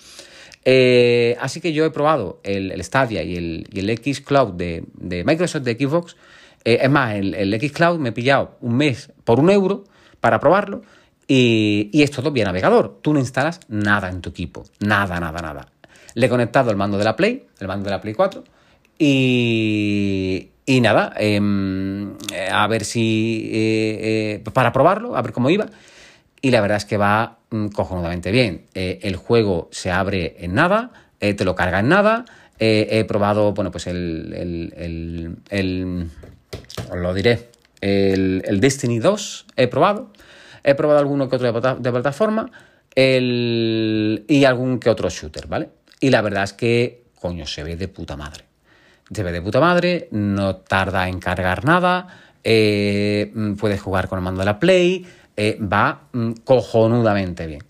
así 1.39 1.59
que 1.59 1.73
yo 1.73 1.83
he 1.85 1.89
probado 1.89 2.39
el, 2.43 2.81
Stadia 2.83 3.23
y 3.23 3.35
el, 3.35 3.67
y 3.71 3.79
el 3.79 3.97
Xcloud 3.97 4.53
de, 4.53 4.83
de, 4.93 5.23
Microsoft, 5.25 5.63
de 5.63 5.73
Xbox, 5.75 6.15
eh, 6.63 6.79
es 6.81 6.89
más, 6.89 7.15
el, 7.15 7.33
el 7.33 7.59
Xcloud 7.59 7.99
me 7.99 8.09
he 8.09 8.11
pillado 8.11 8.57
un 8.61 8.75
mes 8.77 9.11
por 9.23 9.39
un 9.39 9.49
euro 9.49 9.83
para 10.19 10.39
probarlo 10.39 10.81
y, 11.27 11.89
y 11.91 12.03
es 12.03 12.11
todo 12.11 12.31
vía 12.31 12.45
navegador. 12.45 12.99
Tú 13.01 13.13
no 13.13 13.19
instalas 13.19 13.59
nada 13.67 14.09
en 14.09 14.21
tu 14.21 14.29
equipo. 14.29 14.63
Nada, 14.79 15.19
nada, 15.19 15.41
nada. 15.41 15.67
Le 16.13 16.25
he 16.25 16.29
conectado 16.29 16.71
el 16.71 16.77
mando 16.77 16.97
de 16.97 17.05
la 17.05 17.15
Play, 17.15 17.47
el 17.59 17.67
mando 17.67 17.85
de 17.85 17.91
la 17.91 18.01
Play 18.01 18.13
4 18.13 18.43
y, 18.99 20.49
y 20.65 20.81
nada, 20.81 21.13
em, 21.17 22.15
a 22.51 22.67
ver 22.67 22.85
si... 22.85 23.49
Eh, 23.51 24.41
eh, 24.45 24.51
para 24.53 24.71
probarlo, 24.73 25.15
a 25.15 25.21
ver 25.21 25.31
cómo 25.31 25.49
iba. 25.49 25.67
Y 26.41 26.51
la 26.51 26.61
verdad 26.61 26.77
es 26.77 26.85
que 26.85 26.97
va 26.97 27.37
mm, 27.49 27.67
cojonudamente 27.67 28.31
bien. 28.31 28.65
el 28.73 29.15
juego 29.15 29.69
se 29.71 29.91
abre 29.91 30.35
en 30.39 30.53
nada, 30.53 30.91
te 31.19 31.45
lo 31.45 31.55
carga 31.55 31.79
en 31.79 31.89
nada. 31.89 32.25
he 32.59 33.05
probado, 33.05 33.53
bueno, 33.53 33.71
pues 33.71 33.87
el, 33.87 34.33
el 35.49 36.09
os 36.91 36.99
lo 36.99 37.13
diré. 37.13 37.49
El, 37.79 38.59
Destiny 38.59 38.99
2 38.99 39.45
he 39.55 39.67
probado. 39.67 40.11
He 40.63 40.75
probado 40.75 40.99
alguno 40.99 41.29
que 41.29 41.37
otro 41.37 41.75
de, 41.79 41.91
plataforma 41.91 42.51
y 42.95 44.45
algún 44.45 44.79
que 44.79 44.89
otro 44.89 45.09
shooter, 45.09 45.47
¿vale? 45.47 45.69
Y 45.99 46.09
la 46.09 46.21
verdad 46.21 46.43
es 46.43 46.53
que, 46.53 47.05
coño, 47.19 47.47
se 47.47 47.63
ve 47.63 47.75
de 47.77 47.87
puta 47.87 48.15
madre. 48.15 48.43
Se 49.11 49.23
ve 49.23 49.31
de 49.31 49.41
puta 49.41 49.59
madre, 49.59 50.07
no 50.11 50.57
tarda 50.57 51.07
en 51.07 51.19
cargar 51.19 51.65
nada, 51.65 52.07
eh, 52.43 53.31
puedes 53.59 53.81
jugar 53.81 54.07
con 54.07 54.19
el 54.19 54.23
mando 54.23 54.39
de 54.39 54.45
la 54.45 54.59
Play, 54.59 55.05
eh, 55.35 55.57
va 55.61 56.03
mm, 56.11 56.31
cojonudamente 56.43 57.47
bien. 57.47 57.63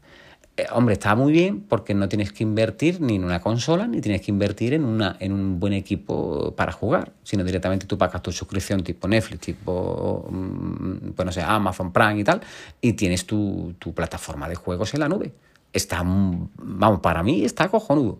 Eh, 0.61 0.67
hombre, 0.73 0.93
está 0.93 1.15
muy 1.15 1.31
bien 1.31 1.61
porque 1.61 1.95
no 1.95 2.07
tienes 2.07 2.31
que 2.31 2.43
invertir 2.43 3.01
ni 3.01 3.15
en 3.15 3.23
una 3.23 3.41
consola, 3.41 3.87
ni 3.87 3.99
tienes 3.99 4.21
que 4.21 4.29
invertir 4.29 4.75
en, 4.75 4.85
una, 4.85 5.17
en 5.19 5.31
un 5.31 5.59
buen 5.59 5.73
equipo 5.73 6.53
para 6.55 6.71
jugar, 6.71 7.13
sino 7.23 7.43
directamente 7.43 7.87
tú 7.87 7.97
pagas 7.97 8.21
tu 8.21 8.31
suscripción 8.31 8.83
tipo 8.83 9.07
Netflix, 9.07 9.41
tipo, 9.41 10.27
mm, 10.29 11.13
pues 11.15 11.25
no 11.25 11.31
sé, 11.31 11.41
Amazon 11.41 11.91
Prime 11.91 12.19
y 12.19 12.23
tal, 12.23 12.41
y 12.79 12.93
tienes 12.93 13.25
tu, 13.25 13.73
tu 13.79 13.93
plataforma 13.95 14.47
de 14.47 14.53
juegos 14.53 14.93
en 14.93 14.99
la 14.99 15.09
nube. 15.09 15.33
Está, 15.73 16.03
vamos, 16.03 16.99
para 16.99 17.23
mí 17.23 17.43
está 17.43 17.67
cojonudo. 17.67 18.19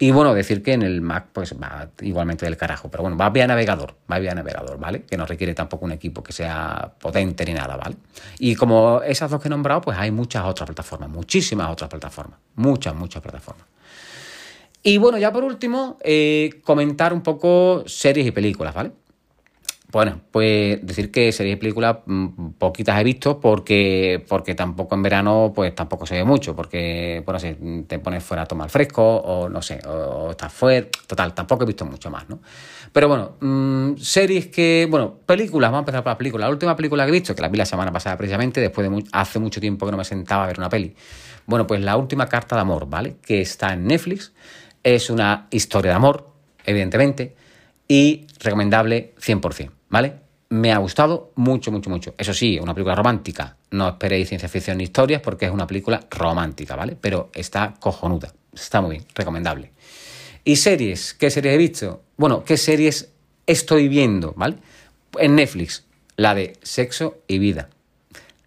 Y 0.00 0.12
bueno, 0.12 0.32
decir 0.32 0.62
que 0.62 0.74
en 0.74 0.82
el 0.82 1.00
Mac 1.00 1.26
pues 1.32 1.54
va 1.60 1.90
igualmente 2.02 2.44
del 2.44 2.56
carajo, 2.56 2.88
pero 2.88 3.02
bueno, 3.02 3.16
va 3.16 3.30
vía 3.30 3.48
navegador, 3.48 3.96
va 4.10 4.20
vía 4.20 4.32
navegador, 4.32 4.78
¿vale? 4.78 5.02
Que 5.02 5.16
no 5.16 5.26
requiere 5.26 5.54
tampoco 5.54 5.86
un 5.86 5.92
equipo 5.92 6.22
que 6.22 6.32
sea 6.32 6.92
potente 7.00 7.44
ni 7.44 7.52
nada, 7.52 7.76
¿vale? 7.76 7.96
Y 8.38 8.54
como 8.54 9.02
esas 9.02 9.28
dos 9.28 9.42
que 9.42 9.48
he 9.48 9.50
nombrado, 9.50 9.80
pues 9.80 9.98
hay 9.98 10.12
muchas 10.12 10.44
otras 10.44 10.66
plataformas, 10.66 11.10
muchísimas 11.10 11.68
otras 11.70 11.90
plataformas, 11.90 12.38
muchas, 12.54 12.94
muchas 12.94 13.20
plataformas. 13.22 13.66
Y 14.84 14.98
bueno, 14.98 15.18
ya 15.18 15.32
por 15.32 15.42
último, 15.42 15.98
eh, 16.04 16.60
comentar 16.62 17.12
un 17.12 17.22
poco 17.22 17.82
series 17.86 18.26
y 18.26 18.30
películas, 18.30 18.74
¿vale? 18.74 18.92
Bueno, 19.90 20.20
pues 20.30 20.78
decir 20.86 21.10
que 21.10 21.32
series 21.32 21.56
y 21.56 21.58
películas 21.58 21.96
mm, 22.06 22.47
poquitas 22.58 23.00
he 23.00 23.04
visto 23.04 23.40
porque, 23.40 24.24
porque 24.28 24.54
tampoco 24.54 24.94
en 24.94 25.02
verano 25.02 25.52
pues 25.54 25.74
tampoco 25.74 26.06
se 26.06 26.16
ve 26.16 26.24
mucho, 26.24 26.54
porque, 26.54 27.22
bueno, 27.24 27.38
si 27.38 27.84
te 27.86 27.98
pones 27.98 28.22
fuera 28.24 28.42
a 28.42 28.46
tomar 28.46 28.68
fresco 28.68 29.02
o 29.02 29.48
no 29.48 29.62
sé, 29.62 29.80
o, 29.86 30.30
estás 30.30 30.52
fuera, 30.52 30.86
total, 31.06 31.34
tampoco 31.34 31.64
he 31.64 31.66
visto 31.66 31.84
mucho 31.84 32.10
más, 32.10 32.28
¿no? 32.28 32.40
Pero 32.92 33.08
bueno, 33.08 33.36
mm, 33.40 33.96
series 33.98 34.48
que, 34.48 34.86
bueno, 34.90 35.14
películas, 35.24 35.70
vamos 35.70 35.78
a 35.78 35.82
empezar 35.82 36.02
por 36.02 36.12
la 36.12 36.18
película. 36.18 36.46
La 36.46 36.50
última 36.50 36.74
película 36.74 37.04
que 37.04 37.10
he 37.10 37.12
visto, 37.12 37.34
que 37.34 37.42
la 37.42 37.48
vi 37.48 37.58
la 37.58 37.66
semana 37.66 37.92
pasada 37.92 38.16
precisamente, 38.16 38.60
después 38.60 38.90
de 38.90 39.04
hace 39.12 39.38
mucho 39.38 39.60
tiempo 39.60 39.86
que 39.86 39.92
no 39.92 39.98
me 39.98 40.04
sentaba 40.04 40.44
a 40.44 40.46
ver 40.46 40.58
una 40.58 40.68
peli. 40.68 40.94
Bueno, 41.46 41.66
pues 41.66 41.80
la 41.80 41.96
última 41.96 42.26
carta 42.26 42.56
de 42.56 42.62
amor, 42.62 42.88
¿vale? 42.88 43.16
Que 43.22 43.40
está 43.40 43.72
en 43.72 43.86
Netflix, 43.86 44.32
es 44.82 45.10
una 45.10 45.46
historia 45.50 45.92
de 45.92 45.96
amor, 45.96 46.28
evidentemente, 46.64 47.36
y 47.86 48.26
recomendable 48.40 49.14
100%. 49.20 49.70
¿vale? 49.88 50.14
Me 50.50 50.72
ha 50.72 50.78
gustado 50.78 51.32
mucho, 51.34 51.70
mucho, 51.70 51.90
mucho. 51.90 52.14
Eso 52.16 52.32
sí, 52.32 52.58
una 52.58 52.72
película 52.72 52.94
romántica. 52.94 53.56
No 53.70 53.86
esperéis 53.86 54.28
ciencia 54.28 54.48
ficción 54.48 54.78
ni 54.78 54.84
historias 54.84 55.20
porque 55.20 55.44
es 55.44 55.52
una 55.52 55.66
película 55.66 56.00
romántica, 56.10 56.74
¿vale? 56.74 56.96
Pero 56.98 57.30
está 57.34 57.74
cojonuda. 57.78 58.32
Está 58.54 58.80
muy 58.80 58.96
bien, 58.96 59.06
recomendable. 59.14 59.72
¿Y 60.44 60.56
series? 60.56 61.12
¿Qué 61.12 61.30
series 61.30 61.54
he 61.54 61.58
visto? 61.58 62.02
Bueno, 62.16 62.44
¿qué 62.44 62.56
series 62.56 63.12
estoy 63.46 63.88
viendo, 63.88 64.32
¿vale? 64.36 64.56
En 65.18 65.34
Netflix, 65.34 65.84
la 66.16 66.34
de 66.34 66.54
Sexo 66.62 67.18
y 67.28 67.38
Vida. 67.38 67.68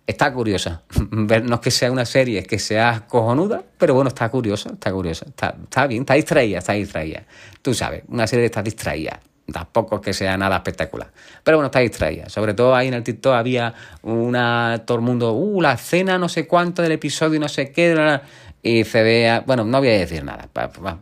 Está 0.08 0.34
curiosa. 0.34 0.82
No 1.12 1.56
es 1.56 1.62
que 1.62 1.70
sea 1.70 1.92
una 1.92 2.06
serie, 2.06 2.44
que 2.44 2.58
sea 2.58 3.06
cojonuda, 3.08 3.64
pero 3.78 3.94
bueno, 3.94 4.08
está 4.08 4.28
curiosa, 4.30 4.72
está 4.74 4.92
curiosa. 4.92 5.26
Está, 5.28 5.56
está 5.64 5.86
bien, 5.86 6.02
está 6.02 6.16
distraída, 6.16 6.58
está 6.58 6.74
distraída. 6.74 7.26
Tú 7.62 7.76
sabes, 7.76 8.04
una 8.08 8.26
serie 8.26 8.46
está 8.46 8.64
distraída 8.64 9.20
Tampoco 9.52 10.02
que 10.02 10.14
sea 10.14 10.38
nada 10.38 10.58
espectacular. 10.58 11.12
Pero 11.44 11.58
bueno, 11.58 11.68
está 11.68 11.80
distraída. 11.80 12.30
Sobre 12.30 12.54
todo 12.54 12.76
ahí 12.76 12.88
en 12.88 12.94
el 12.94 13.04
TikTok 13.04 13.34
había 13.34 13.74
una. 14.04 14.84
Todo 14.86 14.98
el 14.98 15.04
mundo, 15.04 15.34
uh, 15.34 15.62
la 15.62 15.74
escena 15.74 16.18
no 16.18 16.30
sé 16.30 16.48
cuánto 16.48 16.82
del 16.82 16.94
episodio, 16.94 17.40
no 17.40 17.50
sé 17.50 17.72
qué. 17.72 18.22
Y 18.64 18.84
se 18.84 19.04
vea. 19.04 19.44
Bueno, 19.46 19.66
no 19.66 19.80
voy 19.80 19.90
a 19.90 19.92
decir 19.92 20.24
nada. 20.24 20.48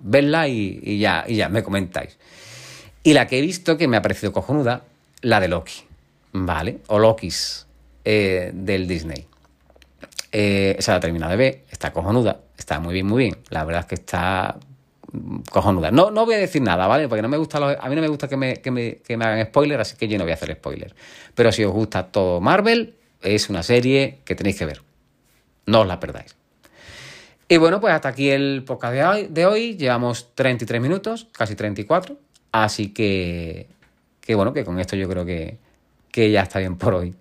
Verla 0.01 0.47
y, 0.47 0.99
ya, 0.99 1.25
y 1.27 1.35
ya 1.35 1.49
me 1.49 1.63
comentáis. 1.63 2.17
Y 3.03 3.13
la 3.13 3.27
que 3.27 3.39
he 3.39 3.41
visto 3.41 3.77
que 3.77 3.87
me 3.87 3.97
ha 3.97 4.01
parecido 4.01 4.31
cojonuda, 4.31 4.83
la 5.21 5.39
de 5.39 5.47
Loki. 5.47 5.83
¿Vale? 6.31 6.79
O 6.87 6.99
Lokis 6.99 7.65
eh, 8.05 8.51
del 8.53 8.87
Disney. 8.87 9.25
Eh, 10.31 10.75
esa 10.77 10.91
la 10.93 10.97
he 10.99 11.01
terminado 11.01 11.31
de 11.31 11.37
ver, 11.37 11.63
está 11.71 11.91
cojonuda, 11.91 12.39
está 12.57 12.79
muy 12.79 12.93
bien, 12.93 13.07
muy 13.07 13.23
bien. 13.23 13.37
La 13.49 13.63
verdad 13.63 13.81
es 13.81 13.87
que 13.87 13.95
está 13.95 14.57
cojonuda. 15.51 15.91
No, 15.91 16.11
no 16.11 16.25
voy 16.25 16.35
a 16.35 16.37
decir 16.37 16.61
nada, 16.61 16.87
¿vale? 16.87 17.07
Porque 17.07 17.21
no 17.21 17.29
me 17.29 17.37
gusta 17.37 17.57
a 17.57 17.89
mí 17.89 17.95
no 17.95 18.01
me 18.01 18.07
gusta 18.07 18.27
que 18.27 18.37
me, 18.37 18.57
que, 18.57 18.71
me, 18.71 18.97
que 18.97 19.17
me 19.17 19.25
hagan 19.25 19.45
spoiler, 19.45 19.79
así 19.79 19.95
que 19.95 20.07
yo 20.07 20.17
no 20.17 20.23
voy 20.23 20.31
a 20.31 20.35
hacer 20.35 20.53
spoiler. 20.53 20.95
Pero 21.35 21.51
si 21.51 21.63
os 21.63 21.71
gusta 21.71 22.07
todo 22.07 22.41
Marvel, 22.41 22.95
es 23.21 23.49
una 23.49 23.63
serie 23.63 24.19
que 24.25 24.35
tenéis 24.35 24.57
que 24.57 24.65
ver. 24.65 24.81
No 25.65 25.81
os 25.81 25.87
la 25.87 25.99
perdáis. 25.99 26.35
Y 27.47 27.57
bueno, 27.57 27.81
pues 27.81 27.93
hasta 27.93 28.09
aquí 28.09 28.29
el 28.29 28.63
podcast 28.65 28.93
de 28.93 29.03
hoy. 29.03 29.27
De 29.29 29.45
hoy. 29.45 29.75
Llevamos 29.75 30.35
33 30.35 30.81
minutos, 30.81 31.27
casi 31.31 31.55
34. 31.55 32.15
Así 32.51 32.89
que, 32.89 33.67
que 34.21 34.35
bueno, 34.35 34.53
que 34.53 34.63
con 34.63 34.79
esto 34.79 34.95
yo 34.95 35.09
creo 35.09 35.25
que, 35.25 35.57
que 36.11 36.31
ya 36.31 36.41
está 36.43 36.59
bien 36.59 36.77
por 36.77 36.93
hoy. 36.93 37.15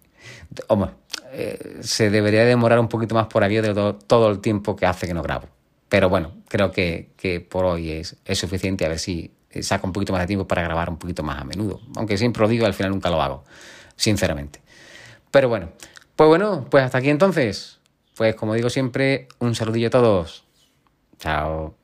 Eh, 1.33 1.79
se 1.81 2.11
debería 2.11 2.45
demorar 2.45 2.79
un 2.79 2.89
poquito 2.89 3.15
más 3.15 3.27
por 3.27 3.45
aquí 3.45 3.57
de 3.57 3.75
todo 4.07 4.31
el 4.31 4.41
tiempo 4.41 4.77
que 4.77 4.87
hace 4.87 5.07
que 5.07 5.15
no 5.15 5.23
grabo. 5.23 5.49
Pero 5.89 6.09
bueno, 6.09 6.33
creo 6.49 6.71
que, 6.71 7.47
por 7.51 7.65
hoy 7.65 7.91
es, 7.91 8.17
suficiente 8.35 8.85
a 8.85 8.89
ver 8.89 8.99
si 8.99 9.33
saco 9.61 9.87
un 9.87 9.93
poquito 9.93 10.13
más 10.13 10.21
de 10.21 10.27
tiempo 10.27 10.47
para 10.47 10.63
grabar 10.63 10.91
un 10.91 10.99
poquito 10.99 11.23
más 11.23 11.41
a 11.41 11.45
menudo. 11.45 11.81
Aunque 11.97 12.19
siempre 12.19 12.43
lo 12.43 12.49
digo, 12.49 12.67
al 12.67 12.75
final 12.75 12.93
nunca 12.93 13.11
lo 13.11 13.23
hago, 13.23 13.45
sinceramente. 13.97 14.61
Pero 15.31 15.49
bueno, 15.49 15.71
pues 16.17 16.29
bueno, 16.29 16.67
pues 16.71 16.85
hasta 16.85 16.99
aquí 16.99 17.11
entonces. 17.11 17.79
Pues 18.17 18.35
como 18.35 18.55
digo 18.55 18.69
siempre, 18.69 19.29
un 19.39 19.55
saludillo 19.55 19.89
a 19.89 19.91
todos. 19.91 20.45
Chao. 21.19 21.78